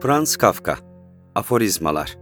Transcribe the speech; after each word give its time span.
Franz 0.00 0.36
Kafka 0.36 0.78
Aforizmalar 1.34 2.18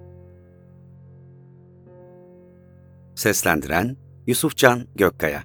Seslendiren 3.15 3.97
Yusufcan 4.27 4.87
Gökkaya 4.95 5.43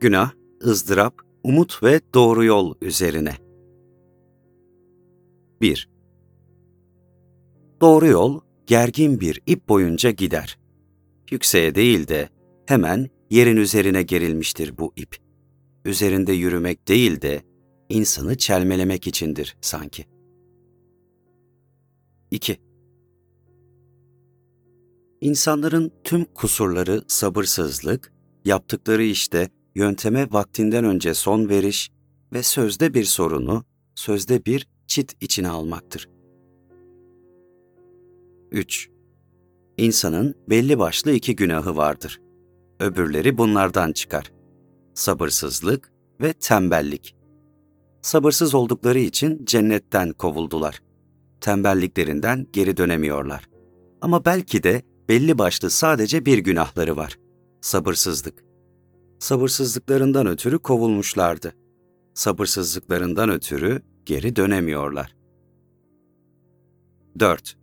Günah, 0.00 0.30
ızdırap, 0.64 1.14
umut 1.44 1.82
ve 1.82 2.00
doğru 2.14 2.44
yol 2.44 2.74
üzerine. 2.82 3.34
1. 5.60 5.88
Doğru 7.80 8.06
yol, 8.06 8.40
gergin 8.70 9.20
bir 9.20 9.40
ip 9.46 9.68
boyunca 9.68 10.10
gider. 10.10 10.58
Yükseğe 11.30 11.74
değil 11.74 12.08
de 12.08 12.28
hemen 12.66 13.08
yerin 13.30 13.56
üzerine 13.56 14.02
gerilmiştir 14.02 14.78
bu 14.78 14.92
ip. 14.96 15.16
Üzerinde 15.84 16.32
yürümek 16.32 16.88
değil 16.88 17.20
de 17.20 17.42
insanı 17.88 18.36
çelmelemek 18.36 19.06
içindir 19.06 19.56
sanki. 19.60 20.04
2. 22.30 22.58
İnsanların 25.20 25.92
tüm 26.04 26.24
kusurları 26.24 27.04
sabırsızlık, 27.08 28.12
yaptıkları 28.44 29.02
işte 29.02 29.48
yönteme 29.74 30.32
vaktinden 30.32 30.84
önce 30.84 31.14
son 31.14 31.48
veriş 31.48 31.90
ve 32.32 32.42
sözde 32.42 32.94
bir 32.94 33.04
sorunu, 33.04 33.64
sözde 33.94 34.44
bir 34.44 34.66
çit 34.86 35.16
içine 35.20 35.48
almaktır. 35.48 36.19
3. 38.50 38.90
İnsanın 39.76 40.34
belli 40.48 40.78
başlı 40.78 41.12
iki 41.12 41.36
günahı 41.36 41.76
vardır. 41.76 42.20
Öbürleri 42.80 43.38
bunlardan 43.38 43.92
çıkar. 43.92 44.32
Sabırsızlık 44.94 45.92
ve 46.20 46.32
tembellik. 46.32 47.16
Sabırsız 48.02 48.54
oldukları 48.54 48.98
için 48.98 49.44
cennetten 49.44 50.12
kovuldular. 50.12 50.82
Tembelliklerinden 51.40 52.46
geri 52.52 52.76
dönemiyorlar. 52.76 53.48
Ama 54.00 54.24
belki 54.24 54.62
de 54.62 54.82
belli 55.08 55.38
başlı 55.38 55.70
sadece 55.70 56.26
bir 56.26 56.38
günahları 56.38 56.96
var. 56.96 57.18
Sabırsızlık. 57.60 58.44
Sabırsızlıklarından 59.18 60.26
ötürü 60.26 60.58
kovulmuşlardı. 60.58 61.54
Sabırsızlıklarından 62.14 63.30
ötürü 63.30 63.82
geri 64.06 64.36
dönemiyorlar. 64.36 65.16
4. 67.18 67.59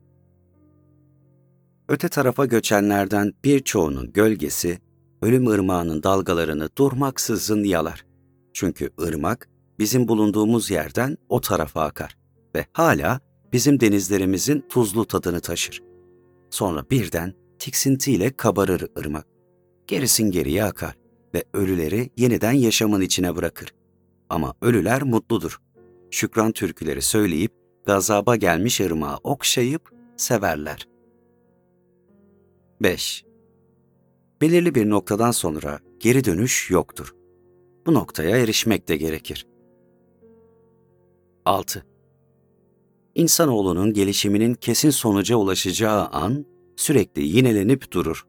Öte 1.89 2.09
tarafa 2.09 2.45
göçenlerden 2.45 3.33
birçoğunun 3.43 4.13
gölgesi, 4.13 4.79
ölüm 5.21 5.47
ırmağının 5.47 6.03
dalgalarını 6.03 6.69
durmaksızın 6.77 7.63
yalar. 7.63 8.05
Çünkü 8.53 8.89
ırmak, 9.01 9.49
bizim 9.79 10.07
bulunduğumuz 10.07 10.71
yerden 10.71 11.17
o 11.29 11.41
tarafa 11.41 11.83
akar 11.83 12.17
ve 12.55 12.65
hala 12.73 13.19
bizim 13.53 13.79
denizlerimizin 13.79 14.65
tuzlu 14.69 15.05
tadını 15.05 15.39
taşır. 15.39 15.83
Sonra 16.49 16.85
birden 16.91 17.33
tiksintiyle 17.59 18.31
kabarır 18.37 18.87
ırmak. 18.99 19.25
Gerisin 19.87 20.31
geriye 20.31 20.63
akar 20.63 20.95
ve 21.33 21.43
ölüleri 21.53 22.09
yeniden 22.17 22.51
yaşamın 22.51 23.01
içine 23.01 23.35
bırakır. 23.35 23.73
Ama 24.29 24.53
ölüler 24.61 25.03
mutludur. 25.03 25.61
Şükran 26.11 26.51
türküleri 26.51 27.01
söyleyip 27.01 27.51
gazaba 27.85 28.35
gelmiş 28.35 28.81
ırmağı 28.81 29.17
okşayıp 29.23 29.91
severler.'' 30.17 30.96
5. 32.81 33.25
Belirli 34.41 34.75
bir 34.75 34.89
noktadan 34.89 35.31
sonra 35.31 35.79
geri 35.99 36.23
dönüş 36.23 36.71
yoktur. 36.71 37.15
Bu 37.85 37.93
noktaya 37.93 38.37
erişmek 38.37 38.87
de 38.87 38.97
gerekir. 38.97 39.47
6. 41.45 41.85
İnsanoğlunun 43.15 43.93
gelişiminin 43.93 44.53
kesin 44.53 44.89
sonuca 44.89 45.35
ulaşacağı 45.35 46.05
an 46.05 46.45
sürekli 46.75 47.23
yinelenip 47.23 47.91
durur. 47.91 48.27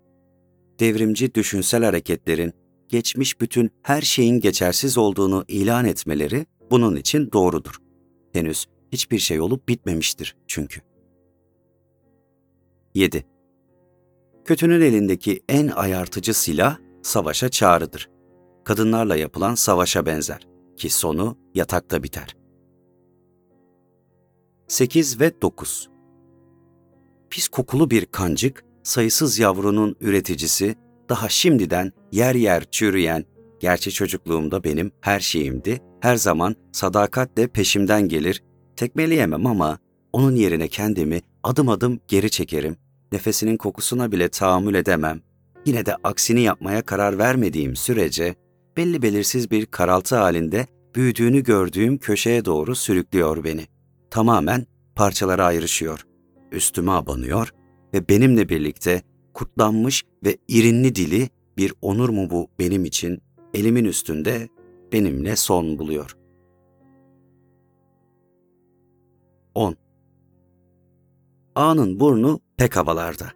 Devrimci 0.80 1.34
düşünsel 1.34 1.84
hareketlerin 1.84 2.52
geçmiş 2.88 3.40
bütün 3.40 3.70
her 3.82 4.02
şeyin 4.02 4.40
geçersiz 4.40 4.98
olduğunu 4.98 5.44
ilan 5.48 5.84
etmeleri 5.84 6.46
bunun 6.70 6.96
için 6.96 7.32
doğrudur. 7.32 7.74
Henüz 8.32 8.66
hiçbir 8.92 9.18
şey 9.18 9.40
olup 9.40 9.68
bitmemiştir 9.68 10.36
çünkü. 10.46 10.80
7. 12.94 13.26
Kötünün 14.48 14.80
elindeki 14.80 15.40
en 15.48 15.68
ayartıcı 15.68 16.34
silah 16.34 16.78
savaşa 17.02 17.48
çağrıdır. 17.48 18.10
Kadınlarla 18.64 19.16
yapılan 19.16 19.54
savaşa 19.54 20.06
benzer 20.06 20.48
ki 20.76 20.90
sonu 20.90 21.38
yatakta 21.54 22.02
biter. 22.02 22.36
8 24.68 25.20
ve 25.20 25.42
9 25.42 25.88
Pis 27.30 27.48
kokulu 27.48 27.90
bir 27.90 28.06
kancık, 28.06 28.64
sayısız 28.82 29.38
yavrunun 29.38 29.96
üreticisi, 30.00 30.74
daha 31.08 31.28
şimdiden 31.28 31.92
yer 32.12 32.34
yer 32.34 32.70
çürüyen, 32.70 33.24
gerçi 33.60 33.90
çocukluğumda 33.90 34.64
benim 34.64 34.92
her 35.00 35.20
şeyimdi, 35.20 35.80
her 36.00 36.16
zaman 36.16 36.56
sadakatle 36.72 37.48
peşimden 37.48 38.08
gelir, 38.08 38.42
tekmeleyemem 38.76 39.46
ama 39.46 39.78
onun 40.12 40.34
yerine 40.34 40.68
kendimi 40.68 41.20
adım 41.42 41.68
adım 41.68 42.00
geri 42.08 42.30
çekerim, 42.30 42.76
nefesinin 43.12 43.56
kokusuna 43.56 44.12
bile 44.12 44.28
tahammül 44.28 44.74
edemem. 44.74 45.20
Yine 45.66 45.86
de 45.86 45.96
aksini 46.04 46.40
yapmaya 46.40 46.82
karar 46.82 47.18
vermediğim 47.18 47.76
sürece 47.76 48.34
belli 48.76 49.02
belirsiz 49.02 49.50
bir 49.50 49.66
karaltı 49.66 50.16
halinde 50.16 50.66
büyüdüğünü 50.94 51.42
gördüğüm 51.42 51.98
köşeye 51.98 52.44
doğru 52.44 52.74
sürüklüyor 52.74 53.44
beni. 53.44 53.66
Tamamen 54.10 54.66
parçalara 54.94 55.44
ayrışıyor. 55.44 56.06
Üstüme 56.52 56.92
abanıyor 56.92 57.52
ve 57.94 58.08
benimle 58.08 58.48
birlikte 58.48 59.02
kurtlanmış 59.34 60.04
ve 60.24 60.36
irinli 60.48 60.94
dili 60.94 61.28
bir 61.56 61.74
onur 61.82 62.08
mu 62.08 62.30
bu 62.30 62.48
benim 62.58 62.84
için 62.84 63.22
elimin 63.54 63.84
üstünde 63.84 64.48
benimle 64.92 65.36
son 65.36 65.78
buluyor. 65.78 66.16
10. 69.54 69.76
Ağanın 71.58 72.00
burnu 72.00 72.40
pek 72.56 72.76
havalarda. 72.76 73.32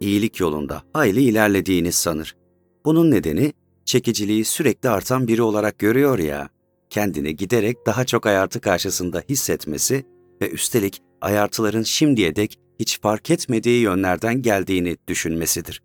İyilik 0.00 0.40
yolunda 0.40 0.82
hayli 0.92 1.22
ilerlediğini 1.22 1.92
sanır. 1.92 2.36
Bunun 2.84 3.10
nedeni 3.10 3.52
çekiciliği 3.84 4.44
sürekli 4.44 4.88
artan 4.88 5.28
biri 5.28 5.42
olarak 5.42 5.78
görüyor 5.78 6.18
ya, 6.18 6.48
kendini 6.90 7.36
giderek 7.36 7.86
daha 7.86 8.04
çok 8.04 8.26
ayartı 8.26 8.60
karşısında 8.60 9.22
hissetmesi 9.28 10.04
ve 10.40 10.50
üstelik 10.50 11.02
ayartıların 11.20 11.82
şimdiye 11.82 12.36
dek 12.36 12.58
hiç 12.80 13.00
fark 13.00 13.30
etmediği 13.30 13.82
yönlerden 13.82 14.42
geldiğini 14.42 14.96
düşünmesidir. 15.08 15.82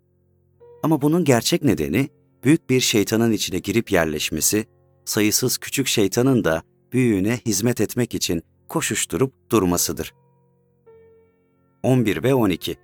Ama 0.82 1.02
bunun 1.02 1.24
gerçek 1.24 1.64
nedeni 1.64 2.08
büyük 2.44 2.70
bir 2.70 2.80
şeytanın 2.80 3.32
içine 3.32 3.58
girip 3.58 3.92
yerleşmesi, 3.92 4.66
sayısız 5.04 5.58
küçük 5.58 5.86
şeytanın 5.86 6.44
da 6.44 6.62
büyüğüne 6.92 7.40
hizmet 7.46 7.80
etmek 7.80 8.14
için 8.14 8.42
koşuşturup 8.68 9.50
durmasıdır. 9.50 10.12
11 11.82 12.22
ve 12.22 12.34
12 12.34 12.76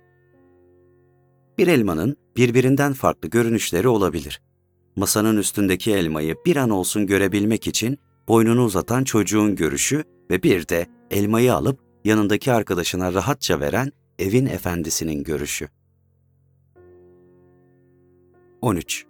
Bir 1.57 1.67
elmanın 1.67 2.17
birbirinden 2.37 2.93
farklı 2.93 3.29
görünüşleri 3.29 3.87
olabilir. 3.87 4.41
Masanın 4.95 5.37
üstündeki 5.37 5.91
elmayı 5.91 6.35
bir 6.45 6.55
an 6.55 6.69
olsun 6.69 7.07
görebilmek 7.07 7.67
için 7.67 7.97
boynunu 8.27 8.63
uzatan 8.63 9.03
çocuğun 9.03 9.55
görüşü 9.55 10.03
ve 10.31 10.43
bir 10.43 10.67
de 10.67 10.87
elmayı 11.11 11.53
alıp 11.53 11.79
yanındaki 12.05 12.51
arkadaşına 12.51 13.13
rahatça 13.13 13.59
veren 13.59 13.91
evin 14.19 14.45
efendisinin 14.45 15.23
görüşü. 15.23 15.69
13. 18.61 19.05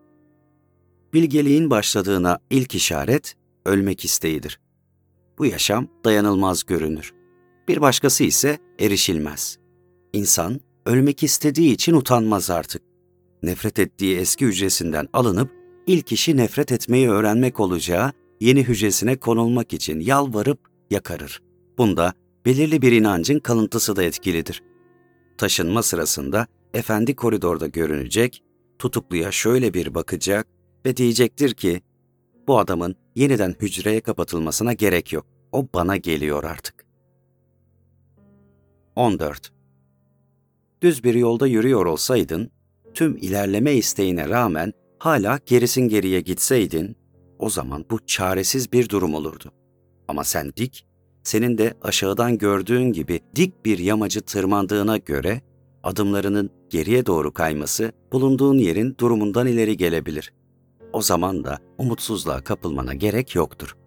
Bilgeliğin 1.13 1.69
başladığına 1.69 2.39
ilk 2.49 2.75
işaret 2.75 3.35
ölmek 3.65 4.05
isteğidir. 4.05 4.59
Bu 5.37 5.45
yaşam 5.45 5.87
dayanılmaz 6.05 6.63
görünür. 6.63 7.13
Bir 7.67 7.81
başkası 7.81 8.23
ise 8.23 8.59
erişilmez. 8.79 9.64
İnsan 10.15 10.59
ölmek 10.85 11.23
istediği 11.23 11.73
için 11.73 11.93
utanmaz 11.93 12.49
artık. 12.49 12.81
Nefret 13.43 13.79
ettiği 13.79 14.17
eski 14.17 14.45
hücresinden 14.45 15.07
alınıp 15.13 15.51
ilk 15.87 16.11
işi 16.11 16.37
nefret 16.37 16.71
etmeyi 16.71 17.09
öğrenmek 17.09 17.59
olacağı 17.59 18.11
yeni 18.39 18.63
hücresine 18.63 19.15
konulmak 19.15 19.73
için 19.73 19.99
yalvarıp 19.99 20.59
yakarır. 20.91 21.41
Bunda 21.77 22.13
belirli 22.45 22.81
bir 22.81 22.91
inancın 22.91 23.39
kalıntısı 23.39 23.95
da 23.95 24.03
etkilidir. 24.03 24.63
Taşınma 25.37 25.83
sırasında 25.83 26.47
efendi 26.73 27.15
koridorda 27.15 27.67
görünecek, 27.67 28.43
tutukluya 28.79 29.31
şöyle 29.31 29.73
bir 29.73 29.95
bakacak 29.95 30.47
ve 30.85 30.97
diyecektir 30.97 31.53
ki, 31.53 31.81
bu 32.47 32.59
adamın 32.59 32.95
yeniden 33.15 33.55
hücreye 33.61 34.01
kapatılmasına 34.01 34.73
gerek 34.73 35.13
yok. 35.13 35.25
O 35.51 35.67
bana 35.73 35.97
geliyor 35.97 36.43
artık. 36.43 36.85
14. 38.95 39.54
düz 40.81 41.03
bir 41.03 41.13
yolda 41.13 41.47
yürüyor 41.47 41.85
olsaydın, 41.85 42.51
tüm 42.93 43.17
ilerleme 43.17 43.73
isteğine 43.73 44.29
rağmen 44.29 44.73
hala 44.99 45.39
gerisin 45.45 45.81
geriye 45.81 46.21
gitseydin, 46.21 46.95
o 47.39 47.49
zaman 47.49 47.85
bu 47.89 48.05
çaresiz 48.05 48.73
bir 48.73 48.89
durum 48.89 49.13
olurdu. 49.13 49.51
Ama 50.07 50.23
sen 50.23 50.53
dik, 50.57 50.87
senin 51.23 51.57
de 51.57 51.73
aşağıdan 51.81 52.37
gördüğün 52.37 52.91
gibi 52.91 53.19
dik 53.35 53.65
bir 53.65 53.77
yamacı 53.77 54.21
tırmandığına 54.21 54.97
göre 54.97 55.41
adımlarının 55.83 56.49
geriye 56.69 57.05
doğru 57.05 57.33
kayması 57.33 57.91
bulunduğun 58.11 58.57
yerin 58.57 58.95
durumundan 58.99 59.47
ileri 59.47 59.77
gelebilir. 59.77 60.33
O 60.93 61.01
zaman 61.01 61.43
da 61.43 61.57
umutsuzluğa 61.77 62.41
kapılmana 62.41 62.93
gerek 62.93 63.35
yoktur. 63.35 63.77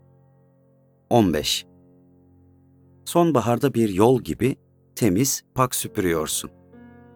15. 1.11 1.67
Sonbaharda 3.05 3.75
bir 3.75 3.89
yol 3.89 4.21
gibi 4.21 4.57
temiz, 4.97 5.43
pak 5.55 5.75
süpürüyorsun. 5.75 6.58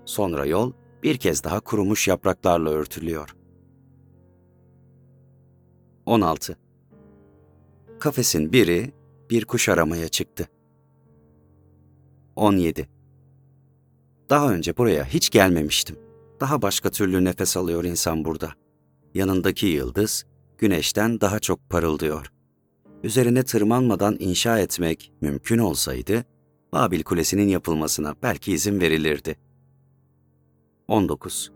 Sonra 0.04 0.46
yol 0.46 0.72
bir 1.02 1.16
kez 1.16 1.44
daha 1.44 1.60
kurumuş 1.60 2.08
yapraklarla 2.08 2.70
örtülüyor. 2.70 3.36
16. 6.06 6.56
Kafesin 8.00 8.52
biri 8.52 8.92
bir 9.30 9.44
kuş 9.44 9.68
aramaya 9.68 10.08
çıktı. 10.08 10.48
17. 12.36 12.88
Daha 14.30 14.52
önce 14.52 14.76
buraya 14.76 15.04
hiç 15.04 15.30
gelmemiştim. 15.30 15.96
Daha 16.40 16.62
başka 16.62 16.90
türlü 16.90 17.24
nefes 17.24 17.56
alıyor 17.56 17.84
insan 17.84 18.24
burada. 18.24 18.52
Yanındaki 19.14 19.66
yıldız 19.66 20.24
güneşten 20.58 21.20
daha 21.20 21.38
çok 21.38 21.70
parıldıyor. 21.70 22.32
Üzerine 23.02 23.42
tırmanmadan 23.42 24.16
inşa 24.18 24.58
etmek 24.58 25.12
mümkün 25.20 25.58
olsaydı, 25.58 26.24
Babil 26.72 27.02
Kulesi'nin 27.02 27.48
yapılmasına 27.48 28.14
belki 28.22 28.52
izin 28.52 28.80
verilirdi. 28.80 29.36
19. 30.92 31.52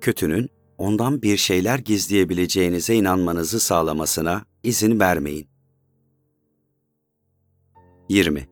Kötünün 0.00 0.48
ondan 0.78 1.22
bir 1.22 1.36
şeyler 1.36 1.78
gizleyebileceğinize 1.78 2.94
inanmanızı 2.94 3.60
sağlamasına 3.60 4.44
izin 4.62 5.00
vermeyin. 5.00 5.48
20. 8.08 8.48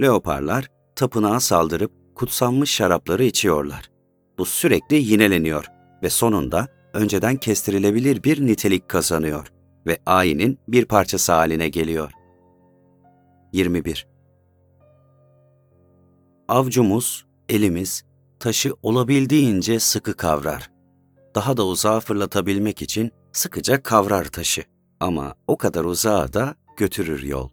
Leoparlar 0.00 0.70
tapınağa 0.96 1.40
saldırıp 1.40 1.92
kutsanmış 2.14 2.70
şarapları 2.70 3.24
içiyorlar. 3.24 3.90
Bu 4.38 4.44
sürekli 4.44 4.96
yineleniyor 4.96 5.66
ve 6.02 6.10
sonunda 6.10 6.68
önceden 6.92 7.36
kestirilebilir 7.36 8.22
bir 8.22 8.46
nitelik 8.46 8.88
kazanıyor 8.88 9.52
ve 9.86 9.98
ayinin 10.06 10.58
bir 10.68 10.84
parçası 10.84 11.32
haline 11.32 11.68
geliyor. 11.68 12.12
21. 13.52 14.06
Avcumuz, 16.48 17.25
elimiz, 17.48 18.04
taşı 18.40 18.74
olabildiğince 18.82 19.80
sıkı 19.80 20.16
kavrar. 20.16 20.70
Daha 21.34 21.56
da 21.56 21.66
uzağa 21.66 22.00
fırlatabilmek 22.00 22.82
için 22.82 23.12
sıkıca 23.32 23.82
kavrar 23.82 24.24
taşı. 24.24 24.64
Ama 25.00 25.34
o 25.46 25.56
kadar 25.56 25.84
uzağa 25.84 26.32
da 26.32 26.54
götürür 26.76 27.22
yol. 27.22 27.50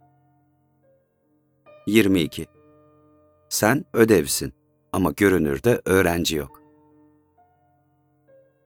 22. 1.87 2.47
Sen 3.49 3.85
ödevsin 3.93 4.53
ama 4.91 5.11
görünürde 5.11 5.81
öğrenci 5.85 6.35
yok. 6.35 6.61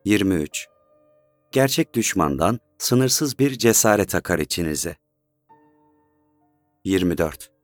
23. 0.05 0.67
Gerçek 1.51 1.93
düşmandan 1.93 2.59
sınırsız 2.77 3.39
bir 3.39 3.57
cesaret 3.57 4.15
akar 4.15 4.39
içinize. 4.39 4.95
24. 6.85 7.56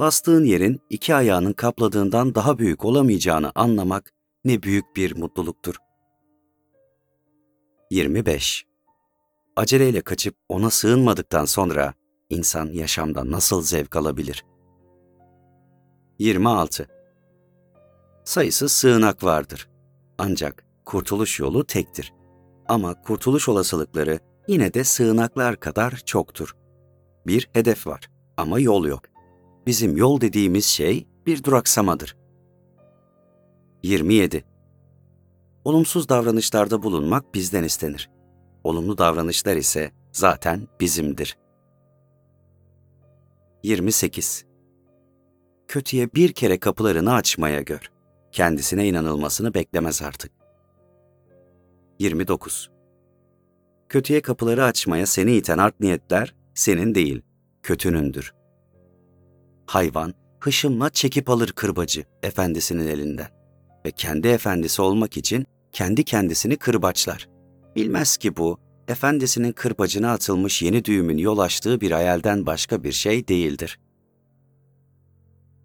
Bastığın 0.00 0.44
yerin 0.44 0.80
iki 0.90 1.14
ayağının 1.14 1.52
kapladığından 1.52 2.34
daha 2.34 2.58
büyük 2.58 2.84
olamayacağını 2.84 3.52
anlamak 3.54 4.12
ne 4.44 4.62
büyük 4.62 4.96
bir 4.96 5.16
mutluluktur. 5.16 5.74
25. 7.90 8.66
Aceleyle 9.56 10.00
kaçıp 10.00 10.36
ona 10.48 10.70
sığınmadıktan 10.70 11.44
sonra 11.44 11.94
insan 12.30 12.66
yaşamda 12.66 13.30
nasıl 13.30 13.62
zevk 13.62 13.96
alabilir? 13.96 14.44
26. 16.18 16.88
Sayısız 18.24 18.72
sığınak 18.72 19.24
vardır. 19.24 19.68
Ancak 20.18 20.64
kurtuluş 20.84 21.40
yolu 21.40 21.66
tektir. 21.66 22.12
Ama 22.68 23.02
kurtuluş 23.02 23.48
olasılıkları 23.48 24.18
yine 24.48 24.74
de 24.74 24.84
sığınaklar 24.84 25.60
kadar 25.60 26.02
çoktur. 26.06 26.56
Bir 27.26 27.48
hedef 27.52 27.86
var 27.86 28.10
ama 28.36 28.60
yol 28.60 28.84
yok. 28.84 29.09
Bizim 29.70 29.96
yol 29.96 30.20
dediğimiz 30.20 30.64
şey 30.64 31.06
bir 31.26 31.44
duraksamadır. 31.44 32.16
27. 33.82 34.44
Olumsuz 35.64 36.08
davranışlarda 36.08 36.82
bulunmak 36.82 37.34
bizden 37.34 37.64
istenir. 37.64 38.10
Olumlu 38.64 38.98
davranışlar 38.98 39.56
ise 39.56 39.92
zaten 40.12 40.68
bizimdir. 40.80 41.38
28. 43.62 44.44
Kötüye 45.68 46.14
bir 46.14 46.32
kere 46.32 46.58
kapılarını 46.58 47.14
açmaya 47.14 47.60
gör. 47.60 47.90
Kendisine 48.32 48.88
inanılmasını 48.88 49.54
beklemez 49.54 50.02
artık. 50.02 50.32
29. 51.98 52.70
Kötüye 53.88 54.22
kapıları 54.22 54.64
açmaya 54.64 55.06
seni 55.06 55.36
iten 55.36 55.58
art 55.58 55.80
niyetler 55.80 56.34
senin 56.54 56.94
değil, 56.94 57.22
kötünündür. 57.62 58.39
Hayvan 59.70 60.14
hışımla 60.40 60.90
çekip 60.90 61.30
alır 61.30 61.52
kırbacı 61.52 62.04
efendisinin 62.22 62.86
elinden 62.86 63.28
ve 63.86 63.90
kendi 63.90 64.28
efendisi 64.28 64.82
olmak 64.82 65.16
için 65.16 65.46
kendi 65.72 66.04
kendisini 66.04 66.56
kırbaçlar. 66.56 67.28
Bilmez 67.76 68.16
ki 68.16 68.36
bu, 68.36 68.58
efendisinin 68.88 69.52
kırbacına 69.52 70.12
atılmış 70.12 70.62
yeni 70.62 70.84
düğümün 70.84 71.18
yol 71.18 71.38
açtığı 71.38 71.80
bir 71.80 71.90
hayalden 71.90 72.46
başka 72.46 72.84
bir 72.84 72.92
şey 72.92 73.28
değildir. 73.28 73.80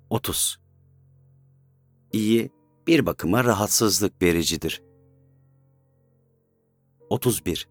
30. 0.10 0.60
İyi, 2.13 2.52
bir 2.88 3.06
bakıma 3.06 3.44
rahatsızlık 3.44 4.22
vericidir. 4.22 4.81
31. 7.10 7.68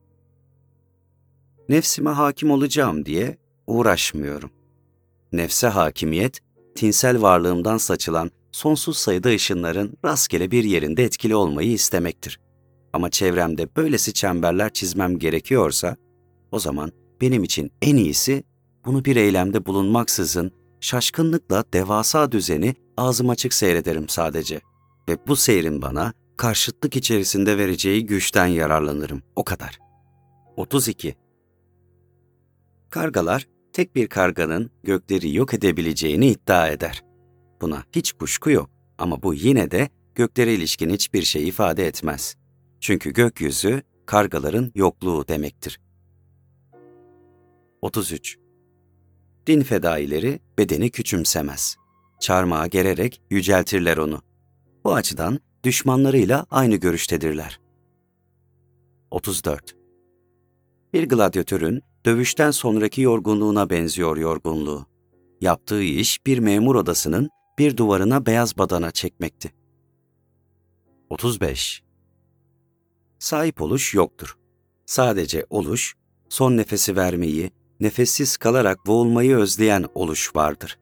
Nefsime 1.69 2.11
hakim 2.11 2.51
olacağım 2.51 3.07
diye 3.07 3.39
uğraşmıyorum. 3.67 4.64
Nefse 5.37 5.67
hakimiyet, 5.67 6.41
tinsel 6.75 7.23
varlığımdan 7.23 7.79
saçılan 7.79 8.31
sonsuz 8.53 8.97
sayıda 8.97 9.29
ışınların 9.29 9.95
rastgele 10.05 10.51
bir 10.51 10.65
yerinde 10.65 11.05
etkili 11.05 11.35
olmayı 11.35 11.73
istemektir. 11.73 12.41
Ama 12.93 13.11
çevremde 13.11 13.77
böylesi 13.77 14.13
çemberler 14.13 14.73
çizmem 14.73 15.19
gerekiyorsa, 15.19 15.97
o 16.53 16.59
zaman 16.59 16.93
benim 17.21 17.45
için 17.45 17.73
en 17.83 17.97
iyisi 17.97 18.45
bunu 18.85 19.05
bir 19.05 19.17
eylemde 19.17 19.67
bulunmaksızın 19.67 20.51
şaşkınlıkla 20.81 21.65
devasa 21.73 22.33
düzeni 22.33 22.75
ağzım 22.97 23.31
açık 23.31 23.55
seyrederim 23.55 24.09
sadece. 24.09 24.61
Ve 25.09 25.19
bu 25.27 25.37
seyrin 25.37 25.83
bana 25.83 26.13
karşıtlık 26.37 26.97
içerisinde 26.97 27.59
vereceği 27.59 28.07
güçten 28.07 28.47
yararlanırım. 28.47 29.23
O 29.37 29.45
kadar. 29.45 29.79
32. 30.57 31.15
Kargalar 32.91 33.54
tek 33.75 33.97
bir 33.97 34.09
karganın 34.09 34.71
gökleri 34.83 35.35
yok 35.35 35.55
edebileceğini 35.55 36.27
iddia 36.27 36.69
eder. 36.69 37.05
Buna 37.61 37.85
hiç 37.93 38.13
kuşku 38.13 38.51
yok 38.51 38.71
ama 38.99 39.23
bu 39.23 39.35
yine 39.35 39.71
de 39.71 39.89
göklere 40.15 40.55
ilişkin 40.55 40.91
hiçbir 40.91 41.23
şey 41.23 41.49
ifade 41.49 41.87
etmez. 41.87 42.37
Çünkü 42.81 43.13
gökyüzü 43.13 43.83
kargaların 44.07 44.73
yokluğu 44.75 45.29
demektir. 45.29 45.81
33. 47.83 48.39
Din 49.47 49.63
fedaileri 49.63 50.41
bedeni 50.59 50.91
küçümsemez. 50.91 51.77
Çarmıha 52.21 52.67
gererek 52.67 53.23
yüceltirler 53.31 53.97
onu. 53.97 54.23
Bu 54.85 54.95
açıdan 54.95 55.39
düşmanlarıyla 55.65 56.47
aynı 56.51 56.77
görüştedirler. 56.77 57.61
34. 59.11 59.77
Bir 60.93 61.09
gladyatörün 61.09 61.83
dövüşten 62.05 62.51
sonraki 62.51 63.01
yorgunluğuna 63.01 63.71
benziyor 63.71 64.17
yorgunluğu. 64.17 64.87
Yaptığı 65.41 65.83
iş 65.83 66.27
bir 66.27 66.39
memur 66.39 66.75
odasının 66.75 67.31
bir 67.59 67.77
duvarına 67.77 68.27
beyaz 68.27 68.59
badana 68.59 68.91
çekmekti. 68.91 69.53
35. 71.11 71.83
Sahip 73.19 73.63
oluş 73.63 73.95
yoktur. 73.95 74.39
Sadece 74.87 75.47
oluş, 75.51 75.95
son 76.29 76.57
nefesi 76.57 76.97
vermeyi, 76.97 77.51
nefessiz 77.81 78.37
kalarak 78.37 78.87
boğulmayı 78.87 79.37
özleyen 79.37 79.85
oluş 79.95 80.37
vardır. 80.37 80.79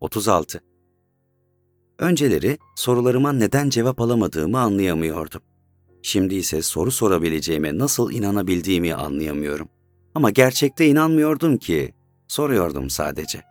36. 0.00 0.60
Önceleri 1.98 2.58
sorularıma 2.76 3.32
neden 3.32 3.70
cevap 3.70 4.00
alamadığımı 4.00 4.58
anlayamıyordum. 4.58 5.42
Şimdi 6.02 6.34
ise 6.34 6.62
soru 6.62 6.90
sorabileceğime 6.90 7.78
nasıl 7.78 8.12
inanabildiğimi 8.12 8.94
anlayamıyorum. 8.94 9.68
Ama 10.14 10.30
gerçekte 10.30 10.86
inanmıyordum 10.86 11.56
ki, 11.56 11.94
soruyordum 12.28 12.90
sadece. 12.90 13.42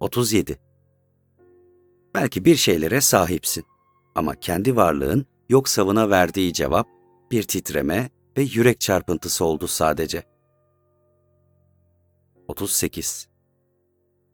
37. 0.00 0.58
Belki 2.14 2.44
bir 2.44 2.56
şeylere 2.56 3.00
sahipsin 3.00 3.64
ama 4.14 4.34
kendi 4.34 4.76
varlığın 4.76 5.26
yok 5.48 5.68
savına 5.68 6.10
verdiği 6.10 6.52
cevap 6.52 6.88
bir 7.30 7.42
titreme 7.42 8.10
ve 8.36 8.42
yürek 8.42 8.80
çarpıntısı 8.80 9.44
oldu 9.44 9.66
sadece. 9.66 10.22
38. 12.48 13.28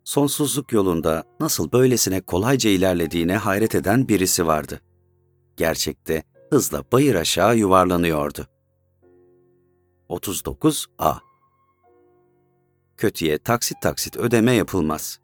Sonsuzluk 0.05 0.73
yolunda 0.73 1.25
nasıl 1.41 1.73
böylesine 1.73 2.21
kolayca 2.21 2.71
ilerlediğine 2.71 3.37
hayret 3.37 3.75
eden 3.75 4.09
birisi 4.09 4.47
vardı. 4.47 4.81
Gerçekte 5.57 6.23
hızla 6.51 6.85
bayır 6.93 7.15
aşağı 7.15 7.57
yuvarlanıyordu. 7.57 8.47
39a 10.09 11.17
Kötüye 12.97 13.39
taksit 13.39 13.83
taksit 13.83 14.17
ödeme 14.17 14.53
yapılmaz. 14.53 15.21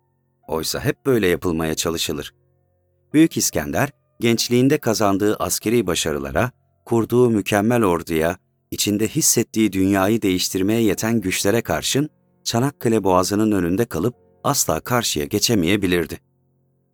Oysa 0.49 0.81
hep 0.81 1.07
böyle 1.07 1.27
yapılmaya 1.27 1.75
çalışılır. 1.75 2.35
Büyük 3.13 3.37
İskender, 3.37 3.91
gençliğinde 4.21 4.79
kazandığı 4.79 5.37
askeri 5.37 5.87
başarılara, 5.87 6.51
kurduğu 6.85 7.31
mükemmel 7.31 7.85
orduya, 7.85 8.37
içinde 8.71 9.09
hissettiği 9.09 9.73
dünyayı 9.73 10.23
değiştirmeye 10.23 10.83
yeten 10.83 11.21
güçlere 11.21 11.63
karşın 11.63 12.11
Çanakkale 12.45 13.05
Boğazı'nın 13.05 13.53
önünde 13.53 13.85
kalıp 13.85 14.15
asla 14.45 14.81
karşıya 14.81 15.25
geçemeyebilirdi. 15.25 16.21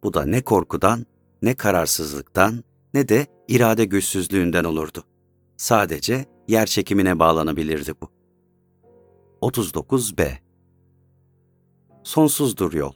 Bu 0.03 0.15
da 0.15 0.25
ne 0.25 0.43
korkudan, 0.43 1.07
ne 1.43 1.55
kararsızlıktan, 1.55 2.65
ne 2.95 3.09
de 3.09 3.27
irade 3.49 3.85
güçsüzlüğünden 3.85 4.65
olurdu. 4.65 5.05
Sadece 5.57 6.25
yer 6.49 6.67
çekimine 6.67 7.19
bağlanabilirdi 7.19 7.93
bu. 8.03 8.11
39b 9.43 10.33
Sonsuzdur 12.03 12.73
yol. 12.73 12.93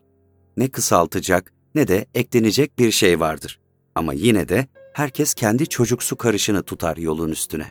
Ne 0.57 0.69
kısaltacak 0.69 1.53
ne 1.75 1.89
de 1.89 2.07
eklenecek 2.15 2.79
bir 2.79 2.91
şey 2.91 3.21
vardır. 3.21 3.61
Ama 3.95 4.13
yine 4.13 4.49
de 4.49 4.67
herkes 4.93 5.35
kendi 5.35 5.69
çocuksu 5.69 6.17
karışını 6.17 6.63
tutar 6.63 6.97
yolun 6.97 7.31
üstüne. 7.31 7.71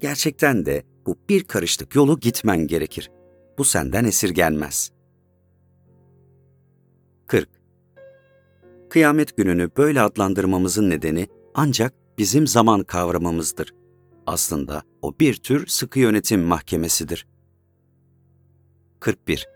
Gerçekten 0.00 0.66
de 0.66 0.82
bu 1.06 1.18
bir 1.28 1.44
karışlık 1.44 1.94
yolu 1.94 2.20
gitmen 2.20 2.66
gerekir. 2.66 3.10
Bu 3.58 3.64
senden 3.64 4.04
esirgenmez. 4.04 4.90
40. 7.26 7.48
Kıyamet 8.90 9.36
gününü 9.36 9.70
böyle 9.76 10.00
adlandırmamızın 10.00 10.90
nedeni 10.90 11.28
ancak 11.56 11.94
bizim 12.18 12.46
zaman 12.46 12.82
kavramımızdır. 12.82 13.74
Aslında 14.26 14.82
o 15.02 15.14
bir 15.20 15.34
tür 15.34 15.66
sıkı 15.66 15.98
yönetim 15.98 16.42
mahkemesidir. 16.42 17.26
41. 19.00 19.48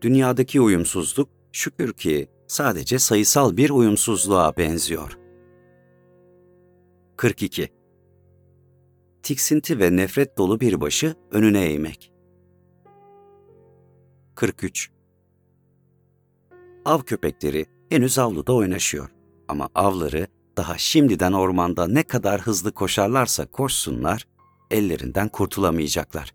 Dünyadaki 0.00 0.60
uyumsuzluk 0.60 1.28
şükür 1.52 1.92
ki 1.92 2.28
sadece 2.46 2.98
sayısal 2.98 3.56
bir 3.56 3.70
uyumsuzluğa 3.70 4.56
benziyor. 4.56 5.18
42. 7.16 7.68
Tiksinti 9.22 9.78
ve 9.78 9.96
nefret 9.96 10.38
dolu 10.38 10.60
bir 10.60 10.80
başı 10.80 11.14
önüne 11.30 11.64
eğmek. 11.64 12.12
43. 14.34 14.90
Av 16.84 17.00
köpekleri 17.00 17.66
henüz 17.88 18.18
avluda 18.18 18.54
oynaşıyor 18.54 19.10
ama 19.48 19.68
avları 19.74 20.26
daha 20.56 20.78
şimdiden 20.78 21.32
ormanda 21.32 21.86
ne 21.86 22.02
kadar 22.02 22.40
hızlı 22.40 22.72
koşarlarsa 22.72 23.46
koşsunlar, 23.46 24.26
ellerinden 24.70 25.28
kurtulamayacaklar. 25.28 26.34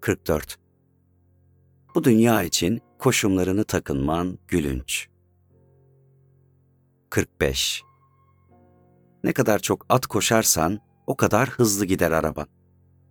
44. 0.00 0.58
Bu 1.94 2.04
dünya 2.04 2.42
için 2.42 2.80
koşumlarını 2.98 3.64
takınman 3.64 4.38
gülünç. 4.48 5.08
45. 7.10 7.82
Ne 9.24 9.32
kadar 9.32 9.58
çok 9.58 9.86
at 9.88 10.06
koşarsan 10.06 10.78
o 11.06 11.16
kadar 11.16 11.48
hızlı 11.48 11.84
gider 11.84 12.10
araban. 12.10 12.46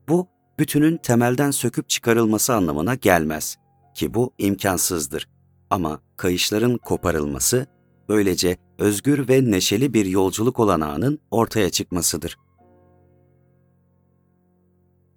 Bu 0.09 0.27
bütünün 0.59 0.97
temelden 0.97 1.51
söküp 1.51 1.89
çıkarılması 1.89 2.53
anlamına 2.53 2.95
gelmez 2.95 3.57
ki 3.93 4.13
bu 4.13 4.33
imkansızdır. 4.37 5.27
Ama 5.69 5.99
kayışların 6.17 6.77
koparılması 6.77 7.67
böylece 8.09 8.57
özgür 8.77 9.27
ve 9.27 9.51
neşeli 9.51 9.93
bir 9.93 10.05
yolculuk 10.05 10.59
olanağının 10.59 11.19
ortaya 11.31 11.69
çıkmasıdır. 11.69 12.37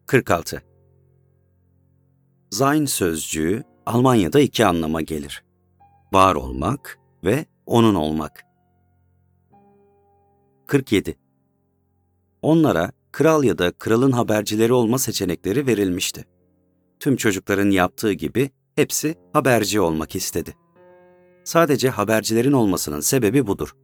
46. 0.07 0.63
Sein 2.51 2.85
sözcüğü 2.85 3.65
Almanya'da 3.87 4.41
iki 4.41 4.67
anlama 4.67 5.01
gelir. 5.01 5.45
Var 6.13 6.35
olmak 6.35 6.99
ve 7.25 7.47
onun 7.67 7.95
olmak. 7.95 8.45
47. 10.67 11.19
Onlara 12.43 12.93
kral 13.13 13.45
ya 13.45 13.59
da 13.59 13.73
kralın 13.73 14.13
habercileri 14.13 14.73
olma 14.73 14.99
seçenekleri 14.99 15.67
verilmişti. 15.67 16.25
Tüm 17.01 17.17
çocukların 17.17 17.71
yaptığı 17.71 18.13
gibi 18.13 18.51
hepsi 18.77 19.15
haberci 19.33 19.81
olmak 19.81 20.17
istedi. 20.17 20.55
Sadece 21.45 21.89
habercilerin 21.89 22.53
olmasının 22.53 23.01
sebebi 23.01 23.47
budur. 23.47 23.75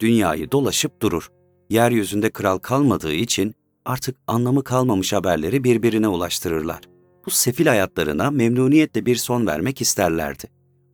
Dünyayı 0.00 0.50
dolaşıp 0.52 1.02
durur. 1.02 1.30
Yeryüzünde 1.70 2.30
kral 2.30 2.58
kalmadığı 2.58 3.12
için 3.12 3.54
artık 3.84 4.16
anlamı 4.26 4.64
kalmamış 4.64 5.12
haberleri 5.12 5.64
birbirine 5.64 6.08
ulaştırırlar. 6.08 6.80
Bu 7.26 7.30
sefil 7.30 7.66
hayatlarına 7.66 8.30
memnuniyetle 8.30 9.06
bir 9.06 9.16
son 9.16 9.46
vermek 9.46 9.80
isterlerdi. 9.80 10.44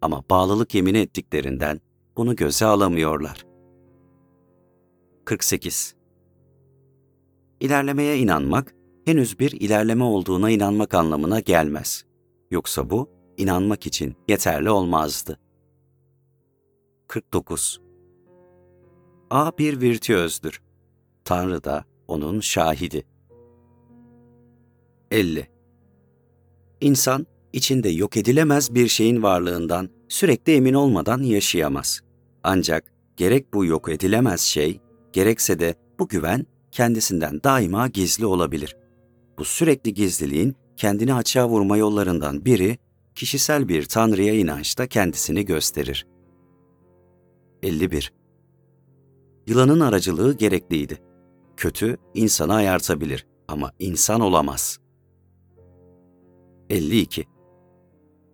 Ama 0.00 0.24
bağlılık 0.30 0.74
yemini 0.74 0.98
ettiklerinden 0.98 1.80
bunu 2.16 2.36
göze 2.36 2.66
alamıyorlar. 2.66 3.46
48. 5.24 5.94
İlerlemeye 7.60 8.18
inanmak, 8.18 8.74
henüz 9.04 9.38
bir 9.38 9.50
ilerleme 9.50 10.04
olduğuna 10.04 10.50
inanmak 10.50 10.94
anlamına 10.94 11.40
gelmez. 11.40 12.04
Yoksa 12.50 12.90
bu, 12.90 13.10
inanmak 13.36 13.86
için 13.86 14.16
yeterli 14.28 14.70
olmazdı. 14.70 15.38
49. 17.12 17.80
A 19.30 19.58
bir 19.58 19.80
virtüözdür. 19.80 20.62
Tanrı 21.24 21.64
da 21.64 21.84
onun 22.08 22.40
şahidi. 22.40 23.06
50. 25.10 25.48
İnsan, 26.80 27.26
içinde 27.52 27.88
yok 27.88 28.16
edilemez 28.16 28.74
bir 28.74 28.88
şeyin 28.88 29.22
varlığından 29.22 29.88
sürekli 30.08 30.54
emin 30.54 30.74
olmadan 30.74 31.22
yaşayamaz. 31.22 32.00
Ancak 32.42 32.84
gerek 33.16 33.54
bu 33.54 33.64
yok 33.64 33.88
edilemez 33.88 34.40
şey, 34.40 34.80
gerekse 35.12 35.58
de 35.58 35.74
bu 35.98 36.08
güven 36.08 36.46
kendisinden 36.70 37.40
daima 37.44 37.88
gizli 37.88 38.26
olabilir. 38.26 38.76
Bu 39.38 39.44
sürekli 39.44 39.94
gizliliğin 39.94 40.56
kendini 40.76 41.14
açığa 41.14 41.48
vurma 41.48 41.76
yollarından 41.76 42.44
biri, 42.44 42.78
kişisel 43.14 43.68
bir 43.68 43.84
Tanrı'ya 43.84 44.34
inançta 44.34 44.86
kendisini 44.86 45.44
gösterir. 45.44 46.11
51. 47.62 48.12
Yılanın 49.46 49.80
aracılığı 49.80 50.36
gerekliydi. 50.36 50.98
Kötü, 51.56 51.96
insanı 52.14 52.54
ayartabilir 52.54 53.26
ama 53.48 53.72
insan 53.78 54.20
olamaz. 54.20 54.78
52. 56.70 57.24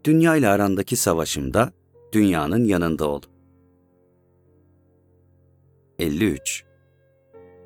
Dünya 0.05 0.37
ile 0.37 0.49
arandaki 0.49 0.97
savaşımda 0.97 1.73
dünyanın 2.13 2.65
yanında 2.65 3.09
ol. 3.09 3.23
53. 5.99 6.65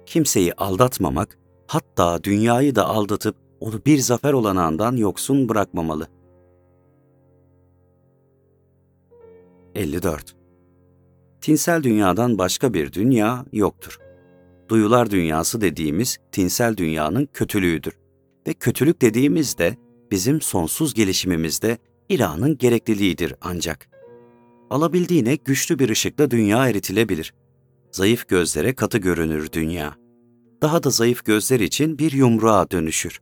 Kimseyi 0.06 0.54
aldatmamak, 0.54 1.38
hatta 1.66 2.24
dünyayı 2.24 2.74
da 2.74 2.86
aldatıp 2.86 3.36
onu 3.60 3.84
bir 3.86 3.98
zafer 3.98 4.32
olanağından 4.32 4.96
yoksun 4.96 5.48
bırakmamalı. 5.48 6.06
54. 9.74 10.41
Tinsel 11.42 11.82
dünyadan 11.82 12.38
başka 12.38 12.74
bir 12.74 12.92
dünya 12.92 13.44
yoktur. 13.52 13.98
Duyular 14.68 15.10
dünyası 15.10 15.60
dediğimiz 15.60 16.18
tinsel 16.32 16.76
dünyanın 16.76 17.28
kötülüğüdür. 17.32 17.92
Ve 18.46 18.54
kötülük 18.54 19.02
dediğimiz 19.02 19.58
de 19.58 19.76
bizim 20.10 20.40
sonsuz 20.40 20.94
gelişimimizde 20.94 21.78
İlah'ın 22.08 22.58
gerekliliğidir 22.58 23.34
ancak. 23.40 23.88
Alabildiğine 24.70 25.34
güçlü 25.34 25.78
bir 25.78 25.88
ışıkla 25.88 26.30
dünya 26.30 26.68
eritilebilir. 26.68 27.34
Zayıf 27.90 28.28
gözlere 28.28 28.74
katı 28.74 28.98
görünür 28.98 29.52
dünya. 29.52 29.94
Daha 30.62 30.82
da 30.82 30.90
zayıf 30.90 31.24
gözler 31.24 31.60
için 31.60 31.98
bir 31.98 32.12
yumruğa 32.12 32.70
dönüşür. 32.70 33.20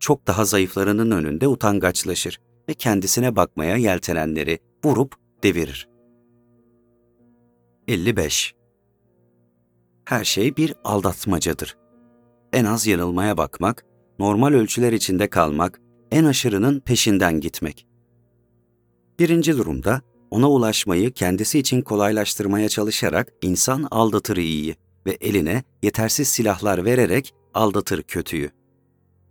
Çok 0.00 0.26
daha 0.26 0.44
zayıflarının 0.44 1.10
önünde 1.10 1.48
utangaçlaşır 1.48 2.40
ve 2.68 2.74
kendisine 2.74 3.36
bakmaya 3.36 3.76
yeltenenleri 3.76 4.58
vurup 4.84 5.14
devirir. 5.42 5.95
55. 7.88 8.54
Her 10.04 10.24
şey 10.24 10.56
bir 10.56 10.74
aldatmacadır. 10.84 11.76
En 12.52 12.64
az 12.64 12.86
yanılmaya 12.86 13.36
bakmak, 13.36 13.84
normal 14.18 14.52
ölçüler 14.52 14.92
içinde 14.92 15.30
kalmak, 15.30 15.80
en 16.12 16.24
aşırının 16.24 16.80
peşinden 16.80 17.40
gitmek. 17.40 17.86
Birinci 19.18 19.58
durumda 19.58 20.02
ona 20.30 20.50
ulaşmayı 20.50 21.12
kendisi 21.12 21.58
için 21.58 21.82
kolaylaştırmaya 21.82 22.68
çalışarak 22.68 23.32
insan 23.42 23.88
aldatır 23.90 24.36
iyiyi 24.36 24.76
ve 25.06 25.18
eline 25.20 25.62
yetersiz 25.82 26.28
silahlar 26.28 26.84
vererek 26.84 27.34
aldatır 27.54 28.02
kötüyü. 28.02 28.50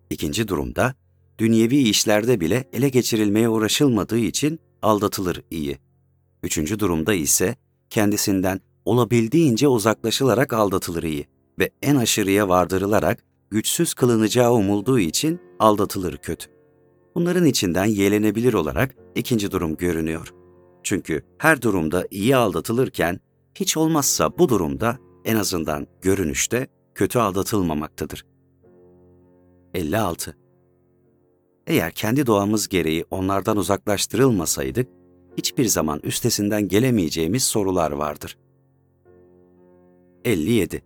İkinci 0.10 0.48
durumda, 0.48 0.96
dünyevi 1.40 1.78
işlerde 1.78 2.42
bile 2.42 2.70
ele 2.74 2.90
geçirilmeye 2.90 3.50
uğraşılmadığı 3.50 4.20
için 4.20 4.60
aldatılır 4.82 5.42
iyi. 5.52 5.78
Üçüncü 6.44 6.80
durumda 6.80 7.14
ise 7.14 7.56
kendisinden 7.96 8.60
olabildiğince 8.86 9.68
uzaklaşılarak 9.68 10.54
aldatılır 10.54 11.04
iyi 11.04 11.28
ve 11.60 11.70
en 11.82 11.96
aşırıya 11.96 12.50
vardırılarak 12.50 13.24
güçsüz 13.50 13.94
kılınacağı 13.94 14.54
umulduğu 14.54 15.00
için 15.00 15.40
aldatılır 15.60 16.18
kötü. 16.18 16.48
Bunların 17.16 17.46
içinden 17.46 17.86
yeğlenebilir 17.86 18.54
olarak 18.54 18.96
ikinci 19.16 19.52
durum 19.52 19.78
görünüyor. 19.78 20.34
Çünkü 20.84 21.22
her 21.38 21.62
durumda 21.62 22.08
iyi 22.12 22.36
aldatılırken 22.36 23.20
hiç 23.56 23.78
olmazsa 23.78 24.38
bu 24.38 24.50
durumda 24.50 24.98
en 25.26 25.36
azından 25.36 25.88
görünüşte 26.02 26.68
kötü 26.96 27.20
aldatılmamaktadır. 27.20 28.26
56. 29.74 30.38
Eğer 31.68 31.92
kendi 31.92 32.26
doğamız 32.26 32.68
gereği 32.68 33.06
onlardan 33.12 33.58
uzaklaştırılmasaydık, 33.58 34.88
hiçbir 35.38 35.66
zaman 35.66 36.00
üstesinden 36.04 36.68
gelemeyeceğimiz 36.68 37.44
sorular 37.44 37.92
vardır. 37.92 38.38
57. 40.26 40.82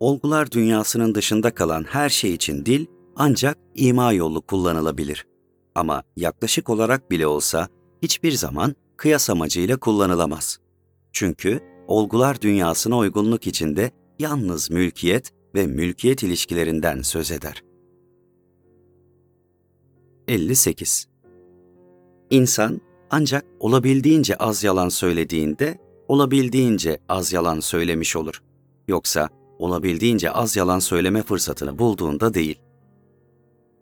Olgular 0.00 0.50
dünyasının 0.50 1.14
dışında 1.14 1.54
kalan 1.54 1.84
her 1.84 2.08
şey 2.08 2.34
için 2.34 2.66
dil 2.66 2.86
ancak 3.16 3.58
ima 3.74 4.12
yolu 4.12 4.42
kullanılabilir. 4.42 5.26
Ama 5.74 6.02
yaklaşık 6.16 6.70
olarak 6.70 7.10
bile 7.10 7.26
olsa 7.26 7.68
hiçbir 8.02 8.32
zaman 8.32 8.74
kıyas 8.96 9.30
amacıyla 9.30 9.76
kullanılamaz. 9.76 10.58
Çünkü 11.12 11.60
olgular 11.88 12.40
dünyasına 12.40 12.98
uygunluk 12.98 13.46
içinde 13.46 13.90
yalnız 14.18 14.70
mülkiyet 14.70 15.32
ve 15.54 15.66
mülkiyet 15.66 16.22
ilişkilerinden 16.22 17.02
söz 17.02 17.30
eder. 17.30 17.62
58. 20.28 21.08
İnsan 22.30 22.80
ancak 23.10 23.44
olabildiğince 23.60 24.36
az 24.36 24.64
yalan 24.64 24.88
söylediğinde 24.88 25.78
olabildiğince 26.08 26.98
az 27.08 27.32
yalan 27.32 27.60
söylemiş 27.60 28.16
olur. 28.16 28.42
Yoksa 28.88 29.28
olabildiğince 29.58 30.30
az 30.30 30.56
yalan 30.56 30.78
söyleme 30.78 31.22
fırsatını 31.22 31.78
bulduğunda 31.78 32.34
değil. 32.34 32.60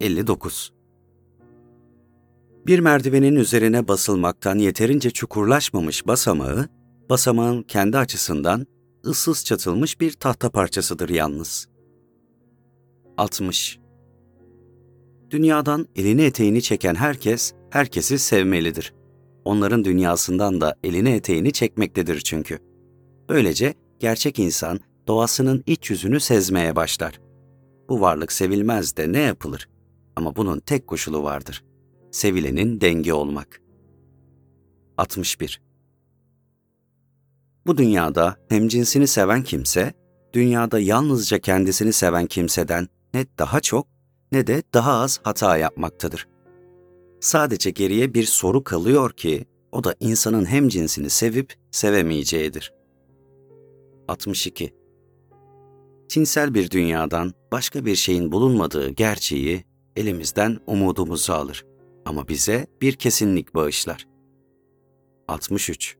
59. 0.01 0.73
Bir 2.67 2.79
merdivenin 2.79 3.35
üzerine 3.35 3.89
basılmaktan 3.89 4.59
yeterince 4.59 5.11
çukurlaşmamış 5.11 6.07
basamağı, 6.07 6.69
basamağın 7.11 7.63
kendi 7.63 7.99
açısından 7.99 8.67
ıssız 9.07 9.45
çatılmış 9.45 10.01
bir 10.01 10.13
tahta 10.13 10.51
parçasıdır 10.51 11.09
yalnız. 11.09 11.69
60. 13.17 13.79
Dünyadan 15.31 15.89
elini 15.97 16.23
eteğini 16.23 16.63
çeken 16.63 16.95
herkes, 16.95 17.53
herkesi 17.75 18.19
sevmelidir. 18.19 18.95
Onların 19.45 19.85
dünyasından 19.85 20.61
da 20.61 20.76
elini 20.85 21.11
eteğini 21.11 21.52
çekmektedir 21.52 22.21
çünkü. 22.21 22.59
Böylece 23.28 23.75
gerçek 24.00 24.38
insan 24.38 24.81
doğasının 25.07 25.62
iç 25.66 25.90
yüzünü 25.90 26.21
sezmeye 26.21 26.76
başlar. 26.76 27.21
Bu 27.88 28.00
varlık 28.00 28.33
sevilmez 28.33 28.97
de 28.97 29.12
ne 29.12 29.19
yapılır? 29.19 29.69
Ama 30.16 30.37
bunun 30.37 30.61
tek 30.61 30.87
koşulu 30.87 31.23
vardır. 31.23 31.64
Sevilenin 32.11 32.81
denge 32.81 33.12
olmak. 33.12 33.61
61. 34.99 35.60
Bu 37.67 37.76
dünyada 37.76 38.37
hem 38.49 38.69
cinsini 38.69 39.06
seven 39.06 39.43
kimse, 39.43 39.93
dünyada 40.32 40.80
yalnızca 40.80 41.39
kendisini 41.39 41.93
seven 41.93 42.26
kimseden 42.26 42.89
ne 43.15 43.26
daha 43.39 43.60
çok 43.60 43.87
ne 44.32 44.47
de 44.47 44.63
daha 44.75 44.93
az 44.93 45.21
hata 45.23 45.56
yapmaktadır. 45.56 46.33
Sadece 47.25 47.71
geriye 47.71 48.15
bir 48.15 48.25
soru 48.25 48.65
kalıyor 48.65 49.10
ki 49.10 49.45
o 49.73 49.84
da 49.84 49.95
insanın 50.00 50.45
hem 50.45 50.69
cinsini 50.69 51.10
sevip 51.10 51.54
sevemeyeceğidir. 51.71 52.73
62. 54.08 54.75
Tinsel 56.08 56.54
bir 56.54 56.71
dünyadan 56.71 57.32
başka 57.52 57.84
bir 57.84 57.97
şeyin 57.97 58.32
bulunmadığı 58.32 58.91
gerçeği 58.91 59.65
elimizden 59.97 60.58
umudumuzu 60.67 61.32
alır 61.32 61.65
ama 62.04 62.28
bize 62.28 62.67
bir 62.80 62.93
kesinlik 62.93 63.54
bağışlar. 63.54 64.06
63. 65.28 65.97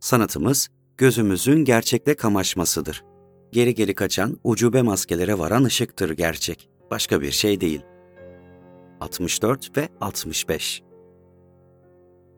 Sanatımız 0.00 0.68
gözümüzün 0.96 1.64
gerçekle 1.64 2.16
kamaşmasıdır. 2.16 3.04
Geri 3.52 3.74
geri 3.74 3.94
kaçan 3.94 4.40
ucube 4.44 4.82
maskelere 4.82 5.38
varan 5.38 5.64
ışıktır 5.64 6.10
gerçek, 6.10 6.68
başka 6.90 7.20
bir 7.20 7.30
şey 7.30 7.60
değil. 7.60 7.82
64 9.00 9.76
ve 9.76 9.88
65 10.00 10.82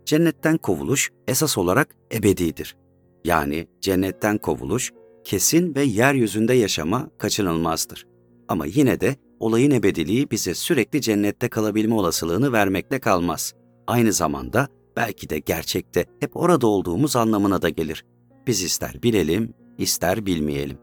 Cennetten 0.05 0.57
kovuluş 0.59 1.11
esas 1.29 1.59
olarak 1.59 1.95
ebedidir. 2.13 2.77
Yani 3.25 3.67
cennetten 3.81 4.39
kovuluş 4.39 4.93
kesin 5.25 5.75
ve 5.75 5.83
yeryüzünde 5.83 6.55
yaşama 6.55 7.11
kaçınılmazdır. 7.19 8.07
Ama 8.49 8.67
yine 8.67 9.01
de 9.01 9.17
olayın 9.41 9.71
ebediliği 9.71 10.31
bize 10.31 10.55
sürekli 10.55 11.01
cennette 11.01 11.49
kalabilme 11.49 11.95
olasılığını 11.95 12.53
vermekle 12.53 12.99
kalmaz. 12.99 13.55
Aynı 13.87 14.13
zamanda 14.13 14.69
belki 14.97 15.31
de 15.31 15.39
gerçekte 15.39 16.05
hep 16.21 16.37
orada 16.37 16.67
olduğumuz 16.67 17.17
anlamına 17.17 17.63
da 17.63 17.69
gelir. 17.69 18.05
Biz 18.47 18.63
ister 18.63 19.03
bilelim, 19.03 19.55
ister 19.79 20.27
bilmeyelim. 20.27 20.79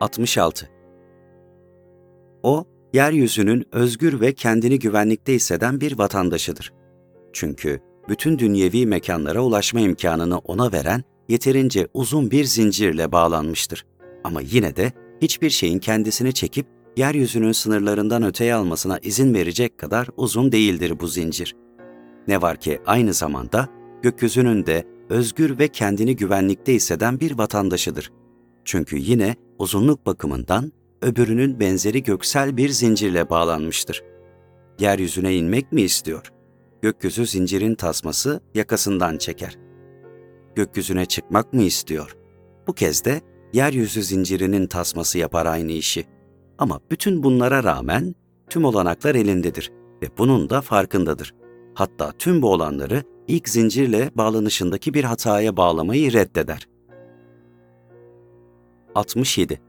66. 0.00 0.75
O, 2.46 2.64
yeryüzünün 2.92 3.64
özgür 3.72 4.20
ve 4.20 4.32
kendini 4.32 4.78
güvenlikte 4.78 5.34
hisseden 5.34 5.80
bir 5.80 5.98
vatandaşıdır. 5.98 6.72
Çünkü 7.32 7.80
bütün 8.08 8.38
dünyevi 8.38 8.86
mekanlara 8.86 9.40
ulaşma 9.40 9.80
imkanını 9.80 10.38
ona 10.38 10.72
veren 10.72 11.02
yeterince 11.28 11.88
uzun 11.94 12.30
bir 12.30 12.44
zincirle 12.44 13.12
bağlanmıştır. 13.12 13.86
Ama 14.24 14.40
yine 14.40 14.76
de 14.76 14.92
hiçbir 15.22 15.50
şeyin 15.50 15.78
kendisini 15.78 16.32
çekip 16.32 16.66
yeryüzünün 16.96 17.52
sınırlarından 17.52 18.22
öteye 18.22 18.54
almasına 18.54 18.98
izin 18.98 19.34
verecek 19.34 19.78
kadar 19.78 20.08
uzun 20.16 20.52
değildir 20.52 21.00
bu 21.00 21.06
zincir. 21.06 21.56
Ne 22.28 22.42
var 22.42 22.56
ki 22.56 22.78
aynı 22.86 23.12
zamanda 23.12 23.68
gökyüzünün 24.02 24.66
de 24.66 24.84
özgür 25.08 25.58
ve 25.58 25.68
kendini 25.68 26.16
güvenlikte 26.16 26.74
hisseden 26.74 27.20
bir 27.20 27.38
vatandaşıdır. 27.38 28.12
Çünkü 28.64 28.96
yine 28.96 29.36
uzunluk 29.58 30.06
bakımından 30.06 30.72
öbürünün 31.06 31.60
benzeri 31.60 32.02
göksel 32.02 32.56
bir 32.56 32.68
zincirle 32.68 33.30
bağlanmıştır. 33.30 34.04
Yeryüzüne 34.78 35.34
inmek 35.34 35.72
mi 35.72 35.82
istiyor? 35.82 36.32
Gökyüzü 36.82 37.26
zincirin 37.26 37.74
tasması 37.74 38.40
yakasından 38.54 39.18
çeker. 39.18 39.58
Gökyüzüne 40.54 41.06
çıkmak 41.06 41.52
mı 41.52 41.62
istiyor? 41.62 42.16
Bu 42.66 42.72
kez 42.72 43.04
de 43.04 43.20
yeryüzü 43.52 44.02
zincirinin 44.02 44.66
tasması 44.66 45.18
yapar 45.18 45.46
aynı 45.46 45.72
işi. 45.72 46.06
Ama 46.58 46.80
bütün 46.90 47.22
bunlara 47.22 47.64
rağmen 47.64 48.14
tüm 48.50 48.64
olanaklar 48.64 49.14
elindedir 49.14 49.72
ve 50.02 50.06
bunun 50.18 50.50
da 50.50 50.60
farkındadır. 50.60 51.34
Hatta 51.74 52.12
tüm 52.12 52.42
bu 52.42 52.52
olanları 52.52 53.02
ilk 53.28 53.48
zincirle 53.48 54.10
bağlanışındaki 54.14 54.94
bir 54.94 55.04
hataya 55.04 55.56
bağlamayı 55.56 56.12
reddeder. 56.12 56.68
67. 58.94 59.60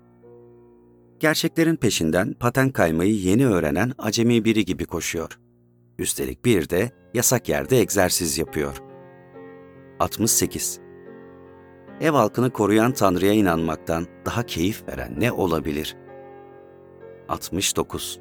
Gerçeklerin 1.20 1.76
peşinden 1.76 2.34
paten 2.34 2.70
kaymayı 2.70 3.16
yeni 3.16 3.48
öğrenen 3.48 3.94
acemi 3.98 4.46
biri 4.46 4.66
gibi 4.66 4.86
koşuyor. 4.86 5.40
Üstelik 5.98 6.46
bir 6.46 6.70
de 6.70 6.92
yasak 7.14 7.50
yerde 7.50 7.80
egzersiz 7.80 8.38
yapıyor. 8.38 8.82
68. 10.00 10.80
Ev 12.02 12.12
halkını 12.12 12.50
koruyan 12.50 12.92
Tanrı'ya 12.92 13.34
inanmaktan 13.34 14.08
daha 14.26 14.44
keyif 14.44 14.88
veren 14.88 15.20
ne 15.20 15.32
olabilir? 15.32 15.96
69. 17.30 18.20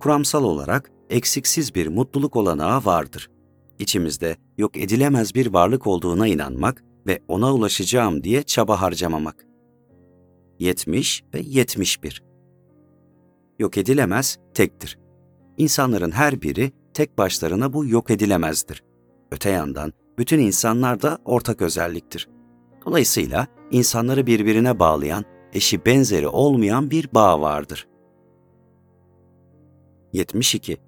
Kuramsal 0.00 0.44
olarak 0.44 0.90
eksiksiz 1.10 1.74
bir 1.74 1.86
mutluluk 1.86 2.36
olanağı 2.36 2.84
vardır. 2.84 3.30
İçimizde 3.78 4.36
yok 4.58 4.76
edilemez 4.76 5.34
bir 5.34 5.46
varlık 5.46 5.86
olduğuna 5.86 6.26
inanmak 6.26 6.84
ve 7.06 7.22
ona 7.28 7.54
ulaşacağım 7.54 8.24
diye 8.24 8.42
çaba 8.42 8.80
harcamamak. 8.80 9.49
70 10.60 11.24
ve 11.34 11.40
71. 11.40 12.22
Yok 13.58 13.78
edilemez 13.78 14.38
tektir. 14.54 14.98
İnsanların 15.56 16.10
her 16.10 16.42
biri 16.42 16.72
tek 16.94 17.18
başlarına 17.18 17.72
bu 17.72 17.86
yok 17.86 18.10
edilemezdir. 18.10 18.82
Öte 19.30 19.50
yandan 19.50 19.92
bütün 20.18 20.38
insanlar 20.38 21.02
da 21.02 21.18
ortak 21.24 21.62
özelliktir. 21.62 22.28
Dolayısıyla 22.86 23.46
insanları 23.70 24.26
birbirine 24.26 24.78
bağlayan, 24.78 25.24
eşi 25.52 25.84
benzeri 25.86 26.28
olmayan 26.28 26.90
bir 26.90 27.14
bağ 27.14 27.40
vardır. 27.40 27.88
72. 30.12 30.78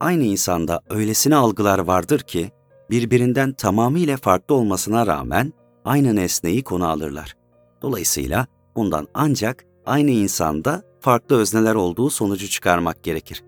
aynı 0.00 0.24
insanda 0.24 0.82
öylesine 0.90 1.36
algılar 1.36 1.78
vardır 1.78 2.20
ki, 2.20 2.50
birbirinden 2.90 3.52
tamamıyla 3.52 4.16
farklı 4.16 4.54
olmasına 4.54 5.06
rağmen 5.06 5.52
aynı 5.84 6.16
nesneyi 6.16 6.64
konu 6.64 6.88
alırlar. 6.88 7.39
Dolayısıyla 7.82 8.46
bundan 8.76 9.08
ancak 9.14 9.64
aynı 9.86 10.10
insanda 10.10 10.82
farklı 11.00 11.36
özneler 11.36 11.74
olduğu 11.74 12.10
sonucu 12.10 12.48
çıkarmak 12.48 13.02
gerekir. 13.02 13.44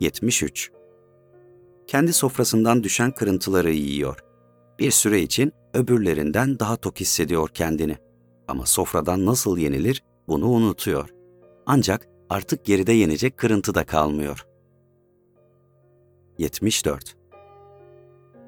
73. 0.00 0.70
Kendi 1.86 2.12
sofrasından 2.12 2.84
düşen 2.84 3.10
kırıntıları 3.10 3.72
yiyor. 3.72 4.18
Bir 4.78 4.90
süre 4.90 5.22
için 5.22 5.52
öbürlerinden 5.74 6.58
daha 6.58 6.76
tok 6.76 7.00
hissediyor 7.00 7.48
kendini. 7.48 7.96
Ama 8.48 8.66
sofradan 8.66 9.26
nasıl 9.26 9.58
yenilir 9.58 10.02
bunu 10.28 10.46
unutuyor. 10.48 11.14
Ancak 11.66 12.08
artık 12.30 12.64
geride 12.64 12.92
yenecek 12.92 13.36
kırıntı 13.36 13.74
da 13.74 13.84
kalmıyor. 13.86 14.46
74. 16.38 17.17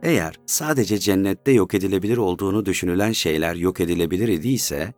Eğer 0.02 0.40
sadece 0.46 0.98
cennette 0.98 1.52
yok 1.52 1.74
edilebilir 1.74 2.16
olduğunu 2.16 2.66
düşünülen 2.66 3.12
şeyler 3.12 3.54
yok 3.54 3.80
edilebilir 3.80 4.28
idiyse, 4.28 4.94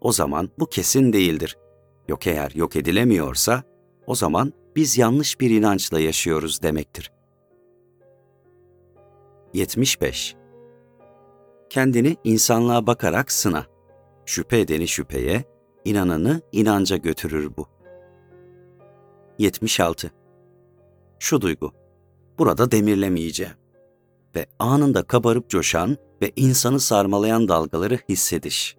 o 0.00 0.12
zaman 0.12 0.50
bu 0.58 0.66
kesin 0.66 1.12
değildir. 1.12 1.56
Yok 2.08 2.26
eğer 2.26 2.50
yok 2.54 2.76
edilemiyorsa, 2.76 3.62
o 4.06 4.14
zaman 4.14 4.52
biz 4.76 4.98
yanlış 4.98 5.40
bir 5.40 5.50
inançla 5.50 6.00
yaşıyoruz 6.00 6.62
demektir. 6.62 7.12
75. 9.54 10.36
Kendini 11.70 12.16
insanlığa 12.24 12.86
bakarak 12.86 13.32
sına. 13.32 13.66
Şüphe 14.26 14.60
edeni 14.60 14.88
şüpheye, 14.88 15.44
inananı 15.84 16.40
inanca 16.52 16.96
götürür 16.96 17.50
bu. 17.56 17.66
76. 19.38 20.10
Şu 21.18 21.40
duygu. 21.40 21.72
Burada 22.38 22.70
demirlemeyeceğim. 22.70 23.65
Ve 24.36 24.46
anında 24.58 25.02
kabarıp 25.02 25.50
coşan 25.50 25.96
ve 26.22 26.32
insanı 26.36 26.80
sarmalayan 26.80 27.48
dalgaları 27.48 27.98
hissediş. 28.08 28.76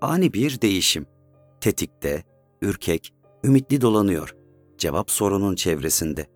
Ani 0.00 0.32
bir 0.32 0.60
değişim. 0.60 1.06
Tetikte, 1.60 2.24
ürkek, 2.62 3.12
ümitli 3.44 3.80
dolanıyor. 3.80 4.36
Cevap 4.78 5.10
sorunun 5.10 5.54
çevresinde. 5.54 6.26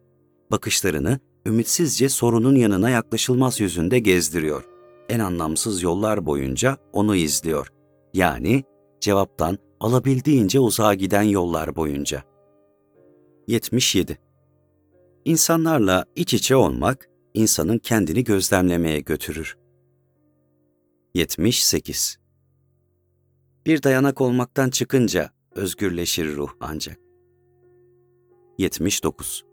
Bakışlarını 0.51 1.21
ümitsizce 1.47 2.09
sorunun 2.09 2.57
yanına 2.57 2.91
yaklaşılmaz 2.91 3.61
yüzünde 3.61 3.99
gezdiriyor. 3.99 4.65
En 5.09 5.19
anlamsız 5.19 5.83
yollar 5.83 6.27
boyunca 6.27 6.77
onu 6.93 7.17
izliyor. 7.17 7.73
Yani 8.15 8.65
cevaptan 9.01 9.59
alabildiğince 9.81 10.61
uzağa 10.61 10.95
giden 10.95 11.23
yollar 11.23 11.77
boyunca. 11.77 12.23
77. 13.49 14.19
İnsanlarla 15.25 16.05
iç 16.17 16.35
içe 16.35 16.57
olmak, 16.57 17.09
insanın 17.37 17.79
kendini 17.79 18.25
gözlemlemeye 18.25 19.01
götürür. 19.01 19.57
78. 21.14 22.18
Bir 23.66 23.83
dayanak 23.83 24.20
olmaktan 24.20 24.70
çıkınca 24.70 25.31
özgürleşir 25.55 26.37
ruh 26.37 26.51
ancak. 26.61 26.99
79. 28.59 29.44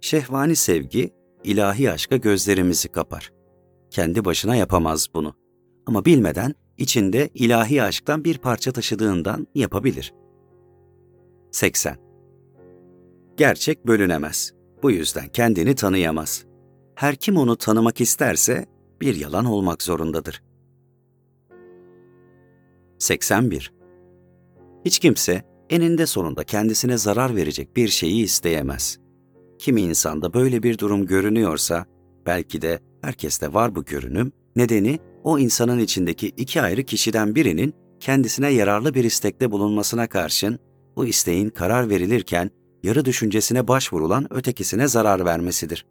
Şehvani 0.00 0.56
sevgi, 0.56 1.14
ilahi 1.44 1.90
aşka 1.90 2.16
gözlerimizi 2.16 2.88
kapar. 2.88 3.32
Kendi 3.90 4.24
başına 4.24 4.56
yapamaz 4.56 5.08
bunu. 5.14 5.34
Ama 5.86 6.04
bilmeden 6.04 6.54
içinde 6.78 7.30
ilahi 7.34 7.82
aşktan 7.82 8.24
bir 8.24 8.38
parça 8.38 8.72
taşıdığından 8.72 9.46
yapabilir. 9.54 10.14
80. 11.50 11.96
Gerçek 13.36 13.86
bölünemez. 13.86 14.55
Bu 14.82 14.90
yüzden 14.90 15.28
kendini 15.28 15.74
tanıyamaz. 15.74 16.44
Her 16.94 17.16
kim 17.16 17.36
onu 17.36 17.56
tanımak 17.56 18.00
isterse 18.00 18.66
bir 19.00 19.14
yalan 19.14 19.44
olmak 19.44 19.82
zorundadır. 19.82 20.42
81. 22.98 23.72
Hiç 24.84 24.98
kimse 24.98 25.42
eninde 25.70 26.06
sonunda 26.06 26.44
kendisine 26.44 26.98
zarar 26.98 27.36
verecek 27.36 27.76
bir 27.76 27.88
şeyi 27.88 28.24
isteyemez. 28.24 28.98
Kimi 29.58 29.82
insanda 29.82 30.34
böyle 30.34 30.62
bir 30.62 30.78
durum 30.78 31.06
görünüyorsa, 31.06 31.86
belki 32.26 32.62
de 32.62 32.80
herkeste 33.02 33.54
var 33.54 33.74
bu 33.74 33.84
görünüm, 33.84 34.32
nedeni 34.56 34.98
o 35.24 35.38
insanın 35.38 35.78
içindeki 35.78 36.28
iki 36.28 36.62
ayrı 36.62 36.82
kişiden 36.82 37.34
birinin 37.34 37.74
kendisine 38.00 38.48
yararlı 38.48 38.94
bir 38.94 39.04
istekte 39.04 39.50
bulunmasına 39.50 40.06
karşın, 40.06 40.58
bu 40.96 41.06
isteğin 41.06 41.50
karar 41.50 41.90
verilirken 41.90 42.50
yarı 42.82 43.04
düşüncesine 43.04 43.68
başvurulan 43.68 44.32
ötekisine 44.32 44.88
zarar 44.88 45.24
vermesidir. 45.24 45.86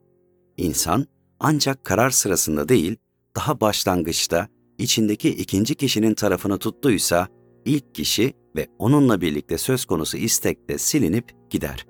İnsan 0.58 1.06
ancak 1.40 1.86
karar 1.86 2.10
sırasında 2.10 2.70
değil, 2.70 2.96
daha 3.36 3.62
başlangıçta 3.62 4.48
içindeki 4.78 5.30
ikinci 5.30 5.76
kişinin 5.76 6.14
tarafını 6.14 6.58
tuttuysa, 6.58 7.28
ilk 7.66 7.96
kişi 7.96 8.34
ve 8.56 8.68
onunla 8.80 9.22
birlikte 9.22 9.58
söz 9.58 9.86
konusu 9.86 10.18
istekte 10.18 10.78
silinip 10.78 11.32
gider. 11.50 11.86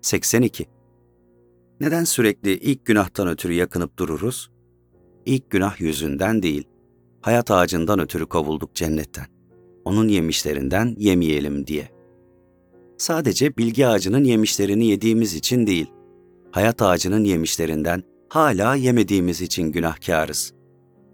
82. 0.00 0.66
Neden 1.80 2.04
sürekli 2.04 2.58
ilk 2.58 2.84
günahtan 2.84 3.28
ötürü 3.28 3.52
yakınıp 3.52 3.98
dururuz? 3.98 4.50
İlk 5.26 5.50
günah 5.50 5.80
yüzünden 5.80 6.42
değil, 6.42 6.68
hayat 7.20 7.50
ağacından 7.50 7.98
ötürü 7.98 8.26
kovulduk 8.26 8.74
cennetten. 8.74 9.26
Onun 9.84 10.08
yemişlerinden 10.08 10.94
yemeyelim 10.98 11.66
diye. 11.66 12.01
Sadece 13.02 13.56
bilgi 13.56 13.86
ağacının 13.86 14.24
yemişlerini 14.24 14.86
yediğimiz 14.86 15.34
için 15.34 15.66
değil, 15.66 15.86
hayat 16.50 16.82
ağacının 16.82 17.24
yemişlerinden 17.24 18.02
hala 18.28 18.74
yemediğimiz 18.74 19.42
için 19.42 19.72
günahkarız. 19.72 20.52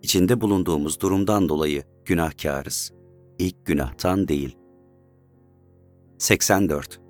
İçinde 0.03 0.41
bulunduğumuz 0.41 1.01
durumdan 1.01 1.49
dolayı 1.49 1.83
günahkarız. 2.05 2.93
İlk 3.39 3.67
günahtan 3.67 4.29
değil. 4.29 4.57
84. 6.19 7.01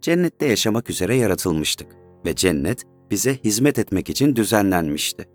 Cennette 0.00 0.46
yaşamak 0.46 0.90
üzere 0.90 1.16
yaratılmıştık 1.16 1.88
ve 2.24 2.34
cennet 2.34 2.82
bize 3.10 3.38
hizmet 3.44 3.78
etmek 3.78 4.10
için 4.10 4.36
düzenlenmişti. 4.36 5.28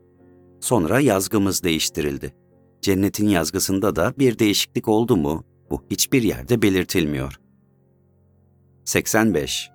Sonra 0.60 1.00
yazgımız 1.00 1.64
değiştirildi. 1.64 2.34
Cennetin 2.82 3.28
yazgısında 3.28 3.96
da 3.96 4.14
bir 4.20 4.40
değişiklik 4.40 4.88
oldu 4.88 5.18
mu? 5.18 5.44
Bu 5.70 5.84
hiçbir 5.92 6.24
yerde 6.24 6.62
belirtilmiyor. 6.62 7.41
85. 8.86 9.72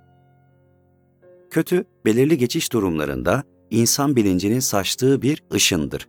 Kötü, 1.50 1.84
belirli 2.04 2.38
geçiş 2.38 2.72
durumlarında 2.72 3.42
insan 3.70 4.16
bilincinin 4.16 4.60
saçtığı 4.60 5.22
bir 5.22 5.42
ışındır. 5.54 6.08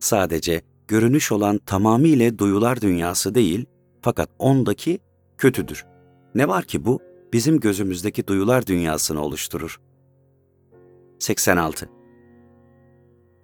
Sadece 0.00 0.62
görünüş 0.88 1.32
olan 1.32 1.58
tamamıyla 1.58 2.38
duyular 2.38 2.80
dünyası 2.80 3.34
değil, 3.34 3.66
fakat 4.02 4.30
ondaki 4.38 4.98
kötüdür. 5.38 5.84
Ne 6.34 6.48
var 6.48 6.64
ki 6.64 6.84
bu, 6.84 7.00
bizim 7.32 7.60
gözümüzdeki 7.60 8.26
duyular 8.26 8.66
dünyasını 8.66 9.22
oluşturur. 9.22 9.80
86. 11.18 11.88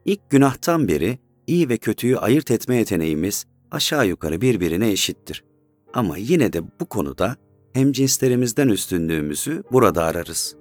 İlk 0.04 0.30
günahtan 0.30 0.88
beri 0.88 1.18
iyi 1.46 1.68
ve 1.68 1.76
kötüyü 1.76 2.18
ayırt 2.18 2.50
etme 2.50 2.76
yeteneğimiz 2.76 3.44
aşağı 3.70 4.06
yukarı 4.06 4.40
birbirine 4.40 4.90
eşittir. 4.90 5.44
Ama 5.94 6.16
yine 6.16 6.52
de 6.52 6.80
bu 6.80 6.86
konuda 6.86 7.36
hem 7.72 7.92
cinslerimizden 7.92 8.68
üstünlüğümüzü 8.68 9.62
burada 9.72 10.04
ararız. 10.04 10.56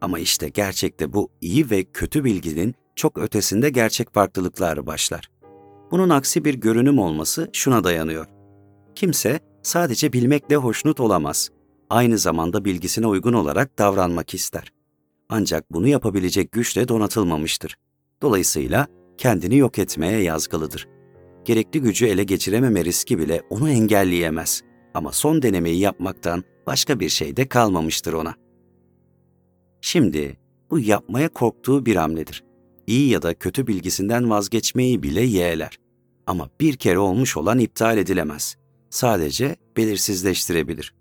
Ama 0.00 0.18
işte 0.18 0.48
gerçekte 0.48 1.12
bu 1.12 1.30
iyi 1.40 1.70
ve 1.70 1.84
kötü 1.84 2.24
bilginin 2.24 2.74
çok 2.96 3.18
ötesinde 3.18 3.70
gerçek 3.70 4.14
farklılıklar 4.14 4.86
başlar. 4.86 5.30
Bunun 5.90 6.08
aksi 6.08 6.44
bir 6.44 6.54
görünüm 6.54 6.98
olması 6.98 7.50
şuna 7.52 7.84
dayanıyor. 7.84 8.26
Kimse 8.94 9.40
sadece 9.62 10.12
bilmekle 10.12 10.56
hoşnut 10.56 11.00
olamaz. 11.00 11.50
Aynı 11.90 12.18
zamanda 12.18 12.64
bilgisine 12.64 13.06
uygun 13.06 13.32
olarak 13.32 13.78
davranmak 13.78 14.34
ister. 14.34 14.72
Ancak 15.28 15.72
bunu 15.72 15.88
yapabilecek 15.88 16.52
güçle 16.52 16.88
donatılmamıştır. 16.88 17.76
Dolayısıyla 18.22 18.86
kendini 19.18 19.56
yok 19.56 19.78
etmeye 19.78 20.22
yazgılıdır. 20.22 20.88
Gerekli 21.44 21.80
gücü 21.80 22.06
ele 22.06 22.24
geçirememe 22.24 22.84
riski 22.84 23.18
bile 23.18 23.42
onu 23.50 23.70
engelleyemez. 23.70 24.62
Ama 24.94 25.12
son 25.12 25.42
denemeyi 25.42 25.78
yapmaktan 25.78 26.44
başka 26.66 27.00
bir 27.00 27.08
şey 27.08 27.36
de 27.36 27.48
kalmamıştır 27.48 28.12
ona. 28.12 28.34
Şimdi 29.80 30.36
bu 30.70 30.78
yapmaya 30.78 31.28
korktuğu 31.28 31.86
bir 31.86 31.96
hamledir. 31.96 32.44
İyi 32.86 33.08
ya 33.08 33.22
da 33.22 33.34
kötü 33.34 33.66
bilgisinden 33.66 34.30
vazgeçmeyi 34.30 35.02
bile 35.02 35.20
yeğler. 35.20 35.78
Ama 36.26 36.50
bir 36.60 36.76
kere 36.76 36.98
olmuş 36.98 37.36
olan 37.36 37.58
iptal 37.58 37.98
edilemez. 37.98 38.56
Sadece 38.90 39.56
belirsizleştirebilir. 39.76 40.94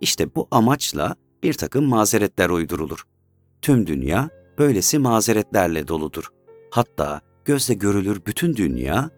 İşte 0.00 0.34
bu 0.34 0.48
amaçla 0.50 1.16
bir 1.42 1.52
takım 1.52 1.84
mazeretler 1.84 2.50
uydurulur. 2.50 3.02
Tüm 3.62 3.86
dünya 3.86 4.30
böylesi 4.58 4.98
mazeretlerle 4.98 5.88
doludur. 5.88 6.28
Hatta 6.70 7.20
gözle 7.44 7.74
görülür 7.74 8.22
bütün 8.26 8.56
dünya 8.56 9.10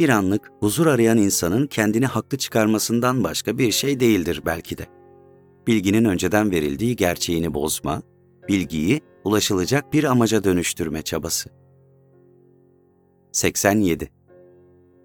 bir 0.00 0.08
anlık 0.08 0.52
huzur 0.60 0.86
arayan 0.86 1.18
insanın 1.18 1.66
kendini 1.66 2.06
haklı 2.06 2.38
çıkarmasından 2.38 3.24
başka 3.24 3.58
bir 3.58 3.70
şey 3.72 4.00
değildir 4.00 4.42
belki 4.46 4.78
de. 4.78 4.86
bilginin 5.66 6.04
önceden 6.04 6.50
verildiği 6.50 6.96
gerçeğini 6.96 7.54
bozma, 7.54 8.02
bilgiyi 8.48 9.00
ulaşılacak 9.24 9.92
bir 9.92 10.04
amaca 10.04 10.44
dönüştürme 10.44 11.02
çabası. 11.02 11.50
87. 13.32 14.10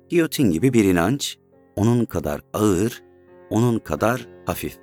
Giyotin 0.10 0.52
gibi 0.52 0.74
bir 0.74 0.86
inanç, 0.86 1.38
onun 1.76 2.06
kadar 2.06 2.42
ağır, 2.54 3.04
onun 3.50 3.80
kadar 3.80 4.28
hafif. 4.46 4.78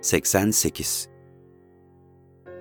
88. 0.00 1.08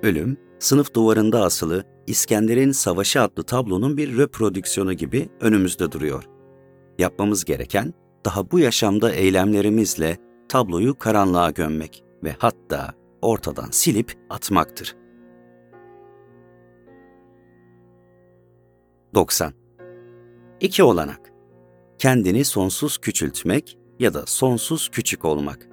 Ölüm, 0.03 0.37
sınıf 0.59 0.93
duvarında 0.93 1.43
asılı 1.43 1.83
İskender'in 2.07 2.71
Savaşı 2.71 3.21
adlı 3.21 3.43
tablonun 3.43 3.97
bir 3.97 4.17
reprodüksiyonu 4.17 4.93
gibi 4.93 5.29
önümüzde 5.41 5.91
duruyor. 5.91 6.23
Yapmamız 6.99 7.45
gereken 7.45 7.93
daha 8.25 8.51
bu 8.51 8.59
yaşamda 8.59 9.11
eylemlerimizle 9.11 10.17
tabloyu 10.49 10.97
karanlığa 10.97 11.51
gömmek 11.51 12.03
ve 12.23 12.35
hatta 12.39 12.93
ortadan 13.21 13.67
silip 13.71 14.13
atmaktır. 14.29 14.95
90. 19.15 19.53
İki 20.59 20.83
olanak. 20.83 21.31
Kendini 21.99 22.45
sonsuz 22.45 22.97
küçültmek 22.97 23.77
ya 23.99 24.13
da 24.13 24.25
sonsuz 24.25 24.89
küçük 24.89 25.25
olmak. 25.25 25.67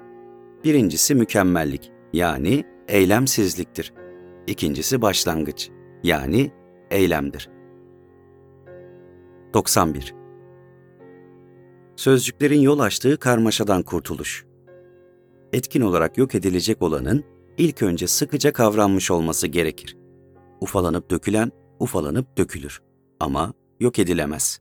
Birincisi 0.64 1.14
mükemmellik 1.14 1.92
yani 2.12 2.64
eylemsizliktir. 2.88 3.92
İkincisi 4.47 5.03
başlangıç 5.03 5.70
yani 6.05 6.51
eylemdir. 6.90 7.51
91. 9.55 10.14
Sözcüklerin 11.97 12.61
yol 12.61 12.79
açtığı 12.79 13.19
karmaşadan 13.19 13.83
kurtuluş. 13.83 14.47
Etkin 15.53 15.81
olarak 15.81 16.19
yok 16.19 16.35
edilecek 16.35 16.83
olanın 16.83 17.25
ilk 17.59 17.83
önce 17.83 18.07
sıkıca 18.07 18.53
kavranmış 18.53 19.11
olması 19.11 19.47
gerekir. 19.47 19.97
Ufalanıp 20.61 21.11
dökülen, 21.11 21.53
ufalanıp 21.79 22.38
dökülür. 22.38 22.83
Ama 23.21 23.55
yok 23.81 23.99
edilemez. 23.99 24.61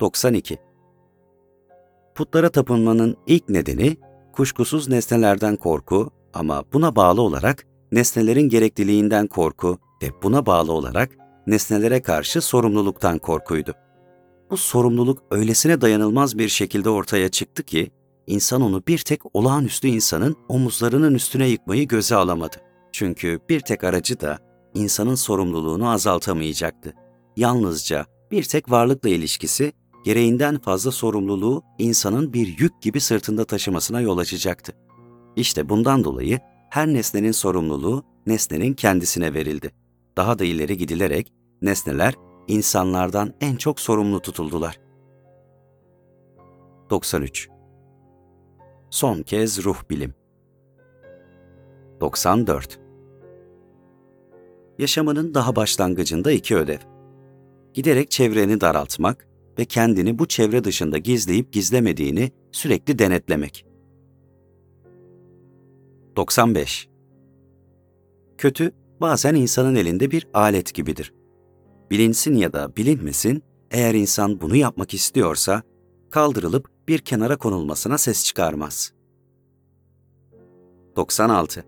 92. 0.00 0.58
Putlara 2.14 2.48
tapınmanın 2.48 3.16
ilk 3.26 3.48
nedeni 3.48 3.96
kuşkusuz 4.32 4.88
nesnelerden 4.88 5.56
korku 5.56 6.10
ama 6.34 6.64
buna 6.72 6.96
bağlı 6.96 7.22
olarak 7.22 7.67
nesnelerin 7.92 8.48
gerekliliğinden 8.48 9.26
korku 9.26 9.78
ve 10.02 10.06
buna 10.22 10.46
bağlı 10.46 10.72
olarak 10.72 11.10
nesnelere 11.46 12.02
karşı 12.02 12.40
sorumluluktan 12.40 13.18
korkuydu. 13.18 13.74
Bu 14.50 14.56
sorumluluk 14.56 15.22
öylesine 15.30 15.80
dayanılmaz 15.80 16.38
bir 16.38 16.48
şekilde 16.48 16.90
ortaya 16.90 17.28
çıktı 17.28 17.62
ki, 17.62 17.90
insan 18.26 18.62
onu 18.62 18.82
bir 18.88 18.98
tek 18.98 19.36
olağanüstü 19.36 19.88
insanın 19.88 20.36
omuzlarının 20.48 21.14
üstüne 21.14 21.48
yıkmayı 21.48 21.88
göze 21.88 22.14
alamadı. 22.14 22.56
Çünkü 22.92 23.40
bir 23.48 23.60
tek 23.60 23.84
aracı 23.84 24.20
da 24.20 24.38
insanın 24.74 25.14
sorumluluğunu 25.14 25.90
azaltamayacaktı. 25.90 26.94
Yalnızca 27.36 28.06
bir 28.30 28.42
tek 28.42 28.70
varlıkla 28.70 29.08
ilişkisi, 29.08 29.72
gereğinden 30.04 30.58
fazla 30.58 30.90
sorumluluğu 30.90 31.62
insanın 31.78 32.32
bir 32.32 32.58
yük 32.58 32.82
gibi 32.82 33.00
sırtında 33.00 33.44
taşımasına 33.44 34.00
yol 34.00 34.18
açacaktı. 34.18 34.72
İşte 35.36 35.68
bundan 35.68 36.04
dolayı 36.04 36.38
her 36.70 36.88
nesnenin 36.88 37.32
sorumluluğu 37.32 38.04
nesnenin 38.26 38.74
kendisine 38.74 39.34
verildi. 39.34 39.70
Daha 40.16 40.38
da 40.38 40.44
ileri 40.44 40.76
gidilerek 40.76 41.32
nesneler 41.62 42.14
insanlardan 42.48 43.34
en 43.40 43.56
çok 43.56 43.80
sorumlu 43.80 44.20
tutuldular. 44.20 44.80
93. 46.90 47.48
Son 48.90 49.22
kez 49.22 49.64
ruh 49.64 49.90
bilim. 49.90 50.14
94. 52.00 52.80
Yaşamının 54.78 55.34
daha 55.34 55.56
başlangıcında 55.56 56.32
iki 56.32 56.56
ödev. 56.56 56.78
Giderek 57.74 58.10
çevreni 58.10 58.60
daraltmak 58.60 59.28
ve 59.58 59.64
kendini 59.64 60.18
bu 60.18 60.28
çevre 60.28 60.64
dışında 60.64 60.98
gizleyip 60.98 61.52
gizlemediğini 61.52 62.30
sürekli 62.52 62.98
denetlemek. 62.98 63.67
95. 66.18 66.88
Kötü 68.38 68.72
bazen 69.00 69.34
insanın 69.34 69.74
elinde 69.74 70.10
bir 70.10 70.28
alet 70.34 70.74
gibidir. 70.74 71.12
Bilinsin 71.90 72.34
ya 72.34 72.52
da 72.52 72.76
bilinmesin, 72.76 73.42
eğer 73.70 73.94
insan 73.94 74.40
bunu 74.40 74.56
yapmak 74.56 74.94
istiyorsa, 74.94 75.62
kaldırılıp 76.10 76.70
bir 76.88 76.98
kenara 76.98 77.36
konulmasına 77.36 77.98
ses 77.98 78.24
çıkarmaz. 78.24 78.92
96. 80.96 81.64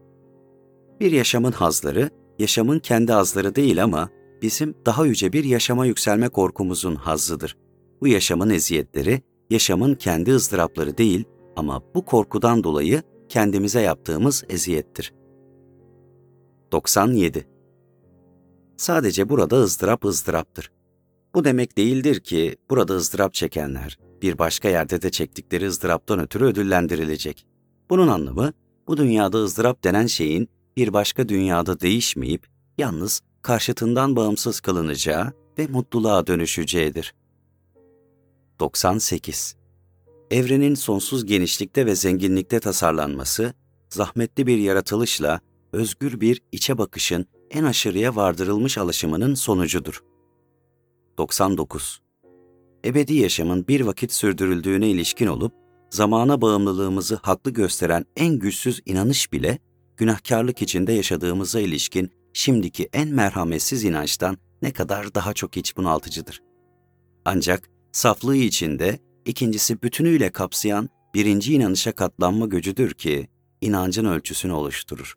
Bir 1.01 1.13
yaşamın 1.13 1.53
hazları, 1.53 2.11
yaşamın 2.39 2.79
kendi 2.79 3.13
hazları 3.13 3.55
değil 3.55 3.85
ama 3.85 4.09
bizim 4.43 4.75
daha 4.87 5.07
yüce 5.07 5.33
bir 5.33 5.45
yaşama 5.45 5.87
yükselme 5.87 6.29
korkumuzun 6.29 6.95
hazzıdır. 6.95 7.57
Bu 8.01 8.09
yaşamın 8.09 8.51
eziyetleri, 8.51 9.23
yaşamın 9.51 9.95
kendi 9.95 10.35
ızdırapları 10.35 10.99
değil 10.99 11.25
ama 11.57 11.83
bu 11.95 12.05
korkudan 12.05 12.65
dolayı 12.65 13.03
kendimize 13.31 13.81
yaptığımız 13.81 14.45
eziyettir. 14.49 15.13
97. 16.73 17.49
Sadece 18.77 19.29
burada 19.29 19.57
ızdırap 19.57 20.05
ızdıraptır. 20.05 20.71
Bu 21.35 21.45
demek 21.45 21.79
değildir 21.79 22.21
ki 22.21 22.57
burada 22.71 22.95
ızdırap 22.95 23.35
çekenler 23.35 23.99
bir 24.23 24.39
başka 24.39 24.69
yerde 24.69 25.03
de 25.03 25.11
çektikleri 25.11 25.67
ızdıraptan 25.67 26.21
ötürü 26.21 26.45
ödüllendirilecek. 26.45 27.47
Bunun 27.91 28.09
anlamı 28.09 28.53
bu 28.87 28.97
dünyada 28.97 29.39
ızdırap 29.39 29.85
denen 29.85 30.07
şeyin 30.07 30.49
bir 30.77 30.93
başka 30.93 31.29
dünyada 31.29 31.81
değişmeyip 31.81 32.47
yalnız 32.79 33.21
karşıtından 33.43 34.17
bağımsız 34.17 34.61
kılınacağı 34.61 35.33
ve 35.59 35.67
mutluluğa 35.67 36.27
dönüşeceğidir. 36.27 37.15
98 38.61 39.60
evrenin 40.31 40.75
sonsuz 40.75 41.27
genişlikte 41.27 41.87
ve 41.87 41.95
zenginlikte 41.95 42.61
tasarlanması, 42.61 43.55
zahmetli 43.89 44.47
bir 44.47 44.59
yaratılışla 44.59 45.41
özgür 45.73 46.21
bir 46.21 46.43
içe 46.53 46.79
bakışın 46.79 47.27
en 47.51 47.65
aşırıya 47.65 48.17
vardırılmış 48.17 48.79
alışımının 48.79 49.35
sonucudur. 49.35 50.03
99. 51.19 52.01
Ebedi 52.85 53.15
yaşamın 53.15 53.69
bir 53.69 53.81
vakit 53.81 54.13
sürdürüldüğüne 54.13 54.89
ilişkin 54.89 55.27
olup, 55.27 55.53
zamana 55.91 56.41
bağımlılığımızı 56.41 57.19
haklı 57.23 57.51
gösteren 57.51 58.05
en 58.17 58.39
güçsüz 58.39 58.81
inanış 58.87 59.33
bile, 59.33 59.59
günahkarlık 59.97 60.63
içinde 60.63 60.93
yaşadığımıza 60.93 61.61
ilişkin 61.61 62.11
şimdiki 62.33 62.89
en 62.93 63.09
merhametsiz 63.09 63.85
inançtan 63.85 64.37
ne 64.63 64.73
kadar 64.73 65.15
daha 65.15 65.35
çok 65.35 65.57
iç 65.57 65.77
bunaltıcıdır. 65.77 66.43
Ancak 67.25 67.71
saflığı 67.93 68.37
içinde 68.37 68.99
İkincisi 69.25 69.83
bütünüyle 69.83 70.31
kapsayan 70.31 70.89
birinci 71.15 71.55
inanışa 71.55 71.93
katlanma 71.93 72.47
gücüdür 72.47 72.95
ki 72.95 73.29
inancın 73.61 74.05
ölçüsünü 74.05 74.53
oluşturur. 74.53 75.15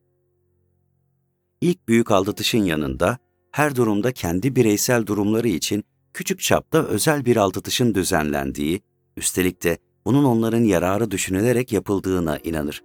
İlk 1.62 1.88
büyük 1.88 2.12
aldatışın 2.12 2.64
yanında 2.64 3.18
her 3.52 3.76
durumda 3.76 4.12
kendi 4.12 4.56
bireysel 4.56 5.06
durumları 5.06 5.48
için 5.48 5.84
küçük 6.14 6.40
çapta 6.40 6.86
özel 6.86 7.26
bir 7.26 7.38
aldatışın 7.38 7.96
düzenlendiği, 7.96 8.82
üstelik 9.18 9.64
de 9.64 9.78
bunun 10.06 10.24
onların 10.24 10.64
yararı 10.64 11.12
düşünülerek 11.12 11.72
yapıldığına 11.72 12.38
inanır. 12.38 12.84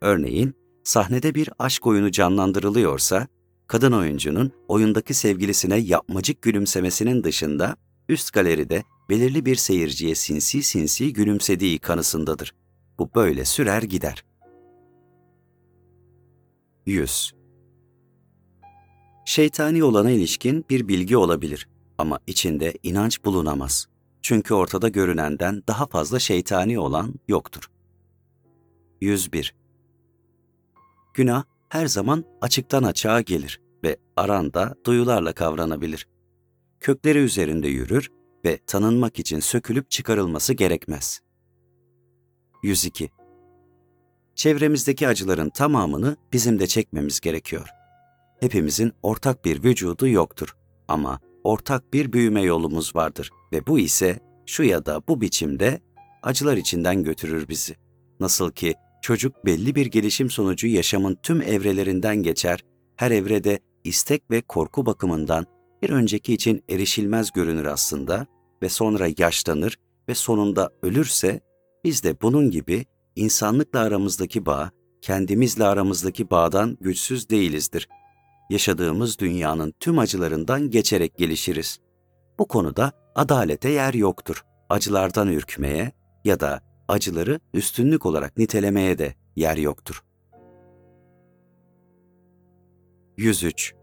Örneğin, 0.00 0.54
sahnede 0.84 1.34
bir 1.34 1.48
aşk 1.58 1.86
oyunu 1.86 2.10
canlandırılıyorsa, 2.10 3.26
kadın 3.66 3.92
oyuncunun 3.92 4.52
oyundaki 4.68 5.14
sevgilisine 5.14 5.76
yapmacık 5.76 6.42
gülümsemesinin 6.42 7.24
dışında 7.24 7.76
üst 8.08 8.32
galeride 8.32 8.84
belirli 9.12 9.46
bir 9.46 9.56
seyirciye 9.56 10.14
sinsi 10.14 10.62
sinsi 10.62 11.12
gülümsediği 11.12 11.78
kanısındadır. 11.78 12.54
Bu 12.98 13.10
böyle 13.14 13.44
sürer 13.44 13.82
gider. 13.82 14.24
100. 16.86 17.32
Şeytani 19.24 19.84
olana 19.84 20.10
ilişkin 20.10 20.64
bir 20.70 20.88
bilgi 20.88 21.16
olabilir 21.16 21.68
ama 21.98 22.20
içinde 22.26 22.74
inanç 22.82 23.24
bulunamaz. 23.24 23.86
Çünkü 24.22 24.54
ortada 24.54 24.88
görünenden 24.88 25.62
daha 25.68 25.86
fazla 25.86 26.18
şeytani 26.18 26.78
olan 26.78 27.14
yoktur. 27.28 27.70
101. 29.00 29.54
Günah 31.14 31.44
her 31.68 31.86
zaman 31.86 32.24
açıktan 32.40 32.82
açığa 32.82 33.20
gelir 33.20 33.60
ve 33.84 33.96
aranda 34.16 34.74
duyularla 34.86 35.32
kavranabilir. 35.32 36.08
Kökleri 36.80 37.18
üzerinde 37.18 37.68
yürür 37.68 38.10
ve 38.44 38.58
tanınmak 38.66 39.18
için 39.18 39.40
sökülüp 39.40 39.90
çıkarılması 39.90 40.54
gerekmez. 40.54 41.20
102. 42.62 43.10
Çevremizdeki 44.34 45.08
acıların 45.08 45.50
tamamını 45.50 46.16
bizim 46.32 46.58
de 46.60 46.66
çekmemiz 46.66 47.20
gerekiyor. 47.20 47.68
Hepimizin 48.40 48.92
ortak 49.02 49.44
bir 49.44 49.64
vücudu 49.64 50.08
yoktur 50.08 50.56
ama 50.88 51.20
ortak 51.44 51.92
bir 51.92 52.12
büyüme 52.12 52.42
yolumuz 52.42 52.96
vardır 52.96 53.30
ve 53.52 53.66
bu 53.66 53.78
ise 53.78 54.20
şu 54.46 54.62
ya 54.62 54.86
da 54.86 55.02
bu 55.08 55.20
biçimde 55.20 55.80
acılar 56.22 56.56
içinden 56.56 57.02
götürür 57.02 57.48
bizi. 57.48 57.76
Nasıl 58.20 58.50
ki 58.50 58.74
Çocuk 59.02 59.46
belli 59.46 59.74
bir 59.74 59.86
gelişim 59.86 60.30
sonucu 60.30 60.66
yaşamın 60.66 61.18
tüm 61.22 61.42
evrelerinden 61.42 62.16
geçer, 62.16 62.64
her 62.96 63.10
evrede 63.10 63.58
istek 63.84 64.30
ve 64.30 64.40
korku 64.40 64.86
bakımından 64.86 65.46
bir 65.82 65.90
önceki 65.90 66.34
için 66.34 66.64
erişilmez 66.68 67.32
görünür 67.32 67.64
aslında 67.64 68.26
ve 68.62 68.68
sonra 68.68 69.08
yaşlanır 69.18 69.78
ve 70.08 70.14
sonunda 70.14 70.70
ölürse 70.82 71.40
biz 71.84 72.04
de 72.04 72.20
bunun 72.22 72.50
gibi 72.50 72.86
insanlıkla 73.16 73.80
aramızdaki 73.80 74.46
bağ, 74.46 74.70
kendimizle 75.00 75.64
aramızdaki 75.64 76.30
bağdan 76.30 76.78
güçsüz 76.80 77.30
değilizdir. 77.30 77.88
Yaşadığımız 78.50 79.18
dünyanın 79.18 79.74
tüm 79.80 79.98
acılarından 79.98 80.70
geçerek 80.70 81.16
gelişiriz. 81.16 81.78
Bu 82.38 82.48
konuda 82.48 82.92
adalete 83.14 83.68
yer 83.68 83.94
yoktur. 83.94 84.44
Acılardan 84.68 85.28
ürkmeye 85.28 85.92
ya 86.24 86.40
da 86.40 86.60
acıları 86.88 87.40
üstünlük 87.54 88.06
olarak 88.06 88.38
nitelemeye 88.38 88.98
de 88.98 89.14
yer 89.36 89.56
yoktur. 89.56 90.02
103. 93.16 93.74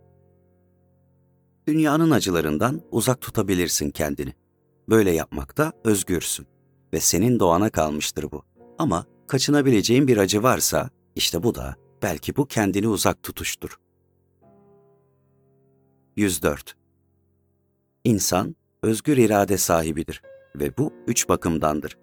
Dünyanın 1.70 2.12
acılarından 2.12 2.82
uzak 2.92 3.22
tutabilirsin 3.22 3.90
kendini. 3.90 4.34
Böyle 4.90 5.12
yapmakta 5.12 5.72
özgürsün 5.84 6.48
ve 6.94 7.00
senin 7.00 7.40
doğana 7.40 7.70
kalmıştır 7.70 8.32
bu. 8.32 8.44
Ama 8.78 9.06
kaçınabileceğin 9.28 10.08
bir 10.08 10.18
acı 10.18 10.44
varsa 10.44 10.90
işte 11.16 11.44
bu 11.44 11.56
da 11.56 11.76
belki 12.02 12.36
bu 12.36 12.46
kendini 12.46 12.88
uzak 12.88 13.24
tutuştur. 13.24 13.80
104. 16.18 16.76
İnsan 18.04 18.56
özgür 18.84 19.18
irade 19.18 19.58
sahibidir 19.58 20.22
ve 20.56 20.78
bu 20.78 20.94
üç 21.08 21.30
bakımdandır. 21.30 21.98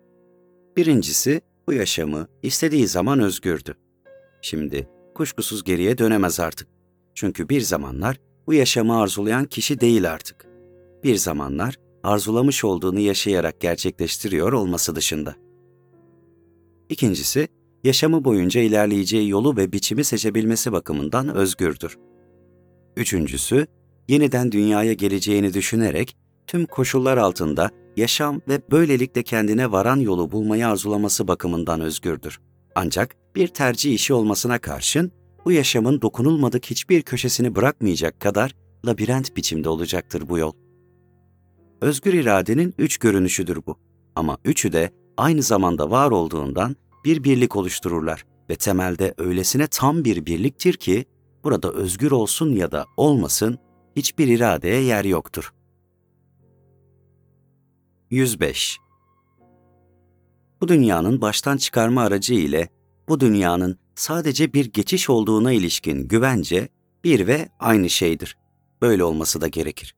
Birincisi 0.77 1.41
bu 1.67 1.73
yaşamı 1.73 2.29
istediği 2.43 2.89
zaman 2.89 3.21
özgürdü. 3.21 3.75
Şimdi 4.43 4.89
kuşkusuz 5.15 5.65
geriye 5.65 5.99
dönemez 5.99 6.41
artık. 6.41 6.69
Çünkü 7.15 7.49
bir 7.49 7.61
zamanlar 7.61 8.21
bu 8.47 8.55
yaşamı 8.55 9.01
arzulayan 9.01 9.45
kişi 9.45 9.81
değil 9.81 10.13
artık. 10.13 10.47
Bir 11.05 11.17
zamanlar 11.17 11.75
arzulamış 12.03 12.65
olduğunu 12.65 13.01
yaşayarak 13.01 13.61
gerçekleştiriyor 13.61 14.53
olması 14.53 14.97
dışında. 14.97 15.35
İkincisi, 16.89 17.49
yaşamı 17.85 18.25
boyunca 18.25 18.61
ilerleyeceği 18.61 19.29
yolu 19.29 19.57
ve 19.57 19.73
biçimi 19.73 20.05
seçebilmesi 20.05 20.73
bakımından 20.73 21.35
özgürdür. 21.35 21.99
Üçüncüsü, 22.97 23.67
yeniden 24.09 24.53
dünyaya 24.53 24.93
geleceğini 24.93 25.55
düşünerek 25.55 26.17
tüm 26.47 26.67
koşullar 26.67 27.17
altında 27.17 27.71
yaşam 27.97 28.41
ve 28.49 28.61
böylelikle 28.71 29.23
kendine 29.23 29.73
varan 29.73 29.97
yolu 29.97 30.33
bulmayı 30.33 30.69
arzulaması 30.69 31.29
bakımından 31.29 31.81
özgürdür. 31.81 32.41
Ancak 32.75 33.17
bir 33.35 33.49
tercih 33.49 33.95
işi 33.95 34.15
olmasına 34.15 34.59
karşın 34.59 35.13
bu 35.47 35.53
yaşamın 35.53 36.03
dokunulmadık 36.03 36.67
hiçbir 36.67 37.03
köşesini 37.03 37.55
bırakmayacak 37.55 38.21
kadar 38.21 38.55
labirent 38.87 39.37
biçimde 39.37 39.69
olacaktır 39.69 40.29
bu 40.29 40.39
yol. 40.39 40.53
Özgür 41.81 42.15
iradenin 42.15 42.75
üç 42.79 42.99
görünüşüdür 42.99 43.61
bu. 43.67 43.79
Ama 44.17 44.39
üçü 44.45 44.73
de 44.73 44.91
aynı 45.17 45.43
zamanda 45.43 45.91
var 45.91 46.11
olduğundan 46.11 46.77
bir 47.05 47.25
birlik 47.25 47.57
oluştururlar 47.57 48.25
ve 48.51 48.57
temelde 48.57 49.15
öylesine 49.19 49.67
tam 49.67 50.05
bir 50.05 50.27
birliktir 50.27 50.75
ki 50.75 51.05
burada 51.45 51.73
özgür 51.73 52.11
olsun 52.11 52.53
ya 52.53 52.73
da 52.73 52.87
olmasın 52.97 53.59
hiçbir 53.97 54.29
iradeye 54.29 54.83
yer 54.83 55.05
yoktur. 55.05 55.53
105. 58.11 58.79
Bu 60.61 60.69
dünyanın 60.69 61.21
baştan 61.21 61.57
çıkarma 61.57 62.03
aracı 62.03 62.35
ile 62.35 62.69
bu 63.09 63.21
dünyanın 63.21 63.86
sadece 63.97 64.53
bir 64.53 64.65
geçiş 64.65 65.11
olduğuna 65.11 65.53
ilişkin 65.53 66.09
güvence 66.09 66.69
bir 67.05 67.27
ve 67.27 67.49
aynı 67.59 67.91
şeydir. 67.91 68.37
Böyle 68.83 69.05
olması 69.05 69.41
da 69.41 69.49
gerekir. 69.49 69.95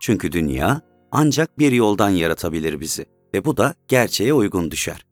Çünkü 0.00 0.32
dünya 0.32 0.80
ancak 1.10 1.58
bir 1.58 1.72
yoldan 1.72 2.10
yaratabilir 2.10 2.80
bizi 2.80 3.06
ve 3.34 3.44
bu 3.44 3.56
da 3.56 3.74
gerçeğe 3.88 4.34
uygun 4.34 4.70
düşer. 4.70 5.06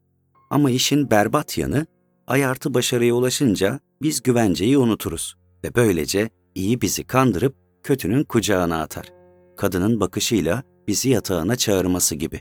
Ama 0.51 0.71
işin 0.71 1.11
berbat 1.11 1.59
yanı, 1.59 1.87
ay 2.27 2.45
artı 2.45 2.75
başarıya 2.75 3.15
ulaşınca 3.15 3.81
biz 4.03 4.23
güvenceyi 4.23 4.79
unuturuz 4.79 5.37
ve 5.65 5.75
böylece 5.75 6.31
iyi 6.55 6.81
bizi 6.81 7.05
kandırıp 7.05 7.57
kötünün 7.83 8.25
kucağına 8.25 8.83
atar. 8.83 9.13
Kadının 9.57 10.01
bakışıyla 10.01 10.63
bizi 10.89 11.11
yatağına 11.11 11.57
çağırması 11.57 12.15
gibi. 12.15 12.41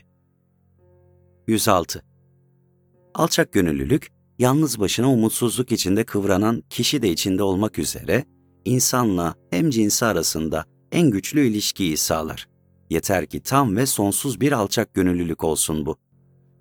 106. 1.46 2.04
Alçak 3.14 3.52
gönüllülük, 3.52 4.08
yalnız 4.40 4.80
başına 4.80 5.12
umutsuzluk 5.12 5.72
içinde 5.72 6.04
kıvranan 6.04 6.62
kişi 6.70 7.02
de 7.02 7.10
içinde 7.10 7.42
olmak 7.42 7.78
üzere, 7.78 8.24
insanla 8.64 9.34
hem 9.50 9.70
cinsi 9.70 10.04
arasında 10.04 10.64
en 10.92 11.10
güçlü 11.10 11.46
ilişkiyi 11.46 11.96
sağlar. 11.96 12.48
Yeter 12.90 13.26
ki 13.26 13.40
tam 13.40 13.76
ve 13.76 13.86
sonsuz 13.86 14.40
bir 14.40 14.52
alçak 14.52 14.94
gönüllülük 14.94 15.44
olsun 15.44 15.86
bu. 15.86 15.96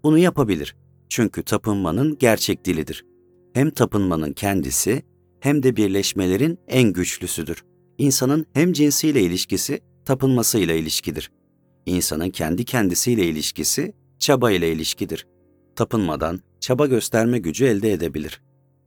Bunu 0.03 0.17
yapabilir. 0.17 0.75
Çünkü 1.09 1.43
tapınmanın 1.43 2.17
gerçek 2.17 2.65
dilidir. 2.65 3.05
Hem 3.53 3.71
tapınmanın 3.71 4.33
kendisi 4.33 5.03
hem 5.39 5.63
de 5.63 5.75
birleşmelerin 5.75 6.59
en 6.67 6.93
güçlüsüdür. 6.93 7.63
İnsanın 7.97 8.45
hem 8.53 8.73
cinsiyle 8.73 9.21
ilişkisi 9.21 9.79
tapınmasıyla 10.05 10.73
ilişkidir. 10.75 11.31
İnsanın 11.85 12.29
kendi 12.29 12.65
kendisiyle 12.65 13.25
ilişkisi 13.25 13.93
çaba 14.19 14.51
ile 14.51 14.71
ilişkidir. 14.71 15.27
Tapınmadan 15.75 16.41
çaba 16.69 16.85
gösterme 16.85 17.39
gücü 17.39 17.65
elde 17.65 17.93
edebilir. 17.93 18.41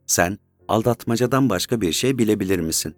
Sen 0.07 0.38
aldatmacadan 0.68 1.51
başka 1.51 1.81
bir 1.81 1.92
şey 1.92 2.18
bilebilir 2.18 2.59
misin? 2.59 2.95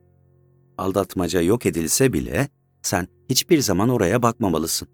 Aldatmaca 0.79 1.41
yok 1.41 1.67
edilse 1.67 2.13
bile 2.13 2.49
sen 2.83 3.09
hiçbir 3.31 3.59
zaman 3.59 3.89
oraya 3.89 4.23
bakmamalısın. 4.23 4.89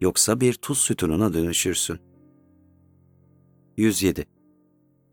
Yoksa 0.00 0.40
bir 0.40 0.54
tuz 0.54 0.78
sütununa 0.78 1.32
dönüşürsün. 1.32 1.98
107. 3.76 4.26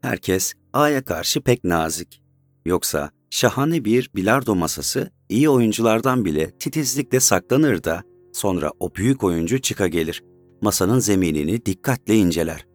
Herkes 0.01 0.53
A'ya 0.73 1.03
karşı 1.03 1.41
pek 1.41 1.63
nazik. 1.63 2.21
Yoksa 2.65 3.11
şahane 3.29 3.85
bir 3.85 4.09
bilardo 4.15 4.55
masası 4.55 5.11
iyi 5.29 5.49
oyunculardan 5.49 6.25
bile 6.25 6.51
titizlikle 6.51 7.19
saklanır 7.19 7.83
da 7.83 8.03
sonra 8.31 8.71
o 8.79 8.95
büyük 8.95 9.23
oyuncu 9.23 9.61
çıka 9.61 9.87
gelir. 9.87 10.23
Masanın 10.61 10.99
zeminini 10.99 11.65
dikkatle 11.65 12.15
inceler. 12.15 12.65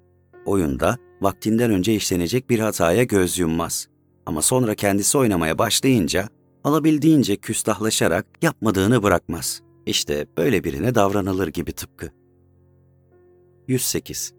Oyunda 0.46 1.07
vaktinden 1.20 1.70
önce 1.70 1.94
işlenecek 1.94 2.50
bir 2.50 2.58
hataya 2.58 3.04
göz 3.04 3.38
yummaz. 3.38 3.88
Ama 4.26 4.42
sonra 4.42 4.74
kendisi 4.74 5.18
oynamaya 5.18 5.58
başlayınca 5.58 6.28
alabildiğince 6.64 7.36
küstahlaşarak 7.36 8.26
yapmadığını 8.42 9.02
bırakmaz. 9.02 9.62
İşte 9.86 10.26
böyle 10.36 10.64
birine 10.64 10.94
davranılır 10.94 11.48
gibi 11.48 11.72
tıpkı. 11.72 12.10
108. 13.68 14.34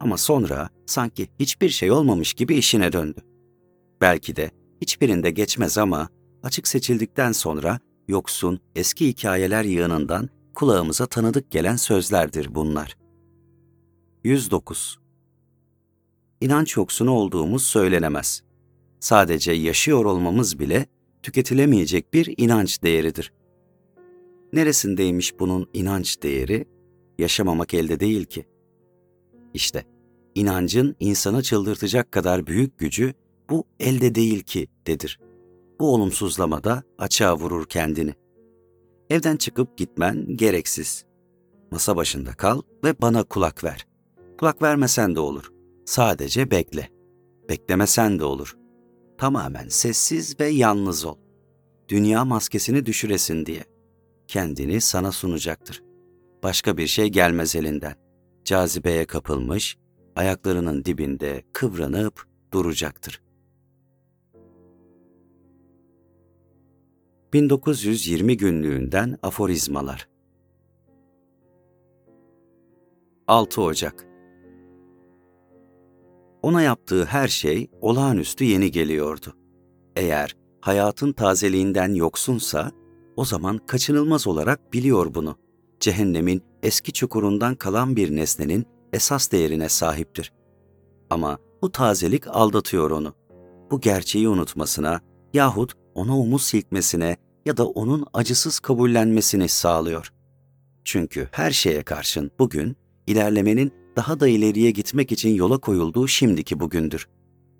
Ama 0.00 0.16
sonra 0.16 0.68
sanki 0.86 1.28
hiçbir 1.40 1.68
şey 1.68 1.90
olmamış 1.90 2.34
gibi 2.34 2.54
işine 2.54 2.92
döndü. 2.92 3.20
Belki 4.00 4.36
de 4.36 4.50
hiçbirinde 4.82 5.30
geçmez 5.30 5.78
ama 5.78 6.08
açık 6.42 6.68
seçildikten 6.68 7.32
sonra 7.32 7.78
yoksun 8.08 8.60
eski 8.76 9.08
hikayeler 9.08 9.64
yığınından 9.64 10.28
kulağımıza 10.54 11.06
tanıdık 11.06 11.50
gelen 11.50 11.76
sözlerdir 11.76 12.54
bunlar. 12.54 12.96
109. 14.24 14.98
İnanç 16.40 16.76
yoksunu 16.76 17.10
olduğumuz 17.10 17.62
söylenemez. 17.62 18.42
Sadece 19.00 19.52
yaşıyor 19.52 20.04
olmamız 20.04 20.58
bile 20.58 20.86
tüketilemeyecek 21.22 22.14
bir 22.14 22.34
inanç 22.36 22.82
değeridir. 22.82 23.32
Neresindeymiş 24.52 25.38
bunun 25.38 25.66
inanç 25.72 26.22
değeri? 26.22 26.64
Yaşamamak 27.18 27.74
elde 27.74 28.00
değil 28.00 28.24
ki. 28.24 28.46
İşte 29.54 29.84
inancın 30.34 30.96
insanı 31.00 31.42
çıldırtacak 31.42 32.12
kadar 32.12 32.46
büyük 32.46 32.78
gücü 32.78 33.14
bu 33.50 33.64
elde 33.80 34.14
değil 34.14 34.40
ki 34.42 34.68
dedir. 34.86 35.20
Bu 35.80 35.94
olumsuzlamada 35.94 36.82
açığa 36.98 37.36
vurur 37.36 37.66
kendini. 37.66 38.14
Evden 39.10 39.36
çıkıp 39.36 39.76
gitmen 39.76 40.36
gereksiz. 40.36 41.04
Masa 41.70 41.96
başında 41.96 42.32
kal 42.32 42.62
ve 42.84 43.00
bana 43.00 43.24
kulak 43.24 43.64
ver. 43.64 43.86
Kulak 44.38 44.62
vermesen 44.62 45.14
de 45.14 45.20
olur. 45.20 45.57
Sadece 45.88 46.50
bekle. 46.50 46.88
Beklemesen 47.48 48.18
de 48.18 48.24
olur. 48.24 48.56
Tamamen 49.18 49.68
sessiz 49.68 50.40
ve 50.40 50.46
yalnız 50.48 51.04
ol. 51.04 51.16
Dünya 51.88 52.24
maskesini 52.24 52.86
düşüresin 52.86 53.46
diye. 53.46 53.64
Kendini 54.26 54.80
sana 54.80 55.12
sunacaktır. 55.12 55.82
Başka 56.42 56.76
bir 56.76 56.86
şey 56.86 57.08
gelmez 57.08 57.56
elinden. 57.56 57.94
Cazibeye 58.44 59.04
kapılmış, 59.04 59.78
ayaklarının 60.16 60.84
dibinde 60.84 61.42
kıvranıp 61.52 62.26
duracaktır. 62.52 63.22
1920 67.32 68.36
günlüğünden 68.36 69.18
aforizmalar 69.22 70.08
6 73.26 73.62
Ocak 73.62 74.07
Ona 76.42 76.62
yaptığı 76.62 77.04
her 77.04 77.28
şey 77.28 77.70
olağanüstü 77.80 78.44
yeni 78.44 78.70
geliyordu. 78.70 79.36
Eğer 79.96 80.36
hayatın 80.60 81.12
tazeliğinden 81.12 81.94
yoksunsa, 81.94 82.70
o 83.16 83.24
zaman 83.24 83.58
kaçınılmaz 83.58 84.26
olarak 84.26 84.72
biliyor 84.72 85.14
bunu. 85.14 85.36
Cehennemin 85.80 86.42
eski 86.62 86.92
çukurundan 86.92 87.54
kalan 87.54 87.96
bir 87.96 88.16
nesnenin 88.16 88.66
esas 88.92 89.32
değerine 89.32 89.68
sahiptir. 89.68 90.32
Ama 91.10 91.38
bu 91.62 91.72
tazelik 91.72 92.26
aldatıyor 92.26 92.90
onu. 92.90 93.14
Bu 93.70 93.80
gerçeği 93.80 94.28
unutmasına 94.28 95.00
yahut 95.34 95.72
ona 95.94 96.18
umut 96.18 96.42
silkmesine 96.42 97.16
ya 97.46 97.56
da 97.56 97.66
onun 97.66 98.06
acısız 98.14 98.58
kabullenmesini 98.58 99.48
sağlıyor. 99.48 100.12
Çünkü 100.84 101.28
her 101.32 101.50
şeye 101.50 101.82
karşın 101.82 102.30
bugün 102.38 102.76
ilerlemenin 103.06 103.72
daha 103.98 104.20
da 104.20 104.28
ileriye 104.28 104.70
gitmek 104.70 105.12
için 105.12 105.34
yola 105.34 105.58
koyulduğu 105.58 106.08
şimdiki 106.08 106.60
bugündür. 106.60 107.08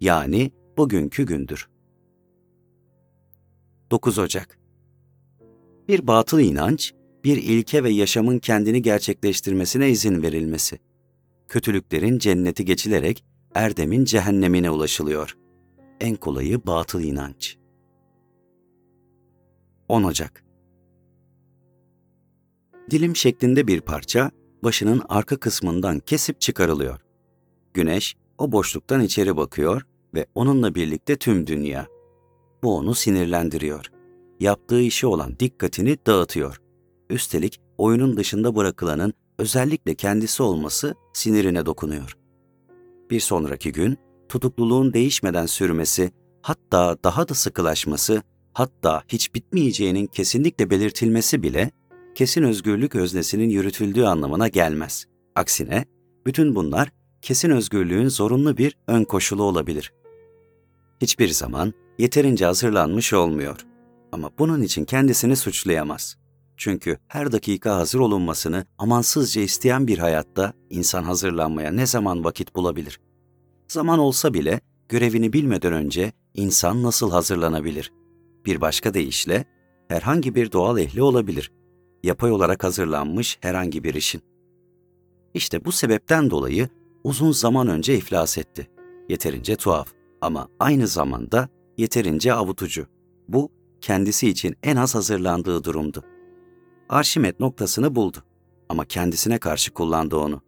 Yani 0.01 0.51
bugünkü 0.77 1.27
gündür. 1.27 1.69
9 3.91 4.19
Ocak 4.19 4.59
Bir 5.89 6.07
batıl 6.07 6.39
inanç, 6.41 6.95
bir 7.25 7.37
ilke 7.37 7.85
ve 7.85 7.91
yaşamın 7.91 8.39
kendini 8.39 8.83
gerçekleştirmesine 8.83 9.91
izin 9.91 10.23
verilmesi. 10.23 10.79
Kötülüklerin 11.49 12.19
cenneti 12.19 12.65
geçilerek 12.65 13.25
erdemin 13.55 14.05
cehennemine 14.05 14.71
ulaşılıyor. 14.71 15.37
En 16.01 16.17
kolayı 16.17 16.67
batıl 16.67 17.01
inanç. 17.01 17.57
10 19.89 20.03
Ocak 20.03 20.45
Dilim 22.91 23.17
şeklinde 23.17 23.67
bir 23.67 23.81
parça 23.81 24.31
başının 24.63 25.03
arka 25.09 25.37
kısmından 25.37 25.99
kesip 25.99 26.41
çıkarılıyor. 26.41 27.01
Güneş 27.75 28.17
o 28.39 28.53
boşluktan 28.53 29.01
içeri 29.01 29.37
bakıyor 29.37 29.83
ve 30.15 30.27
onunla 30.35 30.75
birlikte 30.75 31.17
tüm 31.17 31.47
dünya. 31.47 31.87
Bu 32.63 32.77
onu 32.77 32.95
sinirlendiriyor. 32.95 33.91
Yaptığı 34.41 34.81
işi 34.81 35.07
olan 35.07 35.39
dikkatini 35.41 35.99
dağıtıyor. 36.07 36.61
Üstelik 37.11 37.61
oyunun 37.79 38.17
dışında 38.17 38.57
bırakılanın 38.57 39.13
özellikle 39.39 39.95
kendisi 39.95 40.43
olması 40.43 40.95
sinirine 41.13 41.67
dokunuyor. 41.67 42.17
Bir 43.11 43.21
sonraki 43.21 43.73
gün 43.73 43.99
tutukluluğun 44.29 44.93
değişmeden 44.93 45.47
sürmesi, 45.47 46.11
hatta 46.43 46.97
daha 47.05 47.29
da 47.29 47.35
sıkılaşması, 47.35 48.23
hatta 48.53 49.03
hiç 49.09 49.35
bitmeyeceğinin 49.35 50.07
kesinlikle 50.07 50.71
belirtilmesi 50.71 51.43
bile 51.43 51.71
kesin 52.19 52.43
özgürlük 52.43 52.95
öznesinin 52.95 53.51
yürütüldüğü 53.51 54.05
anlamına 54.05 54.49
gelmez. 54.49 55.07
Aksine 55.35 55.85
bütün 56.27 56.55
bunlar 56.55 56.93
kesin 57.23 57.51
özgürlüğün 57.51 58.09
zorunlu 58.09 58.57
bir 58.57 58.77
ön 58.87 59.05
koşulu 59.05 59.43
olabilir. 59.43 59.93
Hiçbir 61.03 61.29
zaman 61.29 61.75
yeterince 61.99 62.45
hazırlanmış 62.45 63.13
olmuyor. 63.13 63.67
Ama 64.13 64.31
bunun 64.39 64.63
için 64.63 64.85
kendisini 64.85 65.37
suçlayamaz. 65.37 66.17
Çünkü 66.57 66.99
her 67.09 67.33
dakika 67.33 67.77
hazır 67.77 68.01
olunmasını 68.01 68.65
amansızca 68.79 69.43
isteyen 69.43 69.87
bir 69.87 69.99
hayatta 69.99 70.53
insan 70.71 71.03
hazırlanmaya 71.03 71.71
ne 71.71 71.87
zaman 71.87 72.25
vakit 72.25 72.57
bulabilir? 72.57 73.01
Zaman 73.69 73.99
olsa 73.99 74.35
bile 74.35 74.61
görevini 74.89 75.33
bilmeden 75.33 75.73
önce 75.73 76.13
insan 76.35 76.83
nasıl 76.83 77.11
hazırlanabilir? 77.11 77.93
Bir 78.47 78.61
başka 78.61 78.95
deyişle 78.95 79.45
herhangi 79.89 80.35
bir 80.35 80.53
doğal 80.53 80.79
ehli 80.79 81.03
olabilir 81.03 81.58
yapay 82.09 82.31
olarak 82.33 82.65
hazırlanmış 82.65 83.39
herhangi 83.41 83.85
bir 83.85 83.95
işin. 83.95 84.23
İşte 85.35 85.65
bu 85.65 85.73
sebepten 85.73 86.31
dolayı 86.31 86.69
uzun 87.05 87.33
zaman 87.33 87.69
önce 87.69 87.97
iflas 87.97 88.39
etti. 88.39 88.71
Yeterince 89.09 89.57
tuhaf 89.57 89.93
ama 90.21 90.49
aynı 90.61 90.87
zamanda 90.87 91.49
yeterince 91.77 92.33
avutucu. 92.33 92.87
Bu 93.29 93.53
kendisi 93.81 94.29
için 94.29 94.57
en 94.63 94.77
az 94.77 94.95
hazırlandığı 94.95 95.65
durumdu. 95.65 96.05
Arşimet 96.89 97.41
noktasını 97.41 97.95
buldu 97.95 98.19
ama 98.69 98.85
kendisine 98.85 99.39
karşı 99.39 99.75
kullandı 99.75 100.17
onu. 100.17 100.41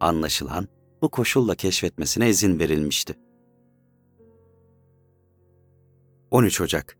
Anlaşılan 0.00 0.68
bu 1.02 1.08
koşulla 1.08 1.54
keşfetmesine 1.54 2.28
izin 2.30 2.58
verilmişti. 2.58 3.14
13 6.30 6.60
Ocak 6.60 6.96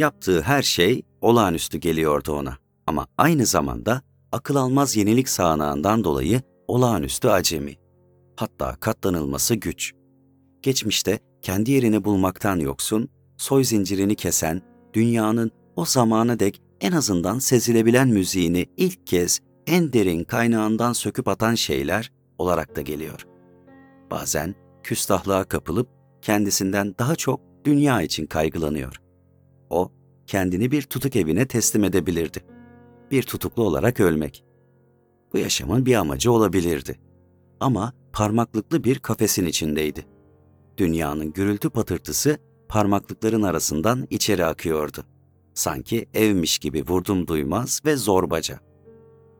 Yaptığı 0.00 0.40
her 0.42 0.62
şey 0.62 1.02
olağanüstü 1.20 1.78
geliyordu 1.78 2.32
ona. 2.32 2.56
Ama 2.86 3.06
aynı 3.18 3.46
zamanda 3.46 4.02
akıl 4.32 4.56
almaz 4.56 4.96
yenilik 4.96 5.28
sağanağından 5.28 6.04
dolayı 6.04 6.42
olağanüstü 6.68 7.28
acemi. 7.28 7.74
Hatta 8.36 8.76
katlanılması 8.76 9.54
güç. 9.54 9.92
Geçmişte 10.62 11.18
kendi 11.42 11.70
yerini 11.70 12.04
bulmaktan 12.04 12.56
yoksun, 12.56 13.08
soy 13.36 13.64
zincirini 13.64 14.14
kesen, 14.14 14.62
dünyanın 14.94 15.50
o 15.76 15.84
zamana 15.84 16.40
dek 16.40 16.62
en 16.80 16.92
azından 16.92 17.38
sezilebilen 17.38 18.08
müziğini 18.08 18.66
ilk 18.76 19.06
kez 19.06 19.40
en 19.66 19.92
derin 19.92 20.24
kaynağından 20.24 20.92
söküp 20.92 21.28
atan 21.28 21.54
şeyler 21.54 22.12
olarak 22.38 22.76
da 22.76 22.80
geliyor. 22.80 23.26
Bazen 24.10 24.54
küstahlığa 24.82 25.44
kapılıp 25.44 25.88
kendisinden 26.22 26.94
daha 26.98 27.16
çok 27.16 27.40
dünya 27.64 28.02
için 28.02 28.26
kaygılanıyor. 28.26 29.09
O, 29.70 29.92
kendini 30.26 30.70
bir 30.70 30.82
tutuk 30.82 31.16
evine 31.16 31.46
teslim 31.46 31.84
edebilirdi. 31.84 32.44
Bir 33.10 33.22
tutuklu 33.22 33.62
olarak 33.62 34.00
ölmek. 34.00 34.44
Bu 35.32 35.38
yaşamın 35.38 35.86
bir 35.86 35.94
amacı 35.94 36.32
olabilirdi. 36.32 37.00
Ama 37.60 37.92
parmaklıklı 38.12 38.84
bir 38.84 38.98
kafesin 38.98 39.46
içindeydi. 39.46 40.06
Dünyanın 40.76 41.32
gürültü 41.32 41.70
patırtısı 41.70 42.38
parmaklıkların 42.68 43.42
arasından 43.42 44.06
içeri 44.10 44.44
akıyordu. 44.44 45.04
Sanki 45.54 46.08
evmiş 46.14 46.58
gibi 46.58 46.84
vurdum 46.88 47.26
duymaz 47.26 47.80
ve 47.84 47.96
zorbaca. 47.96 48.60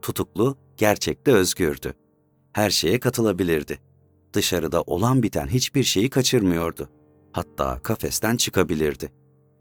Tutuklu 0.03 0.57
gerçekte 0.77 1.33
özgürdü. 1.33 1.95
Her 2.53 2.71
şeye 2.71 3.01
katılabilirdi. 3.01 3.79
Dışarıda 4.33 4.83
olan 4.83 5.23
biten 5.23 5.47
hiçbir 5.47 5.83
şeyi 5.83 6.11
kaçırmıyordu. 6.11 6.89
Hatta 7.33 7.79
kafesten 7.83 8.37
çıkabilirdi. 8.37 9.13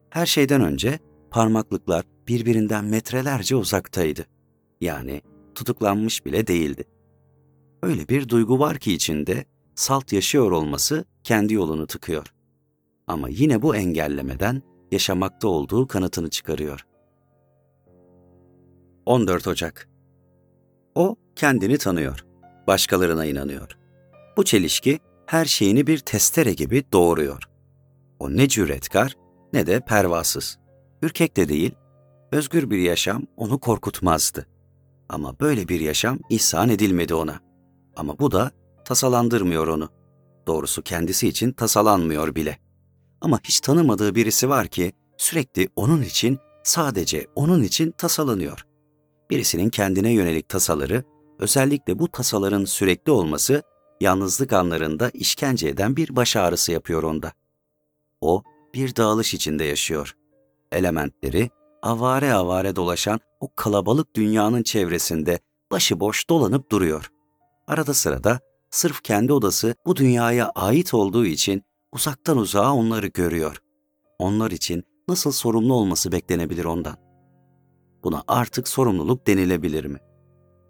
Her 0.10 0.26
şeyden 0.26 0.62
önce 0.62 1.00
parmaklıklar 1.32 2.06
birbirinden 2.28 2.86
metrelerce 2.86 3.56
uzaktaydı. 3.56 4.26
Yani 4.82 5.22
tutuklanmış 5.56 6.26
bile 6.26 6.48
değildi. 6.48 6.84
Öyle 7.84 8.08
bir 8.08 8.30
duygu 8.30 8.60
var 8.60 8.78
ki 8.78 8.94
içinde 8.94 9.46
salt 9.76 10.14
yaşıyor 10.14 10.52
olması 10.52 11.06
kendi 11.24 11.54
yolunu 11.54 11.88
tıkıyor. 11.88 12.34
Ama 13.08 13.30
yine 13.30 13.62
bu 13.62 13.76
engellemeden 13.76 14.62
yaşamakta 14.92 15.48
olduğu 15.48 15.88
kanıtını 15.88 16.30
çıkarıyor. 16.30 16.86
14 19.06 19.48
Ocak 19.48 19.90
O 20.96 21.16
kendini 21.36 21.78
tanıyor, 21.78 22.26
başkalarına 22.68 23.26
inanıyor. 23.26 23.78
Bu 24.38 24.46
çelişki 24.46 25.00
her 25.26 25.46
şeyini 25.46 25.88
bir 25.88 25.98
testere 25.98 26.54
gibi 26.54 26.84
doğuruyor. 26.94 27.44
O 28.20 28.30
ne 28.32 28.48
cüretkar 28.48 29.16
ne 29.54 29.68
de 29.68 29.80
pervasız. 29.80 30.60
Ürkek 31.02 31.38
de 31.38 31.50
değil, 31.50 31.76
özgür 32.32 32.70
bir 32.70 32.80
yaşam 32.80 33.24
onu 33.38 33.60
korkutmazdı. 33.60 34.48
Ama 35.10 35.40
böyle 35.40 35.68
bir 35.68 35.80
yaşam 35.80 36.20
ihsan 36.30 36.70
edilmedi 36.70 37.14
ona. 37.14 37.40
Ama 37.96 38.20
bu 38.20 38.32
da 38.32 38.52
tasalandırmıyor 38.86 39.68
onu. 39.68 39.90
Doğrusu 40.48 40.82
kendisi 40.82 41.28
için 41.28 41.52
tasalanmıyor 41.52 42.36
bile. 42.36 42.60
Ama 43.22 43.40
hiç 43.44 43.60
tanımadığı 43.60 44.16
birisi 44.16 44.50
var 44.50 44.68
ki 44.68 44.94
sürekli 45.18 45.70
onun 45.76 46.02
için, 46.02 46.40
sadece 46.64 47.28
onun 47.36 47.64
için 47.64 47.92
tasalanıyor. 47.92 48.66
Birisinin 49.30 49.70
kendine 49.70 50.12
yönelik 50.12 50.50
tasaları, 50.50 51.04
özellikle 51.40 52.00
bu 52.00 52.12
tasaların 52.12 52.66
sürekli 52.66 53.12
olması, 53.12 53.64
yalnızlık 54.02 54.54
anlarında 54.54 55.10
işkence 55.10 55.68
eden 55.68 55.96
bir 55.96 56.16
baş 56.16 56.36
ağrısı 56.36 56.72
yapıyor 56.72 57.04
onda. 57.04 57.32
O, 58.22 58.44
bir 58.74 58.96
dağılış 58.96 59.34
içinde 59.34 59.64
yaşıyor 59.64 60.16
elementleri 60.72 61.50
avare 61.82 62.34
avare 62.34 62.76
dolaşan 62.76 63.20
o 63.40 63.48
kalabalık 63.56 64.16
dünyanın 64.16 64.64
çevresinde 64.64 65.40
başıboş 65.72 66.30
dolanıp 66.30 66.72
duruyor. 66.72 67.12
Arada 67.68 67.94
sırada 67.94 68.40
sırf 68.72 69.02
kendi 69.02 69.34
odası 69.34 69.76
bu 69.86 69.96
dünyaya 69.96 70.50
ait 70.50 70.94
olduğu 70.94 71.26
için 71.26 71.64
uzaktan 71.94 72.38
uzağa 72.38 72.74
onları 72.74 73.08
görüyor. 73.08 73.62
Onlar 74.20 74.52
için 74.52 74.84
nasıl 75.08 75.32
sorumlu 75.32 75.74
olması 75.74 76.12
beklenebilir 76.12 76.66
ondan? 76.66 76.98
Buna 78.04 78.24
artık 78.28 78.68
sorumluluk 78.68 79.28
denilebilir 79.28 79.86
mi? 79.86 80.00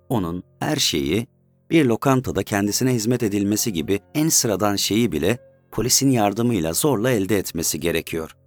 Onun 0.09 0.43
her 0.59 0.75
şeyi 0.75 1.27
bir 1.69 1.85
lokantada 1.85 2.43
kendisine 2.43 2.93
hizmet 2.93 3.23
edilmesi 3.23 3.73
gibi 3.73 3.99
en 4.13 4.29
sıradan 4.29 4.75
şeyi 4.75 5.11
bile 5.11 5.48
polisin 5.71 6.09
yardımıyla 6.09 6.73
zorla 6.73 7.09
elde 7.11 7.37
etmesi 7.37 7.79
gerekiyor. 7.79 8.37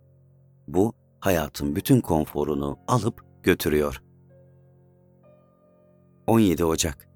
Bu 0.68 0.92
hayatın 1.20 1.76
bütün 1.76 2.00
konforunu 2.00 2.78
alıp 2.88 3.24
götürüyor. 3.42 4.02
17 6.26 6.64
Ocak 6.64 7.08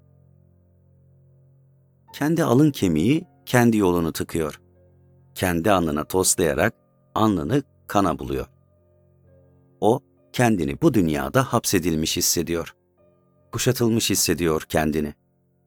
Kendi 2.13 2.43
alın 2.43 2.71
kemiği 2.71 3.27
kendi 3.45 3.77
yolunu 3.77 4.11
tıkıyor. 4.13 4.61
Kendi 5.35 5.71
alnına 5.71 6.03
toslayarak 6.03 6.73
alnını 7.15 7.63
kana 7.87 8.19
buluyor. 8.19 8.47
O 9.81 9.99
kendini 10.33 10.81
bu 10.81 10.93
dünyada 10.93 11.43
hapsedilmiş 11.53 12.17
hissediyor. 12.17 12.75
Kuşatılmış 13.51 14.09
hissediyor 14.09 14.61
kendini. 14.61 15.13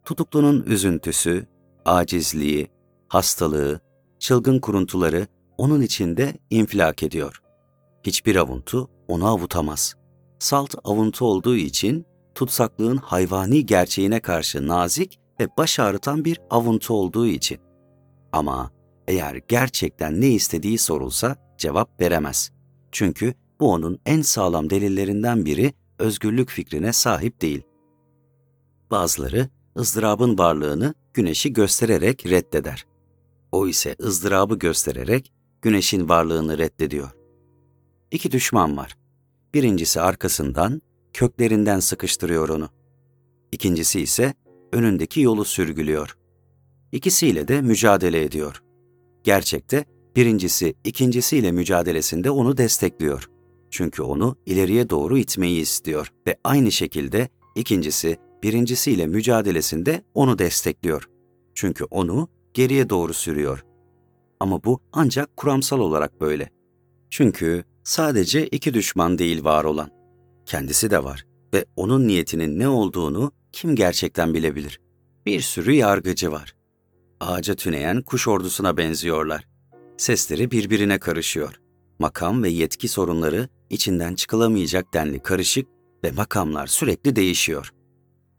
Tutuklunun 0.04 0.62
üzüntüsü, 0.62 1.46
acizliği, 1.84 2.70
hastalığı, 3.08 3.80
çılgın 4.20 4.58
kuruntuları 4.58 5.26
onun 5.58 5.80
içinde 5.80 6.34
infilak 6.50 7.02
ediyor. 7.02 7.42
Hiçbir 8.06 8.36
avuntu 8.36 8.90
onu 9.08 9.26
avutamaz. 9.26 9.94
Salt 10.38 10.74
avuntu 10.84 11.24
olduğu 11.24 11.56
için 11.56 12.06
tutsaklığın 12.34 12.96
hayvani 12.96 13.66
gerçeğine 13.66 14.20
karşı 14.20 14.68
nazik 14.68 15.20
ve 15.40 15.48
baş 15.58 15.78
ağrıtan 15.78 16.24
bir 16.24 16.40
avuntu 16.50 16.94
olduğu 16.94 17.26
için. 17.26 17.58
Ama 18.32 18.70
eğer 19.08 19.40
gerçekten 19.48 20.20
ne 20.20 20.28
istediği 20.28 20.78
sorulsa 20.78 21.36
cevap 21.58 22.00
veremez. 22.00 22.50
Çünkü 22.92 23.34
bu 23.60 23.72
onun 23.72 23.98
en 24.06 24.22
sağlam 24.22 24.70
delillerinden 24.70 25.44
biri 25.46 25.72
özgürlük 25.98 26.50
fikrine 26.50 26.92
sahip 26.92 27.42
değil. 27.42 27.62
Bazıları 28.90 29.48
ızdırabın 29.76 30.38
varlığını 30.38 30.94
güneşi 31.14 31.52
göstererek 31.52 32.26
reddeder. 32.26 32.89
O 33.52 33.68
ise 33.68 33.96
ızdırabı 34.02 34.58
göstererek 34.58 35.32
güneşin 35.62 36.08
varlığını 36.08 36.58
reddediyor. 36.58 37.10
İki 38.10 38.30
düşman 38.30 38.76
var. 38.76 38.96
Birincisi 39.54 40.00
arkasından, 40.00 40.82
köklerinden 41.12 41.80
sıkıştırıyor 41.80 42.48
onu. 42.48 42.68
İkincisi 43.52 44.00
ise 44.00 44.34
önündeki 44.72 45.20
yolu 45.20 45.44
sürgülüyor. 45.44 46.16
İkisiyle 46.92 47.48
de 47.48 47.62
mücadele 47.62 48.24
ediyor. 48.24 48.62
Gerçekte 49.24 49.84
birincisi 50.16 50.74
ikincisiyle 50.84 51.52
mücadelesinde 51.52 52.30
onu 52.30 52.56
destekliyor. 52.56 53.30
Çünkü 53.70 54.02
onu 54.02 54.36
ileriye 54.46 54.90
doğru 54.90 55.18
itmeyi 55.18 55.60
istiyor 55.60 56.12
ve 56.26 56.36
aynı 56.44 56.72
şekilde 56.72 57.28
ikincisi 57.54 58.16
birincisiyle 58.42 59.06
mücadelesinde 59.06 60.04
onu 60.14 60.38
destekliyor. 60.38 61.08
Çünkü 61.54 61.84
onu 61.84 62.28
geriye 62.54 62.90
doğru 62.90 63.14
sürüyor. 63.14 63.64
Ama 64.40 64.64
bu 64.64 64.80
ancak 64.92 65.36
kuramsal 65.36 65.80
olarak 65.80 66.20
böyle. 66.20 66.50
Çünkü 67.10 67.64
sadece 67.84 68.46
iki 68.46 68.74
düşman 68.74 69.18
değil 69.18 69.44
var 69.44 69.64
olan. 69.64 69.90
Kendisi 70.46 70.90
de 70.90 71.04
var 71.04 71.26
ve 71.54 71.64
onun 71.76 72.08
niyetinin 72.08 72.58
ne 72.58 72.68
olduğunu 72.68 73.32
kim 73.52 73.76
gerçekten 73.76 74.34
bilebilir? 74.34 74.80
Bir 75.26 75.40
sürü 75.40 75.72
yargıcı 75.72 76.32
var. 76.32 76.54
Ağaca 77.20 77.54
tüneyen 77.54 78.02
kuş 78.02 78.28
ordusuna 78.28 78.76
benziyorlar. 78.76 79.48
Sesleri 79.96 80.50
birbirine 80.50 80.98
karışıyor. 80.98 81.60
Makam 81.98 82.42
ve 82.42 82.48
yetki 82.48 82.88
sorunları 82.88 83.48
içinden 83.70 84.14
çıkılamayacak 84.14 84.94
denli 84.94 85.22
karışık 85.22 85.68
ve 86.04 86.10
makamlar 86.10 86.66
sürekli 86.66 87.16
değişiyor. 87.16 87.72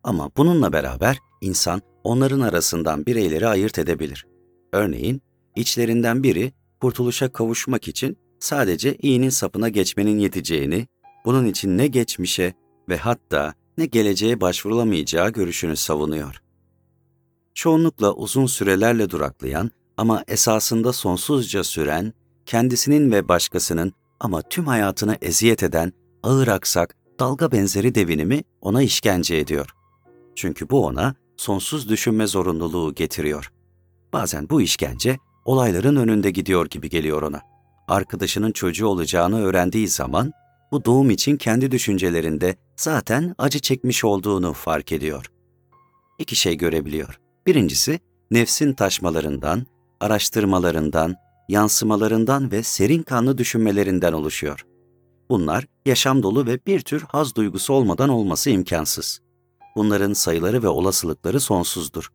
Ama 0.03 0.31
bununla 0.37 0.73
beraber 0.73 1.17
insan 1.41 1.81
onların 2.03 2.39
arasından 2.39 3.05
bireyleri 3.05 3.47
ayırt 3.47 3.79
edebilir. 3.79 4.25
Örneğin 4.73 5.21
içlerinden 5.55 6.23
biri 6.23 6.53
kurtuluşa 6.81 7.31
kavuşmak 7.31 7.87
için 7.87 8.17
sadece 8.39 8.95
iyinin 8.95 9.29
sapına 9.29 9.69
geçmenin 9.69 10.19
yeteceğini, 10.19 10.87
bunun 11.25 11.45
için 11.45 11.77
ne 11.77 11.87
geçmişe 11.87 12.53
ve 12.89 12.97
hatta 12.97 13.53
ne 13.77 13.85
geleceğe 13.85 14.41
başvurulamayacağı 14.41 15.29
görüşünü 15.29 15.75
savunuyor. 15.75 16.41
Çoğunlukla 17.53 18.13
uzun 18.13 18.45
sürelerle 18.45 19.09
duraklayan 19.09 19.71
ama 19.97 20.23
esasında 20.27 20.93
sonsuzca 20.93 21.63
süren, 21.63 22.13
kendisinin 22.45 23.11
ve 23.11 23.27
başkasının 23.27 23.93
ama 24.19 24.41
tüm 24.41 24.65
hayatını 24.65 25.17
eziyet 25.21 25.63
eden 25.63 25.93
ağır 26.23 26.47
aksak, 26.47 26.95
dalga 27.19 27.51
benzeri 27.51 27.95
devinimi 27.95 28.43
ona 28.61 28.81
işkence 28.81 29.35
ediyor. 29.35 29.69
Çünkü 30.35 30.69
bu 30.69 30.85
ona 30.85 31.15
sonsuz 31.41 31.89
düşünme 31.89 32.27
zorunluluğu 32.27 32.95
getiriyor. 32.95 33.51
Bazen 34.13 34.49
bu 34.49 34.61
işkence 34.61 35.17
olayların 35.45 35.95
önünde 35.95 36.31
gidiyor 36.31 36.65
gibi 36.69 36.89
geliyor 36.89 37.21
ona. 37.21 37.41
Arkadaşının 37.87 38.51
çocuğu 38.51 38.87
olacağını 38.87 39.43
öğrendiği 39.43 39.87
zaman 39.87 40.31
bu 40.71 40.85
doğum 40.85 41.09
için 41.09 41.37
kendi 41.37 41.71
düşüncelerinde 41.71 42.55
zaten 42.75 43.35
acı 43.37 43.59
çekmiş 43.59 44.03
olduğunu 44.03 44.53
fark 44.53 44.91
ediyor. 44.91 45.31
İki 46.19 46.35
şey 46.35 46.57
görebiliyor. 46.57 47.19
Birincisi, 47.47 47.99
nefsin 48.31 48.73
taşmalarından, 48.73 49.65
araştırmalarından, 49.99 51.15
yansımalarından 51.49 52.51
ve 52.51 52.63
serin 52.63 53.03
kanlı 53.03 53.37
düşünmelerinden 53.37 54.13
oluşuyor. 54.13 54.65
Bunlar 55.29 55.65
yaşam 55.85 56.23
dolu 56.23 56.45
ve 56.45 56.59
bir 56.67 56.79
tür 56.79 57.01
haz 57.01 57.35
duygusu 57.35 57.73
olmadan 57.73 58.09
olması 58.09 58.49
imkansız. 58.49 59.21
Bunların 59.75 60.13
sayıları 60.13 60.63
ve 60.63 60.67
olasılıkları 60.67 61.39
sonsuzdur. 61.39 62.11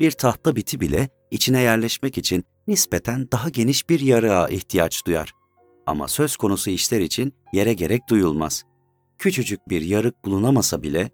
Bir 0.00 0.10
tahta 0.10 0.56
biti 0.56 0.80
bile 0.80 1.08
içine 1.30 1.60
yerleşmek 1.60 2.18
için 2.18 2.44
nispeten 2.68 3.28
daha 3.32 3.48
geniş 3.48 3.88
bir 3.88 4.00
yarığa 4.00 4.48
ihtiyaç 4.48 5.06
duyar. 5.06 5.32
Ama 5.86 6.08
söz 6.08 6.36
konusu 6.36 6.70
işler 6.70 7.00
için 7.00 7.32
yere 7.52 7.74
gerek 7.74 8.08
duyulmaz. 8.08 8.64
Küçücük 9.18 9.68
bir 9.68 9.82
yarık 9.82 10.24
bulunamasa 10.24 10.82
bile 10.82 11.10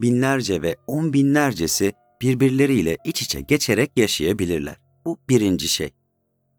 binlerce 0.00 0.62
ve 0.62 0.76
on 0.86 1.12
binlercesi 1.12 1.92
birbirleriyle 2.22 2.96
iç 3.04 3.22
içe 3.22 3.40
geçerek 3.40 3.90
yaşayabilirler. 3.96 4.76
Bu 5.04 5.18
birinci 5.28 5.68
şey. 5.68 5.90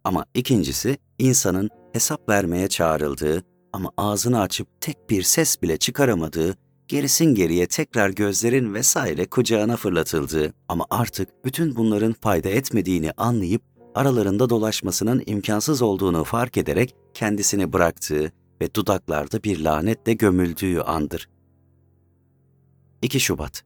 Ama 0.03 0.25
ikincisi 0.33 0.97
insanın 1.19 1.69
hesap 1.93 2.29
vermeye 2.29 2.67
çağrıldığı 2.67 3.43
ama 3.73 3.91
ağzını 3.97 4.41
açıp 4.41 4.81
tek 4.81 5.09
bir 5.09 5.23
ses 5.23 5.61
bile 5.61 5.77
çıkaramadığı, 5.77 6.57
gerisin 6.87 7.35
geriye 7.35 7.67
tekrar 7.67 8.09
gözlerin 8.09 8.73
vesaire 8.73 9.25
kucağına 9.25 9.77
fırlatıldığı 9.77 10.53
ama 10.67 10.85
artık 10.89 11.45
bütün 11.45 11.75
bunların 11.75 12.13
fayda 12.13 12.49
etmediğini 12.49 13.11
anlayıp 13.17 13.61
aralarında 13.95 14.49
dolaşmasının 14.49 15.23
imkansız 15.25 15.81
olduğunu 15.81 16.23
fark 16.23 16.57
ederek 16.57 16.95
kendisini 17.13 17.73
bıraktığı 17.73 18.31
ve 18.61 18.73
dudaklarda 18.73 19.43
bir 19.43 19.59
lanetle 19.59 20.13
gömüldüğü 20.13 20.79
andır. 20.79 21.29
2 23.01 23.19
Şubat 23.19 23.63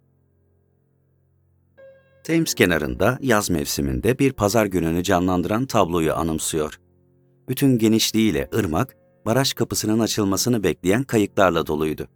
Thames 2.24 2.54
kenarında 2.54 3.18
yaz 3.22 3.50
mevsiminde 3.50 4.20
bir 4.20 4.34
pazar 4.34 4.66
gününü 4.66 5.04
canlandıran 5.04 5.66
tabloyu 5.66 6.14
anımsıyor. 6.14 6.80
Bütün 7.50 7.78
genişliğiyle 7.78 8.50
ırmak, 8.56 8.96
baraj 9.26 9.54
kapısının 9.54 10.00
açılmasını 10.00 10.64
bekleyen 10.64 11.04
kayıklarla 11.04 11.68
doluydu. 11.68 12.08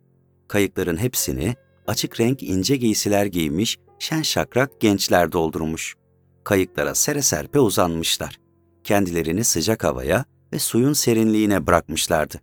Kayıkların 0.48 0.98
hepsini 0.98 1.56
açık 1.88 2.20
renk 2.20 2.44
ince 2.44 2.76
giysiler 2.76 3.26
giymiş, 3.26 3.78
şen 4.00 4.22
şakrak 4.22 4.82
gençler 4.82 5.32
doldurmuş. 5.32 5.96
Kayıklara 6.44 6.96
sere 6.96 7.22
serpe 7.22 7.60
uzanmışlar. 7.60 8.40
Kendilerini 8.84 9.44
sıcak 9.44 9.84
havaya 9.84 10.26
ve 10.54 10.60
suyun 10.60 10.94
serinliğine 10.94 11.68
bırakmışlardı. 11.68 12.42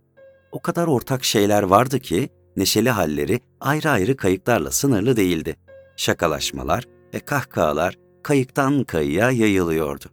O 0.51 0.61
kadar 0.61 0.87
ortak 0.87 1.23
şeyler 1.23 1.63
vardı 1.63 1.99
ki 1.99 2.29
neşeli 2.57 2.89
halleri 2.89 3.39
ayrı 3.59 3.89
ayrı 3.89 4.17
kayıklarla 4.17 4.71
sınırlı 4.71 5.15
değildi. 5.15 5.55
Şakalaşmalar 5.95 6.83
ve 7.13 7.19
kahkahalar 7.19 7.97
kayıktan 8.23 8.83
kayıya 8.83 9.31
yayılıyordu. 9.31 10.05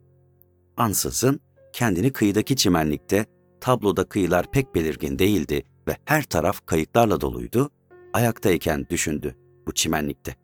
Ansızın 0.76 1.40
kendini 1.72 2.12
kıyıdaki 2.12 2.56
çimenlikte, 2.56 3.26
tabloda 3.60 4.04
kıyılar 4.04 4.50
pek 4.50 4.74
belirgin 4.74 5.18
değildi 5.18 5.62
ve 5.88 5.96
her 6.04 6.22
taraf 6.22 6.66
kayıklarla 6.66 7.20
doluydu, 7.20 7.70
ayaktayken 8.12 8.86
düşündü 8.90 9.34
bu 9.66 9.74
çimenlikte. 9.74 10.34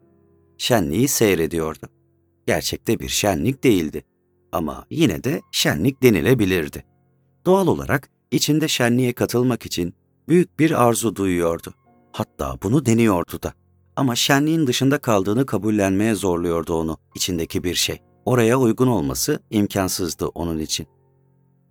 Şenliği 0.58 1.08
seyrediyordu. 1.08 1.86
Gerçekte 2.46 2.98
bir 3.00 3.08
şenlik 3.08 3.64
değildi 3.64 4.04
ama 4.52 4.86
yine 4.90 5.24
de 5.24 5.40
şenlik 5.52 6.02
denilebilirdi. 6.02 6.84
Doğal 7.46 7.66
olarak 7.66 8.10
içinde 8.30 8.68
şenliğe 8.68 9.12
katılmak 9.12 9.66
için 9.66 9.94
büyük 10.28 10.58
bir 10.58 10.86
arzu 10.86 11.16
duyuyordu. 11.16 11.74
Hatta 12.12 12.58
bunu 12.62 12.86
deniyordu 12.86 13.42
da. 13.42 13.52
Ama 13.96 14.16
şenliğin 14.16 14.66
dışında 14.66 14.98
kaldığını 14.98 15.46
kabullenmeye 15.46 16.14
zorluyordu 16.14 16.74
onu 16.74 16.98
içindeki 17.14 17.64
bir 17.64 17.74
şey. 17.74 17.98
Oraya 18.24 18.58
uygun 18.58 18.86
olması 18.86 19.40
imkansızdı 19.50 20.26
onun 20.26 20.58
için. 20.58 20.86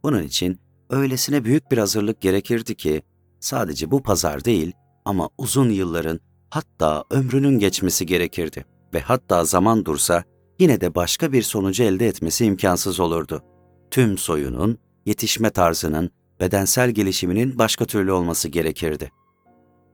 Bunun 0.04 0.24
için 0.24 0.60
öylesine 0.89 1.46
büyük 1.46 1.72
bir 1.72 1.78
hazırlık 1.78 2.22
gerekirdi 2.22 2.76
ki 2.76 3.02
sadece 3.39 3.91
bu 3.91 4.04
pazar 4.04 4.46
değil 4.46 4.74
ama 5.06 5.30
uzun 5.38 5.70
yılların 5.70 6.20
hatta 6.49 7.03
ömrünün 7.10 7.60
geçmesi 7.60 8.06
gerekirdi 8.06 8.66
ve 8.93 8.99
hatta 8.99 9.45
zaman 9.45 9.86
dursa 9.86 10.24
yine 10.60 10.82
de 10.82 10.95
başka 10.95 11.32
bir 11.32 11.41
sonucu 11.41 11.84
elde 11.84 12.08
etmesi 12.08 12.45
imkansız 12.45 12.99
olurdu. 12.99 13.43
Tüm 13.91 14.18
soyunun, 14.18 14.78
yetişme 15.06 15.49
tarzının, 15.49 16.10
bedensel 16.39 16.91
gelişiminin 16.91 17.60
başka 17.60 17.86
türlü 17.86 18.12
olması 18.12 18.49
gerekirdi. 18.49 19.12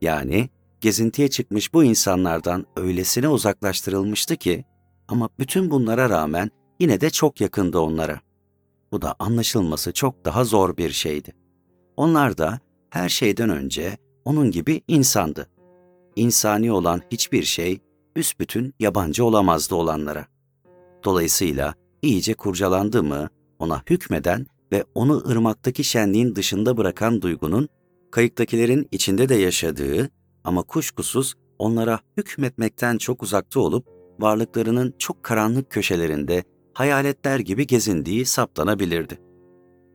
Yani 0.02 0.50
gezintiye 0.82 1.28
çıkmış 1.28 1.74
bu 1.74 1.84
insanlardan 1.84 2.66
öylesine 2.78 3.28
uzaklaştırılmıştı 3.28 4.36
ki 4.36 4.66
ama 5.08 5.30
bütün 5.40 5.72
bunlara 5.72 6.10
rağmen 6.10 6.50
yine 6.80 7.02
de 7.02 7.10
çok 7.10 7.42
yakındı 7.42 7.80
onlara. 7.80 8.20
Bu 8.92 9.02
da 9.02 9.16
anlaşılması 9.20 9.94
çok 9.94 10.26
daha 10.26 10.44
zor 10.44 10.78
bir 10.78 10.90
şeydi. 10.90 11.34
Onlar 11.98 12.38
da 12.38 12.60
her 12.90 13.10
şeyden 13.10 13.50
önce 13.50 13.98
onun 14.26 14.52
gibi 14.52 14.82
insandı. 14.88 15.50
İnsani 16.16 16.72
olan 16.72 17.02
hiçbir 17.12 17.44
şey 17.44 17.80
büsbütün 18.16 18.74
yabancı 18.80 19.26
olamazdı 19.26 19.76
olanlara. 19.76 20.26
Dolayısıyla 21.04 21.76
iyice 22.02 22.34
kurcalandı 22.34 23.04
mı 23.04 23.30
ona 23.60 23.82
hükmeden 23.90 24.46
ve 24.72 24.86
onu 24.96 25.24
ırmaktaki 25.30 25.84
şenliğin 25.84 26.36
dışında 26.36 26.78
bırakan 26.78 27.22
duygunun 27.22 27.70
kayıktakilerin 28.12 28.88
içinde 28.92 29.30
de 29.30 29.36
yaşadığı 29.36 30.10
ama 30.44 30.64
kuşkusuz 30.64 31.34
onlara 31.60 32.00
hükmetmekten 32.18 32.98
çok 32.98 33.24
uzakta 33.24 33.60
olup 33.60 33.88
varlıklarının 34.20 34.94
çok 35.00 35.24
karanlık 35.24 35.70
köşelerinde 35.70 36.44
hayaletler 36.74 37.40
gibi 37.40 37.68
gezindiği 37.68 38.26
saptanabilirdi. 38.26 39.20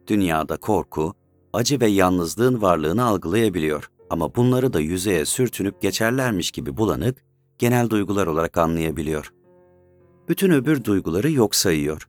Dünyada 0.06 0.56
korku, 0.56 1.14
acı 1.52 1.80
ve 1.80 1.86
yalnızlığın 1.86 2.62
varlığını 2.62 3.04
algılayabiliyor 3.04 3.90
ama 4.10 4.34
bunları 4.34 4.72
da 4.72 4.80
yüzeye 4.80 5.24
sürtünüp 5.24 5.82
geçerlermiş 5.82 6.50
gibi 6.50 6.76
bulanık, 6.76 7.24
genel 7.58 7.90
duygular 7.90 8.26
olarak 8.26 8.58
anlayabiliyor. 8.58 9.32
Bütün 10.28 10.50
öbür 10.50 10.84
duyguları 10.84 11.30
yok 11.30 11.54
sayıyor. 11.54 12.08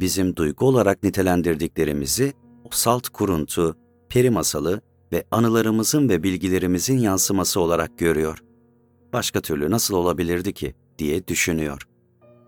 Bizim 0.00 0.36
duygu 0.36 0.66
olarak 0.66 1.02
nitelendirdiklerimizi 1.02 2.32
o 2.64 2.68
salt 2.70 3.08
kuruntu, 3.08 3.76
peri 4.08 4.30
masalı 4.30 4.80
ve 5.12 5.24
anılarımızın 5.30 6.08
ve 6.08 6.22
bilgilerimizin 6.22 6.98
yansıması 6.98 7.60
olarak 7.60 7.98
görüyor. 7.98 8.38
Başka 9.12 9.40
türlü 9.40 9.70
nasıl 9.70 9.94
olabilirdi 9.94 10.52
ki 10.52 10.74
diye 10.98 11.28
düşünüyor. 11.28 11.88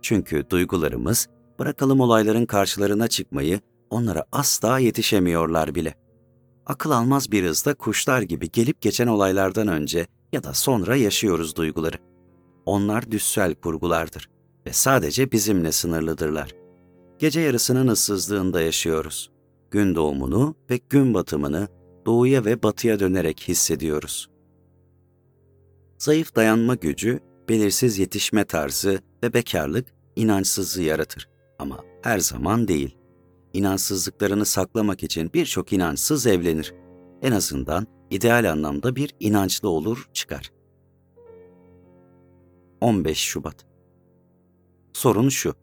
Çünkü 0.02 0.50
duygularımız 0.50 1.28
bırakalım 1.58 2.00
olayların 2.00 2.46
karşılarına 2.46 3.08
çıkmayı 3.08 3.60
onlara 3.90 4.24
asla 4.32 4.78
yetişemiyorlar 4.78 5.74
bile. 5.74 5.94
Akıl 6.66 6.90
almaz 6.90 7.32
bir 7.32 7.44
hızda 7.44 7.74
kuşlar 7.74 8.22
gibi 8.22 8.50
gelip 8.50 8.80
geçen 8.80 9.06
olaylardan 9.06 9.68
önce 9.68 10.06
ya 10.32 10.44
da 10.44 10.54
sonra 10.54 10.96
yaşıyoruz 10.96 11.56
duyguları. 11.56 11.96
Onlar 12.66 13.10
düssel 13.10 13.54
kurgulardır 13.54 14.28
ve 14.66 14.72
sadece 14.72 15.32
bizimle 15.32 15.72
sınırlıdırlar. 15.72 16.54
Gece 17.18 17.40
yarısının 17.40 17.88
ıssızlığında 17.88 18.60
yaşıyoruz. 18.60 19.30
Gün 19.70 19.94
doğumunu 19.94 20.54
ve 20.70 20.80
gün 20.90 21.14
batımını 21.14 21.68
doğuya 22.06 22.44
ve 22.44 22.62
batıya 22.62 23.00
dönerek 23.00 23.40
hissediyoruz. 23.48 24.28
Zayıf 25.98 26.36
dayanma 26.36 26.74
gücü, 26.74 27.20
belirsiz 27.48 27.98
yetişme 27.98 28.44
tarzı 28.44 29.00
ve 29.22 29.34
bekarlık 29.34 29.86
inançsızlığı 30.16 30.82
yaratır. 30.82 31.28
Ama 31.58 31.84
her 32.02 32.18
zaman 32.18 32.68
değil. 32.68 32.96
İnançsızlıklarını 33.54 34.44
saklamak 34.44 35.02
için 35.02 35.30
birçok 35.34 35.72
inançsız 35.72 36.26
evlenir. 36.26 36.74
En 37.22 37.32
azından 37.32 37.86
ideal 38.10 38.50
anlamda 38.52 38.96
bir 38.96 39.14
inançlı 39.20 39.68
olur 39.68 40.08
çıkar. 40.12 40.52
15 42.80 43.18
Şubat 43.18 43.66
Sorun 44.92 45.28
şu. 45.28 45.54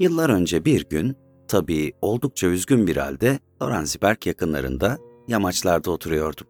Yıllar 0.00 0.30
önce 0.30 0.64
bir 0.64 0.88
gün, 0.88 1.16
tabii 1.48 1.92
oldukça 2.02 2.46
üzgün 2.46 2.86
bir 2.86 2.96
halde 2.96 3.38
Oranziberg 3.60 4.26
yakınlarında 4.26 4.98
yamaçlarda 5.28 5.90
oturuyordum. 5.90 6.46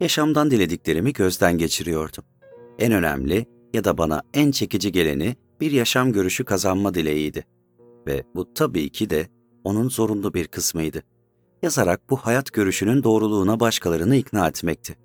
Yaşamdan 0.00 0.50
dilediklerimi 0.50 1.12
gözden 1.12 1.58
geçiriyordum. 1.58 2.24
En 2.78 2.92
önemli 2.92 3.46
ya 3.74 3.84
da 3.84 3.98
bana 3.98 4.22
en 4.34 4.50
çekici 4.50 4.92
geleni 4.92 5.36
bir 5.60 5.70
yaşam 5.70 6.12
görüşü 6.12 6.44
kazanma 6.44 6.94
dileğiydi. 6.94 7.44
Ve 8.06 8.24
bu 8.34 8.54
tabii 8.54 8.90
ki 8.90 9.10
de 9.10 9.28
onun 9.68 9.88
zorunlu 9.88 10.34
bir 10.34 10.48
kısmıydı. 10.48 11.02
Yazarak 11.62 12.10
bu 12.10 12.16
hayat 12.16 12.52
görüşünün 12.52 13.02
doğruluğuna 13.02 13.60
başkalarını 13.60 14.16
ikna 14.16 14.48
etmekti. 14.48 14.96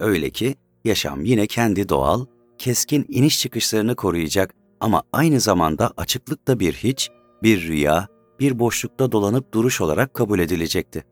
Öyle 0.00 0.30
ki 0.30 0.54
yaşam 0.84 1.24
yine 1.24 1.46
kendi 1.46 1.88
doğal, 1.88 2.26
keskin 2.58 3.06
iniş 3.08 3.40
çıkışlarını 3.40 3.96
koruyacak 3.96 4.54
ama 4.80 5.02
aynı 5.12 5.40
zamanda 5.40 5.92
açıklıkta 5.96 6.60
bir 6.60 6.72
hiç, 6.72 7.10
bir 7.42 7.68
rüya, 7.68 8.08
bir 8.40 8.58
boşlukta 8.58 9.12
dolanıp 9.12 9.54
duruş 9.54 9.80
olarak 9.80 10.14
kabul 10.14 10.38
edilecekti. 10.38 11.04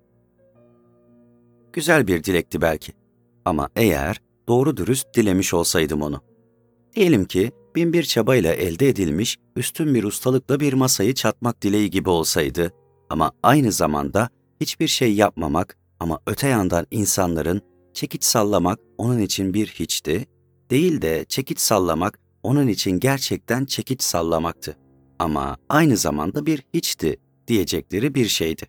Güzel 1.72 2.06
bir 2.06 2.24
dilekti 2.24 2.60
belki. 2.60 2.92
Ama 3.44 3.68
eğer 3.76 4.20
doğru 4.48 4.76
dürüst 4.76 5.06
dilemiş 5.14 5.54
olsaydım 5.54 6.02
onu. 6.02 6.20
Diyelim 6.96 7.24
ki 7.24 7.52
bin 7.76 7.92
bir 7.92 8.02
çabayla 8.02 8.52
elde 8.52 8.88
edilmiş 8.88 9.36
üstün 9.56 9.94
bir 9.94 10.04
ustalıkla 10.04 10.60
bir 10.60 10.72
masayı 10.72 11.14
çatmak 11.14 11.62
dileği 11.62 11.90
gibi 11.90 12.10
olsaydı 12.10 12.72
ama 13.10 13.32
aynı 13.42 13.72
zamanda 13.72 14.28
hiçbir 14.60 14.88
şey 14.88 15.14
yapmamak 15.14 15.76
ama 16.00 16.18
öte 16.26 16.48
yandan 16.48 16.86
insanların 16.90 17.62
çekiç 17.92 18.24
sallamak 18.24 18.78
onun 18.98 19.18
için 19.18 19.54
bir 19.54 19.66
hiçti, 19.66 20.26
değil 20.70 21.02
de 21.02 21.24
çekiç 21.28 21.60
sallamak 21.60 22.18
onun 22.42 22.68
için 22.68 22.90
gerçekten 22.90 23.64
çekiç 23.64 24.02
sallamaktı. 24.02 24.76
Ama 25.18 25.56
aynı 25.68 25.96
zamanda 25.96 26.46
bir 26.46 26.62
hiçti 26.74 27.16
diyecekleri 27.48 28.14
bir 28.14 28.26
şeydi. 28.26 28.62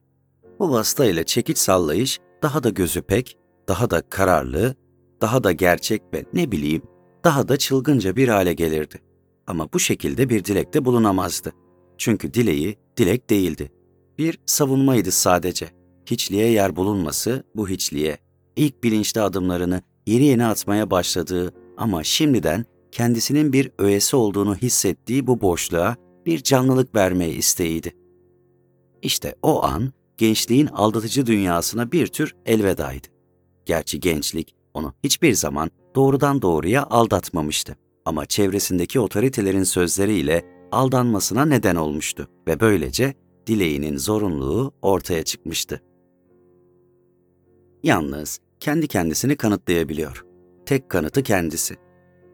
Bu 0.60 0.72
vasıtayla 0.72 1.24
çekiç 1.24 1.58
sallayış 1.58 2.20
daha 2.44 2.64
da 2.64 2.70
gözü 2.70 3.02
pek, 3.02 3.38
daha 3.68 3.90
da 3.90 4.02
kararlı, 4.10 4.76
daha 5.22 5.44
da 5.44 5.52
gerçek 5.52 6.02
ve 6.14 6.26
ne 6.34 6.52
bileyim, 6.52 6.82
daha 7.24 7.48
da 7.48 7.58
çılgınca 7.58 8.16
bir 8.16 8.28
hale 8.28 8.54
gelirdi. 8.54 9.02
Ama 9.48 9.74
bu 9.74 9.80
şekilde 9.80 10.30
bir 10.30 10.46
dilekte 10.46 10.86
bulunamazdı. 10.86 11.54
Çünkü 11.98 12.34
dileği 12.34 12.78
dilek 12.98 13.30
değildi. 13.30 13.72
Bir 14.18 14.39
savunmaydı 14.45 15.11
sadece. 15.11 15.70
Hiçliğe 16.05 16.51
yer 16.51 16.76
bulunması 16.76 17.43
bu 17.55 17.70
hiçliğe. 17.70 18.18
İlk 18.55 18.84
bilinçli 18.84 19.22
adımlarını 19.22 19.82
yeni 20.07 20.24
yeni 20.26 20.45
atmaya 20.45 20.91
başladığı 20.91 21.53
ama 21.78 22.03
şimdiden 22.03 22.66
kendisinin 22.91 23.53
bir 23.53 23.72
öğesi 23.78 24.16
olduğunu 24.16 24.55
hissettiği 24.55 25.28
bu 25.28 25.41
boşluğa 25.41 25.95
bir 26.26 26.43
canlılık 26.43 26.95
vermeye 26.95 27.34
isteğiydi. 27.34 27.95
İşte 29.01 29.36
o 29.41 29.63
an 29.63 29.93
gençliğin 30.18 30.68
aldatıcı 30.68 31.26
dünyasına 31.26 31.91
bir 31.91 32.07
tür 32.07 32.36
elvedaydı. 32.45 33.07
Gerçi 33.66 33.99
gençlik 33.99 34.55
onu 34.74 34.93
hiçbir 35.03 35.34
zaman 35.34 35.72
doğrudan 35.95 36.41
doğruya 36.41 36.84
aldatmamıştı. 36.84 37.76
Ama 38.05 38.26
çevresindeki 38.26 38.99
otoritelerin 38.99 39.63
sözleriyle 39.63 40.45
aldanmasına 40.72 41.45
neden 41.45 41.76
olmuştu 41.76 42.28
ve 42.47 42.59
böylece 42.59 43.13
dileğinin 43.48 43.98
zorunluluğu 43.98 44.74
ortaya 44.82 45.24
çıkmıştı. 45.24 45.82
Yalnız 47.84 48.39
kendi 48.60 48.88
kendisini 48.88 49.36
kanıtlayabiliyor. 49.36 50.26
Tek 50.66 50.89
kanıtı 50.89 51.24
kendisi. 51.24 51.76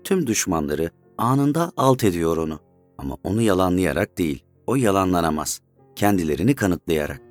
Tüm 0.04 0.28
düşmanları 0.28 0.92
anında 1.18 1.72
alt 1.78 2.04
ediyor 2.04 2.38
onu. 2.38 2.60
Ama 2.98 3.18
onu 3.24 3.42
yalanlayarak 3.42 4.18
değil, 4.18 4.44
o 4.68 4.76
yalanlanamaz. 4.76 5.62
Kendilerini 5.96 6.56
kanıtlayarak. 6.56 7.22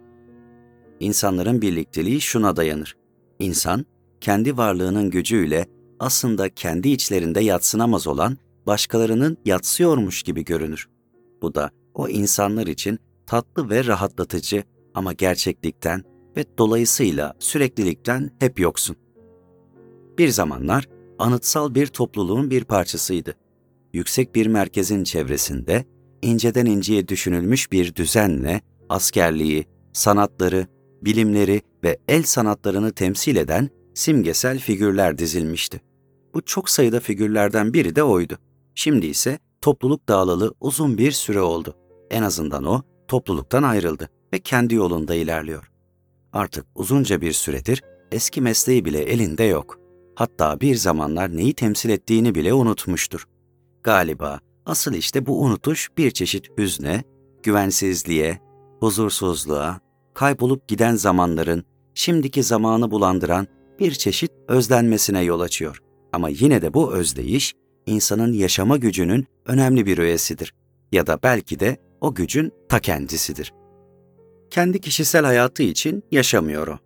İnsanların 1.01 1.63
birlikteliği 1.63 2.21
şuna 2.21 2.57
dayanır. 2.57 2.97
İnsan, 3.39 3.87
kendi 4.21 4.57
varlığının 4.57 5.11
gücüyle 5.11 5.67
aslında 5.99 6.49
kendi 6.49 6.89
içlerinde 6.89 7.41
yatsınamaz 7.41 8.07
olan 8.07 8.39
başkalarının 8.67 9.37
yatsıyormuş 9.45 10.23
gibi 10.23 10.45
görünür. 10.45 10.89
Bu 11.43 11.55
da 11.55 11.71
o 11.95 12.09
insanlar 12.09 12.67
için 12.67 12.99
tatlı 13.31 13.71
ve 13.71 13.85
rahatlatıcı 13.85 14.63
ama 14.95 15.13
gerçeklikten 15.13 16.05
ve 16.37 16.45
dolayısıyla 16.59 17.35
süreklilikten 17.39 18.31
hep 18.41 18.61
yoksun. 18.61 18.97
Bir 20.19 20.29
zamanlar 20.29 20.89
anıtsal 21.19 21.75
bir 21.75 21.87
topluluğun 21.87 22.51
bir 22.51 22.65
parçasıydı. 22.65 23.35
Yüksek 23.93 24.35
bir 24.35 24.47
merkezin 24.47 25.05
çevresinde 25.05 25.85
inceden 26.23 26.67
inceye 26.67 27.09
düşünülmüş 27.09 27.73
bir 27.73 27.95
düzenle 27.95 28.61
askerliği, 28.89 29.67
sanatları, 29.93 30.67
bilimleri 31.03 31.63
ve 31.85 31.99
el 32.09 32.23
sanatlarını 32.23 32.93
temsil 32.93 33.37
eden 33.37 33.69
simgesel 33.95 34.59
figürler 34.59 35.19
dizilmişti. 35.19 35.81
Bu 36.35 36.43
çok 36.43 36.71
sayıda 36.71 37.01
figürlerden 37.01 37.73
biri 37.73 37.97
de 37.97 38.03
oydu. 38.03 38.39
Şimdi 38.75 39.07
ise 39.07 39.39
topluluk 39.61 40.09
dağılalı 40.09 40.55
uzun 40.61 40.99
bir 40.99 41.13
süre 41.13 41.41
oldu. 41.41 41.77
En 42.11 42.23
azından 42.23 42.65
o 42.65 42.83
topluluktan 43.11 43.63
ayrıldı 43.63 44.09
ve 44.35 44.39
kendi 44.39 44.75
yolunda 44.75 45.15
ilerliyor. 45.15 45.71
Artık 46.33 46.67
uzunca 46.75 47.21
bir 47.21 47.33
süredir 47.33 47.83
eski 48.13 48.41
mesleği 48.41 48.85
bile 48.85 48.99
elinde 48.99 49.45
yok. 49.45 49.79
Hatta 50.15 50.61
bir 50.61 50.75
zamanlar 50.75 51.37
neyi 51.37 51.55
temsil 51.55 51.91
ettiğini 51.91 52.35
bile 52.35 52.55
unutmuştur. 52.55 53.25
Galiba 53.83 54.41
asıl 54.67 54.95
işte 54.95 55.27
bu 55.27 55.43
unutuş 55.43 55.89
bir 55.99 56.11
çeşit 56.11 56.59
hüzne, 56.59 57.05
güvensizliğe, 57.43 58.41
huzursuzluğa, 58.81 59.81
kaybolup 60.15 60.69
giden 60.69 60.95
zamanların 60.95 61.65
şimdiki 61.95 62.43
zamanı 62.43 62.91
bulandıran 62.91 63.47
bir 63.79 63.93
çeşit 63.93 64.31
özlenmesine 64.49 65.21
yol 65.21 65.41
açıyor. 65.41 65.83
Ama 66.13 66.29
yine 66.29 66.63
de 66.63 66.75
bu 66.75 66.93
özdeyiş 66.93 67.55
insanın 67.87 68.33
yaşama 68.33 68.77
gücünün 68.77 69.27
önemli 69.47 69.87
bir 69.87 69.99
öğesidir. 69.99 70.55
Ya 70.93 71.07
da 71.07 71.19
belki 71.23 71.61
de 71.61 71.77
o 72.01 72.15
gücün 72.15 72.53
ta 72.69 72.81
kendisidir. 72.81 73.53
Kendi 74.51 74.81
kişisel 74.81 75.25
hayatı 75.25 75.63
için 75.63 76.03
yaşamıyor 76.11 76.69
o. 76.69 76.79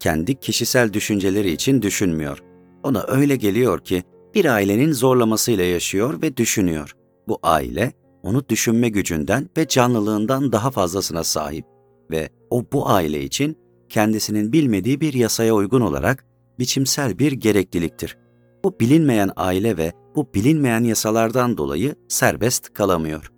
Kendi 0.00 0.34
kişisel 0.40 0.92
düşünceleri 0.92 1.50
için 1.50 1.82
düşünmüyor. 1.82 2.38
Ona 2.82 3.04
öyle 3.08 3.36
geliyor 3.36 3.78
ki 3.78 4.02
bir 4.34 4.44
ailenin 4.44 4.92
zorlamasıyla 4.92 5.64
yaşıyor 5.64 6.22
ve 6.22 6.36
düşünüyor. 6.36 6.96
Bu 7.28 7.38
aile 7.42 7.92
onu 8.22 8.48
düşünme 8.48 8.88
gücünden 8.88 9.48
ve 9.56 9.68
canlılığından 9.68 10.52
daha 10.52 10.70
fazlasına 10.70 11.24
sahip 11.24 11.64
ve 12.10 12.28
o 12.50 12.64
bu 12.72 12.88
aile 12.88 13.22
için 13.22 13.56
kendisinin 13.88 14.52
bilmediği 14.52 15.00
bir 15.00 15.14
yasaya 15.14 15.54
uygun 15.54 15.80
olarak 15.80 16.24
biçimsel 16.58 17.18
bir 17.18 17.32
gerekliliktir. 17.32 18.16
Bu 18.64 18.80
bilinmeyen 18.80 19.30
aile 19.36 19.76
ve 19.76 19.92
bu 20.16 20.34
bilinmeyen 20.34 20.84
yasalardan 20.84 21.56
dolayı 21.56 21.94
serbest 22.08 22.72
kalamıyor. 22.72 23.33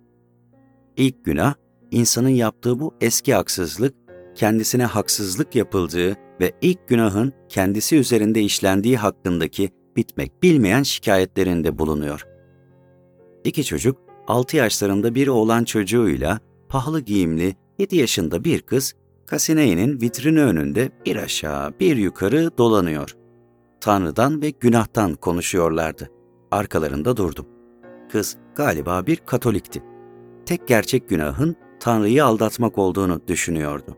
İlk 0.97 1.25
günah, 1.25 1.53
insanın 1.91 2.29
yaptığı 2.29 2.79
bu 2.79 2.93
eski 3.01 3.33
haksızlık, 3.33 3.95
kendisine 4.35 4.85
haksızlık 4.85 5.55
yapıldığı 5.55 6.15
ve 6.41 6.51
ilk 6.61 6.87
günahın 6.87 7.33
kendisi 7.49 7.95
üzerinde 7.95 8.41
işlendiği 8.41 8.97
hakkındaki 8.97 9.69
bitmek 9.95 10.43
bilmeyen 10.43 10.83
şikayetlerinde 10.83 11.77
bulunuyor. 11.79 12.27
İki 13.43 13.63
çocuk, 13.63 13.97
6 14.27 14.57
yaşlarında 14.57 15.15
bir 15.15 15.27
oğlan 15.27 15.63
çocuğuyla 15.63 16.39
pahalı 16.69 17.01
giyimli 17.01 17.55
7 17.79 17.95
yaşında 17.95 18.43
bir 18.43 18.61
kız 18.61 18.93
Kasine'nin 19.25 20.01
vitrini 20.01 20.41
önünde 20.41 20.91
bir 21.05 21.15
aşağı 21.15 21.79
bir 21.79 21.97
yukarı 21.97 22.57
dolanıyor. 22.57 23.15
Tanrı'dan 23.81 24.41
ve 24.41 24.49
günahtan 24.49 25.15
konuşuyorlardı. 25.15 26.09
Arkalarında 26.51 27.17
durdum. 27.17 27.45
Kız 28.11 28.37
galiba 28.55 29.07
bir 29.07 29.15
Katolikti. 29.15 29.96
Tek 30.47 30.67
gerçek 30.67 31.09
günahın 31.09 31.55
Tanrı'yı 31.79 32.25
aldatmak 32.25 32.77
olduğunu 32.77 33.21
düşünüyordu. 33.27 33.97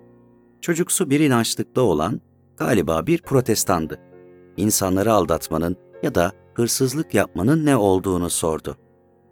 Çocuksu 0.62 1.10
bir 1.10 1.20
inançlıkta 1.20 1.82
olan 1.82 2.22
galiba 2.58 3.08
bir 3.08 3.22
protestandı. 3.22 4.00
İnsanları 4.58 5.14
aldatmanın 5.14 5.76
ya 6.04 6.16
da 6.16 6.32
hırsızlık 6.54 7.14
yapmanın 7.14 7.66
ne 7.66 7.76
olduğunu 7.76 8.30
sordu. 8.30 8.78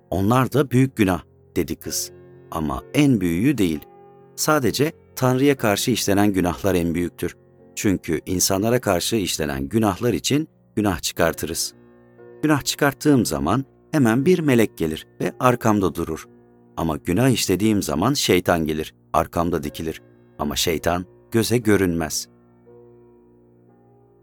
Onlar 0.10 0.54
da 0.54 0.72
büyük 0.72 0.96
günah, 0.96 1.22
dedi 1.56 1.76
kız. 1.76 2.12
Ama 2.52 2.84
en 2.94 3.22
büyüğü 3.22 3.58
değil. 3.58 3.80
Sadece 4.36 4.92
Tanrı'ya 5.16 5.58
karşı 5.58 5.92
işlenen 5.92 6.34
günahlar 6.34 6.76
en 6.76 6.96
büyüktür. 6.96 7.36
Çünkü 7.76 8.22
insanlara 8.26 8.82
karşı 8.82 9.16
işlenen 9.16 9.70
günahlar 9.70 10.14
için 10.14 10.48
günah 10.76 11.02
çıkartırız. 11.02 11.74
Günah 12.44 12.62
çıkarttığım 12.62 13.26
zaman 13.26 13.66
hemen 13.92 14.26
bir 14.26 14.40
melek 14.40 14.78
gelir 14.78 15.08
ve 15.22 15.34
arkamda 15.40 15.96
durur. 15.96 16.37
Ama 16.78 16.98
günah 16.98 17.30
işlediğim 17.30 17.84
zaman 17.84 18.14
şeytan 18.14 18.66
gelir, 18.66 18.94
arkamda 19.14 19.64
dikilir. 19.64 20.02
Ama 20.40 20.56
şeytan 20.56 21.06
göze 21.32 21.58
görünmez. 21.58 22.28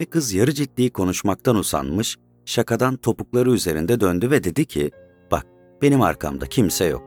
Ve 0.00 0.04
kız 0.04 0.32
yarı 0.32 0.52
ciddi 0.52 0.90
konuşmaktan 0.90 1.56
usanmış, 1.56 2.16
şakadan 2.44 2.96
topukları 2.96 3.52
üzerinde 3.52 4.00
döndü 4.00 4.30
ve 4.30 4.44
dedi 4.44 4.64
ki, 4.64 4.90
bak 5.30 5.46
benim 5.82 6.02
arkamda 6.02 6.46
kimse 6.46 6.84
yok. 6.84 7.02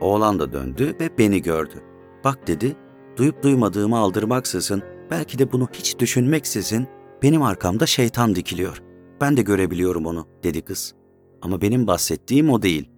Oğlan 0.00 0.38
da 0.38 0.52
döndü 0.52 0.96
ve 1.00 1.18
beni 1.18 1.42
gördü. 1.42 1.82
Bak 2.24 2.46
dedi, 2.46 2.76
duyup 3.16 3.42
duymadığımı 3.42 3.98
aldırmaksızın, 3.98 4.82
belki 5.10 5.38
de 5.38 5.52
bunu 5.52 5.68
hiç 5.72 5.98
düşünmeksizin 5.98 6.86
benim 7.22 7.42
arkamda 7.42 7.86
şeytan 7.86 8.34
dikiliyor. 8.34 8.82
Ben 9.20 9.36
de 9.36 9.42
görebiliyorum 9.42 10.06
onu, 10.06 10.26
dedi 10.42 10.62
kız. 10.62 10.94
Ama 11.42 11.60
benim 11.60 11.86
bahsettiğim 11.86 12.50
o 12.50 12.62
değil. 12.62 12.90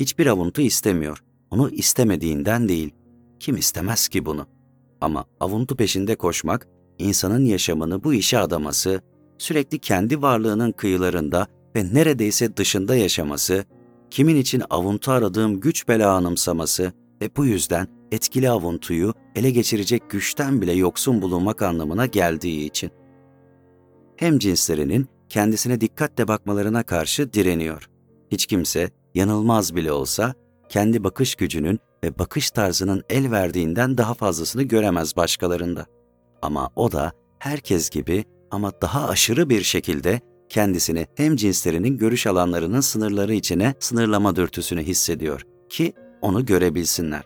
Hiçbir 0.00 0.26
avuntu 0.26 0.62
istemiyor. 0.62 1.22
Onu 1.50 1.70
istemediğinden 1.70 2.68
değil. 2.68 2.94
Kim 3.40 3.56
istemez 3.56 4.08
ki 4.08 4.26
bunu? 4.26 4.46
Ama 5.00 5.24
avuntu 5.40 5.76
peşinde 5.76 6.16
koşmak, 6.16 6.68
insanın 6.98 7.44
yaşamını 7.44 8.04
bu 8.04 8.14
işe 8.14 8.38
adaması, 8.38 9.00
sürekli 9.38 9.78
kendi 9.78 10.22
varlığının 10.22 10.72
kıyılarında 10.72 11.46
ve 11.76 11.94
neredeyse 11.94 12.56
dışında 12.56 12.96
yaşaması, 12.96 13.64
kimin 14.10 14.36
için 14.36 14.62
avuntu 14.70 15.10
aradığım 15.10 15.60
güç 15.60 15.88
bela 15.88 16.12
anımsaması 16.12 16.92
ve 17.22 17.30
bu 17.36 17.46
yüzden 17.46 17.86
etkili 18.12 18.50
avuntuyu 18.50 19.14
ele 19.34 19.50
geçirecek 19.50 20.10
güçten 20.10 20.62
bile 20.62 20.72
yoksun 20.72 21.22
bulunmak 21.22 21.62
anlamına 21.62 22.06
geldiği 22.06 22.66
için. 22.66 22.90
Hem 24.16 24.38
cinslerinin 24.38 25.06
kendisine 25.28 25.80
dikkatle 25.80 26.28
bakmalarına 26.28 26.82
karşı 26.82 27.32
direniyor. 27.32 27.90
Hiç 28.32 28.46
kimse, 28.46 28.90
yanılmaz 29.14 29.76
bile 29.76 29.92
olsa, 29.92 30.34
kendi 30.68 31.04
bakış 31.04 31.34
gücünün 31.34 31.80
ve 32.04 32.18
bakış 32.18 32.50
tarzının 32.50 33.02
el 33.10 33.30
verdiğinden 33.30 33.98
daha 33.98 34.14
fazlasını 34.14 34.62
göremez 34.62 35.16
başkalarında. 35.16 35.86
Ama 36.42 36.70
o 36.76 36.92
da 36.92 37.12
herkes 37.38 37.90
gibi 37.90 38.24
ama 38.50 38.72
daha 38.82 39.08
aşırı 39.08 39.50
bir 39.50 39.62
şekilde 39.62 40.20
kendisini 40.48 41.06
hem 41.14 41.36
cinslerinin 41.36 41.98
görüş 41.98 42.26
alanlarının 42.26 42.80
sınırları 42.80 43.34
içine 43.34 43.74
sınırlama 43.78 44.36
dürtüsünü 44.36 44.82
hissediyor 44.82 45.42
ki 45.68 45.92
onu 46.20 46.46
görebilsinler. 46.46 47.22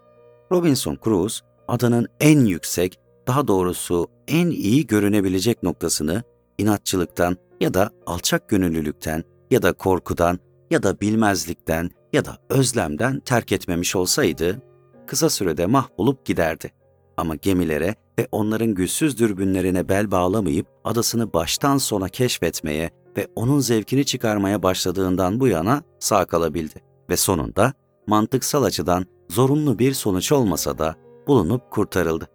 Robinson 0.53 0.99
Crusoe 1.05 1.47
adanın 1.69 2.07
en 2.21 2.45
yüksek, 2.45 2.99
daha 3.27 3.49
doğrusu 3.49 4.09
en 4.29 4.47
iyi 4.47 4.87
görünebilecek 4.87 5.63
noktasını 5.63 6.23
inatçılıktan 6.59 7.37
ya 7.61 7.75
da 7.75 7.91
alçak 8.07 8.49
gönüllülükten 8.49 9.25
ya 9.51 9.63
da 9.63 9.73
korkudan 9.73 10.39
ya 10.75 10.83
da 10.83 11.01
bilmezlikten 11.01 11.91
ya 12.13 12.25
da 12.25 12.39
özlemden 12.49 13.21
terk 13.21 13.53
etmemiş 13.53 13.97
olsaydı 13.97 14.63
kısa 15.07 15.31
sürede 15.31 15.67
mahvolup 15.67 16.25
giderdi. 16.25 16.73
Ama 17.17 17.35
gemilere 17.35 17.95
ve 18.19 18.29
onların 18.33 18.75
güçsüz 18.75 19.19
dürbünlerine 19.19 19.89
bel 19.89 20.11
bağlamayıp 20.11 20.67
adasını 20.85 21.33
baştan 21.33 21.79
sona 21.79 22.09
keşfetmeye 22.09 22.91
ve 23.17 23.29
onun 23.37 23.61
zevkini 23.61 24.05
çıkarmaya 24.05 24.63
başladığından 24.63 25.41
bu 25.41 25.49
yana 25.49 25.83
sağ 25.99 26.25
kalabildi. 26.25 26.83
Ve 27.11 27.17
sonunda 27.17 27.73
mantıksal 28.07 28.63
açıdan 28.63 29.07
zorunlu 29.29 29.79
bir 29.79 29.93
sonuç 29.93 30.33
olmasa 30.33 30.79
da 30.79 30.95
bulunup 31.27 31.71
kurtarıldı. 31.71 32.29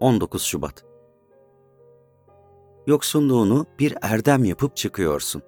19 0.00 0.42
Şubat 0.42 0.84
Yoksunluğunu 2.86 3.66
bir 3.78 3.94
erdem 4.02 4.44
yapıp 4.44 4.76
çıkıyorsun. 4.76 5.42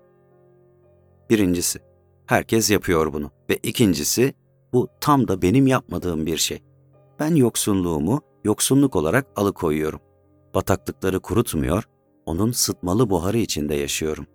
Birincisi, 1.31 1.79
herkes 2.27 2.71
yapıyor 2.71 3.13
bunu. 3.13 3.31
Ve 3.51 3.57
ikincisi, 3.63 4.35
bu 4.73 4.89
tam 5.01 5.29
da 5.29 5.43
benim 5.43 5.67
yapmadığım 5.67 6.27
bir 6.27 6.37
şey. 6.37 6.63
Ben 7.21 7.35
yoksunluğumu 7.35 8.23
yoksunluk 8.45 8.97
olarak 8.97 9.27
alıkoyuyorum. 9.37 10.01
Bataklıkları 10.55 11.21
kurutmuyor, 11.21 11.85
onun 12.27 12.53
sıtmalı 12.53 13.11
buharı 13.11 13.39
içinde 13.39 13.75
yaşıyorum. 13.75 14.27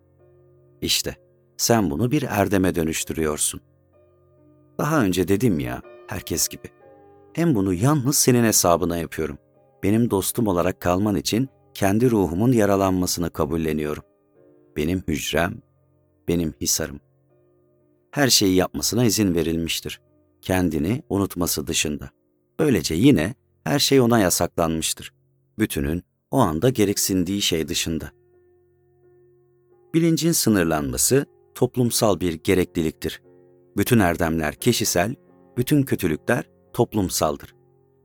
İşte 0.81 1.15
sen 1.57 1.89
bunu 1.89 2.11
bir 2.11 2.23
erdeme 2.23 2.75
dönüştürüyorsun. 2.75 3.61
Daha 4.77 5.03
önce 5.03 5.27
dedim 5.27 5.59
ya, 5.59 5.81
herkes 6.07 6.47
gibi. 6.47 6.67
Hem 7.33 7.55
bunu 7.55 7.73
yalnız 7.73 8.17
senin 8.17 8.43
hesabına 8.43 8.97
yapıyorum. 8.97 9.37
Benim 9.83 10.09
dostum 10.09 10.47
olarak 10.47 10.81
kalman 10.81 11.15
için 11.15 11.49
kendi 11.73 12.11
ruhumun 12.11 12.51
yaralanmasını 12.51 13.29
kabulleniyorum. 13.29 14.03
Benim 14.77 15.03
hücrem, 15.07 15.53
benim 16.27 16.53
hisarım. 16.61 16.99
Her 18.11 18.27
şeyi 18.27 18.55
yapmasına 18.55 19.05
izin 19.05 19.35
verilmiştir. 19.35 20.01
Kendini 20.41 21.03
unutması 21.09 21.67
dışında. 21.67 22.09
Böylece 22.59 22.95
yine 22.95 23.35
her 23.63 23.79
şey 23.79 24.01
ona 24.01 24.19
yasaklanmıştır. 24.19 25.13
Bütünün 25.59 26.03
o 26.31 26.37
anda 26.37 26.69
gereksindiği 26.69 27.41
şey 27.41 27.67
dışında. 27.67 28.11
Bilincin 29.93 30.31
sınırlanması 30.31 31.25
toplumsal 31.55 32.19
bir 32.19 32.33
gerekliliktir. 32.33 33.21
Bütün 33.77 33.99
erdemler 33.99 34.55
kişisel, 34.55 35.15
bütün 35.57 35.83
kötülükler 35.83 36.49
toplumsaldır. 36.73 37.55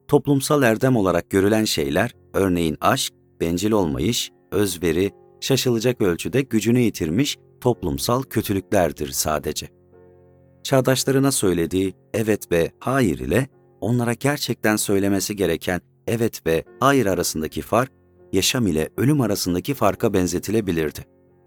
Toplumsal 0.09 0.63
erdem 0.63 0.97
olarak 0.97 1.31
görülen 1.31 1.65
şeyler, 1.65 2.13
örneğin 2.35 2.77
aşk, 2.81 3.15
bencil 3.41 3.71
olmayış, 3.71 4.31
özveri, 4.53 5.11
şaşılacak 5.41 6.01
ölçüde 6.01 6.41
gücünü 6.41 6.81
yitirmiş 6.81 7.37
toplumsal 7.61 8.23
kötülüklerdir 8.23 9.11
sadece. 9.11 9.69
Çağdaşlarına 10.63 11.33
söylediği 11.33 11.95
evet 12.15 12.53
ve 12.53 12.73
hayır 12.81 13.19
ile 13.19 13.49
onlara 13.81 14.13
gerçekten 14.13 14.77
söylemesi 14.77 15.37
gereken 15.37 15.81
evet 16.07 16.47
ve 16.47 16.65
hayır 16.81 17.07
arasındaki 17.07 17.63
fark, 17.63 17.93
yaşam 18.33 18.67
ile 18.67 18.89
ölüm 18.97 19.21
arasındaki 19.21 19.75
farka 19.75 20.15
benzetilebilirdi. 20.15 21.05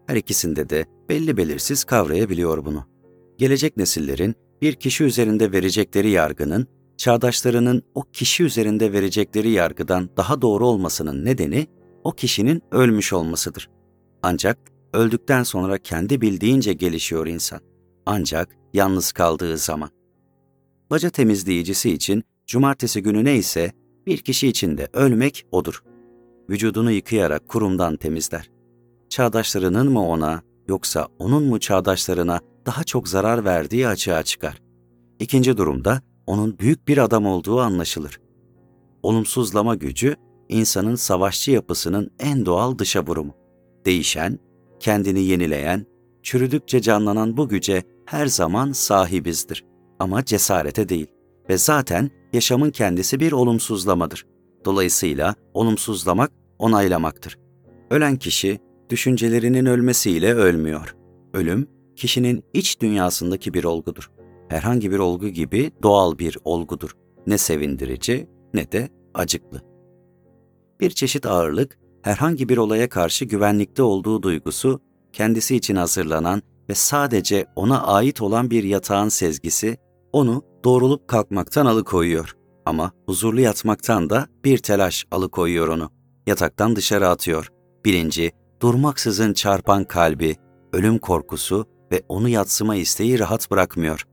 Her 0.07 0.15
ikisinde 0.15 0.69
de 0.69 0.85
belli 1.09 1.37
belirsiz 1.37 1.83
kavrayabiliyor 1.83 2.65
bunu. 2.65 2.85
Gelecek 3.37 3.77
nesillerin 3.77 4.35
bir 4.61 4.73
kişi 4.73 5.03
üzerinde 5.03 5.51
verecekleri 5.51 6.09
yargının, 6.09 6.67
çağdaşlarının 6.97 7.83
o 7.95 8.01
kişi 8.01 8.43
üzerinde 8.43 8.93
verecekleri 8.93 9.49
yargıdan 9.49 10.09
daha 10.17 10.41
doğru 10.41 10.67
olmasının 10.67 11.25
nedeni 11.25 11.67
o 12.03 12.11
kişinin 12.11 12.61
ölmüş 12.71 13.13
olmasıdır. 13.13 13.69
Ancak 14.23 14.57
öldükten 14.93 15.43
sonra 15.43 15.77
kendi 15.77 16.21
bildiğince 16.21 16.73
gelişiyor 16.73 17.27
insan. 17.27 17.59
Ancak 18.05 18.55
yalnız 18.73 19.11
kaldığı 19.11 19.57
zaman. 19.57 19.89
Baca 20.89 21.09
temizleyicisi 21.09 21.91
için 21.91 22.23
cumartesi 22.47 23.03
günü 23.03 23.25
neyse 23.25 23.71
bir 24.05 24.17
kişi 24.17 24.47
için 24.47 24.77
de 24.77 24.87
ölmek 24.93 25.45
odur. 25.51 25.83
Vücudunu 26.49 26.91
yıkayarak 26.91 27.47
kurumdan 27.47 27.95
temizler. 27.95 28.49
Çağdaşlarının 29.09 29.91
mı 29.91 30.07
ona 30.07 30.41
yoksa 30.67 31.07
onun 31.19 31.43
mu 31.43 31.59
çağdaşlarına 31.59 32.39
daha 32.65 32.83
çok 32.83 33.07
zarar 33.07 33.45
verdiği 33.45 33.87
açığa 33.87 34.23
çıkar. 34.23 34.61
İkinci 35.19 35.57
durumda 35.57 36.01
onun 36.27 36.59
büyük 36.59 36.87
bir 36.87 36.97
adam 36.97 37.25
olduğu 37.25 37.59
anlaşılır. 37.59 38.19
Olumsuzlama 39.03 39.75
gücü 39.75 40.15
insanın 40.49 40.95
savaşçı 40.95 41.51
yapısının 41.51 42.11
en 42.19 42.45
doğal 42.45 42.77
dışa 42.77 43.05
vurumu. 43.05 43.33
Değişen, 43.85 44.39
kendini 44.81 45.21
yenileyen, 45.23 45.85
çürüdükçe 46.23 46.81
canlanan 46.81 47.37
bu 47.37 47.49
güce 47.49 47.83
her 48.05 48.25
zaman 48.25 48.71
sahibizdir. 48.71 49.65
Ama 49.99 50.25
cesarete 50.25 50.89
değil. 50.89 51.07
Ve 51.49 51.57
zaten 51.57 52.09
yaşamın 52.33 52.69
kendisi 52.69 53.19
bir 53.19 53.31
olumsuzlamadır. 53.31 54.25
Dolayısıyla 54.65 55.35
olumsuzlamak 55.53 56.31
onaylamaktır. 56.59 57.37
Ölen 57.89 58.15
kişi 58.15 58.59
düşüncelerinin 58.89 59.65
ölmesiyle 59.65 60.33
ölmüyor. 60.33 60.95
Ölüm, 61.33 61.67
kişinin 61.95 62.43
iç 62.53 62.81
dünyasındaki 62.81 63.53
bir 63.53 63.63
olgudur. 63.63 64.11
Herhangi 64.49 64.91
bir 64.91 64.99
olgu 64.99 65.27
gibi 65.27 65.71
doğal 65.83 66.17
bir 66.17 66.37
olgudur. 66.43 66.91
Ne 67.27 67.37
sevindirici 67.37 68.27
ne 68.53 68.71
de 68.71 68.89
acıklı. 69.13 69.61
Bir 70.79 70.89
çeşit 70.89 71.25
ağırlık, 71.25 71.79
herhangi 72.01 72.49
bir 72.49 72.57
olaya 72.57 72.89
karşı 72.89 73.25
güvenlikte 73.25 73.83
olduğu 73.83 74.23
duygusu, 74.23 74.81
kendisi 75.13 75.55
için 75.55 75.75
hazırlanan 75.75 76.41
ve 76.69 76.75
sadece 76.75 77.45
ona 77.55 77.83
ait 77.83 78.21
olan 78.21 78.51
bir 78.51 78.63
yatağın 78.63 79.09
sezgisi, 79.09 79.77
onu 80.13 80.43
doğrulup 80.63 81.07
kalkmaktan 81.07 81.65
alıkoyuyor. 81.65 82.35
Ama 82.65 82.91
huzurlu 83.05 83.41
yatmaktan 83.41 84.09
da 84.09 84.27
bir 84.45 84.57
telaş 84.57 85.05
alıkoyuyor 85.11 85.67
onu. 85.67 85.89
Yataktan 86.27 86.75
dışarı 86.75 87.07
atıyor. 87.07 87.47
Bilinci, 87.85 88.31
durmaksızın 88.61 89.33
çarpan 89.33 89.83
kalbi, 89.83 90.35
ölüm 90.73 90.99
korkusu 90.99 91.65
ve 91.91 92.01
onu 92.09 92.29
yatsıma 92.29 92.75
isteği 92.75 93.19
rahat 93.19 93.51
bırakmıyor. 93.51 94.05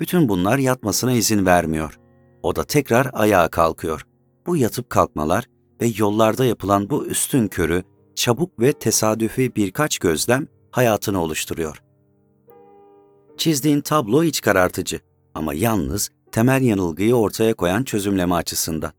Bütün 0.00 0.28
bunlar 0.28 0.58
yatmasına 0.58 1.12
izin 1.12 1.46
vermiyor. 1.46 1.98
O 2.42 2.56
da 2.56 2.64
tekrar 2.64 3.10
ayağa 3.12 3.48
kalkıyor. 3.48 4.06
Bu 4.46 4.56
yatıp 4.56 4.90
kalkmalar 4.90 5.44
ve 5.80 5.92
yollarda 5.96 6.44
yapılan 6.44 6.90
bu 6.90 7.06
üstün 7.06 7.48
körü, 7.48 7.82
çabuk 8.14 8.60
ve 8.60 8.72
tesadüfi 8.72 9.56
birkaç 9.56 9.98
gözlem 9.98 10.46
hayatını 10.70 11.22
oluşturuyor. 11.22 11.82
Çizdiğin 13.36 13.80
tablo 13.80 14.24
iç 14.24 14.40
karartıcı 14.40 15.00
ama 15.34 15.54
yalnız 15.54 16.10
temel 16.32 16.62
yanılgıyı 16.62 17.14
ortaya 17.14 17.54
koyan 17.54 17.82
çözümleme 17.82 18.34
açısından. 18.34 18.92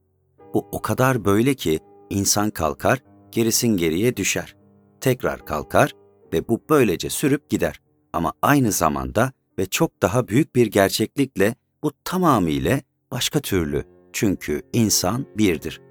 Bu 0.54 0.68
o 0.72 0.82
kadar 0.82 1.26
böyle 1.26 1.54
ki 1.54 1.80
insan 2.10 2.50
kalkar, 2.50 3.00
gerisin 3.32 3.78
geriye 3.78 4.18
düşer. 4.18 4.56
Tekrar 5.02 5.46
kalkar 5.46 5.92
ve 6.34 6.48
bu 6.48 6.62
böylece 6.70 7.10
sürüp 7.10 7.50
gider. 7.50 7.82
Ama 8.14 8.34
aynı 8.42 8.72
zamanda 8.72 9.32
ve 9.60 9.66
çok 9.66 10.02
daha 10.02 10.28
büyük 10.28 10.56
bir 10.56 10.68
gerçeklikle 10.68 11.56
bu 11.84 11.92
tamamıyla 12.04 12.82
başka 13.12 13.40
türlü. 13.40 13.84
Çünkü 14.14 14.62
insan 14.74 15.26
birdir. 15.38 15.82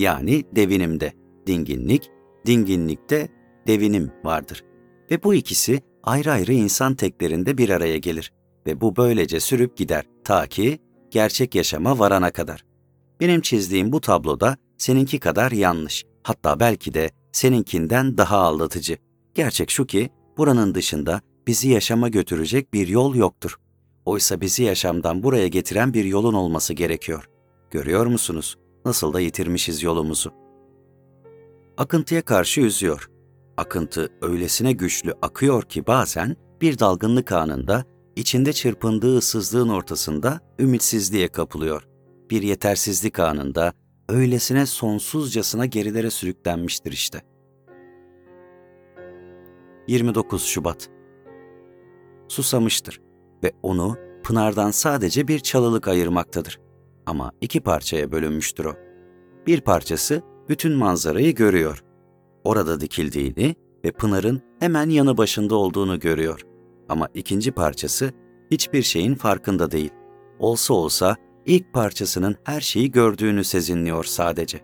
Yani 0.00 0.44
devinimde 0.56 1.12
dinginlik, 1.46 2.10
dinginlikte 2.46 3.28
devinim 3.66 4.12
vardır. 4.24 4.64
Ve 5.10 5.22
bu 5.22 5.34
ikisi 5.34 5.80
ayrı 6.02 6.32
ayrı 6.32 6.52
insan 6.52 6.94
teklerinde 6.94 7.58
bir 7.58 7.70
araya 7.70 7.96
gelir 7.98 8.32
ve 8.66 8.80
bu 8.80 8.96
böylece 8.96 9.40
sürüp 9.40 9.76
gider 9.76 10.04
ta 10.24 10.46
ki 10.46 10.78
gerçek 11.10 11.54
yaşama 11.54 11.98
varana 11.98 12.30
kadar. 12.30 12.64
Benim 13.20 13.40
çizdiğim 13.40 13.92
bu 13.92 14.00
tabloda 14.00 14.56
seninki 14.78 15.18
kadar 15.18 15.52
yanlış, 15.52 16.04
hatta 16.22 16.60
belki 16.60 16.94
de 16.94 17.10
seninkinden 17.32 18.18
daha 18.18 18.38
aldatıcı. 18.38 18.96
Gerçek 19.34 19.70
şu 19.70 19.86
ki 19.86 20.10
buranın 20.36 20.74
dışında 20.74 21.20
bizi 21.46 21.68
yaşama 21.68 22.08
götürecek 22.08 22.74
bir 22.74 22.88
yol 22.88 23.14
yoktur. 23.14 23.56
Oysa 24.04 24.40
bizi 24.40 24.62
yaşamdan 24.62 25.22
buraya 25.22 25.48
getiren 25.48 25.94
bir 25.94 26.04
yolun 26.04 26.34
olması 26.34 26.74
gerekiyor. 26.74 27.28
Görüyor 27.70 28.06
musunuz? 28.06 28.56
Nasıl 28.84 29.12
da 29.12 29.20
yitirmişiz 29.20 29.82
yolumuzu. 29.82 30.32
Akıntıya 31.76 32.22
karşı 32.22 32.60
yüzüyor. 32.60 33.10
Akıntı 33.56 34.08
öylesine 34.22 34.72
güçlü 34.72 35.14
akıyor 35.22 35.62
ki 35.62 35.86
bazen 35.86 36.36
bir 36.60 36.78
dalgınlık 36.78 37.32
anında 37.32 37.84
içinde 38.16 38.52
çırpındığı 38.52 39.18
ıssızlığın 39.18 39.68
ortasında 39.68 40.40
ümitsizliğe 40.58 41.28
kapılıyor. 41.28 41.88
Bir 42.30 42.42
yetersizlik 42.42 43.18
anında 43.18 43.72
öylesine 44.08 44.66
sonsuzcasına 44.66 45.66
gerilere 45.66 46.10
sürüklenmiştir 46.10 46.92
işte. 46.92 47.22
29 49.88 50.44
Şubat 50.44 50.90
Susamıştır 52.28 53.00
ve 53.44 53.52
onu 53.62 53.96
Pınar'dan 54.22 54.70
sadece 54.70 55.28
bir 55.28 55.38
çalılık 55.38 55.88
ayırmaktadır. 55.88 56.60
Ama 57.06 57.32
iki 57.40 57.60
parçaya 57.60 58.12
bölünmüştür 58.12 58.64
o. 58.64 58.74
Bir 59.46 59.60
parçası 59.60 60.22
bütün 60.48 60.72
manzarayı 60.72 61.34
görüyor. 61.34 61.84
Orada 62.44 62.80
dikildiğini 62.80 63.54
ve 63.84 63.92
Pınar'ın 63.92 64.42
hemen 64.60 64.90
yanı 64.90 65.16
başında 65.16 65.54
olduğunu 65.54 66.00
görüyor. 66.00 66.40
Ama 66.88 67.08
ikinci 67.14 67.52
parçası 67.52 68.12
hiçbir 68.50 68.82
şeyin 68.82 69.14
farkında 69.14 69.70
değil. 69.70 69.90
Olsa 70.38 70.74
olsa 70.74 71.16
ilk 71.46 71.72
parçasının 71.72 72.36
her 72.44 72.60
şeyi 72.60 72.90
gördüğünü 72.90 73.44
sezinliyor 73.44 74.04
sadece. 74.04 74.60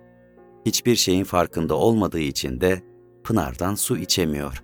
Hiçbir 0.66 0.96
şeyin 0.96 1.24
farkında 1.24 1.74
olmadığı 1.74 2.18
için 2.18 2.60
de 2.60 2.82
Pınar'dan 3.24 3.74
su 3.74 3.96
içemiyor. 3.96 4.62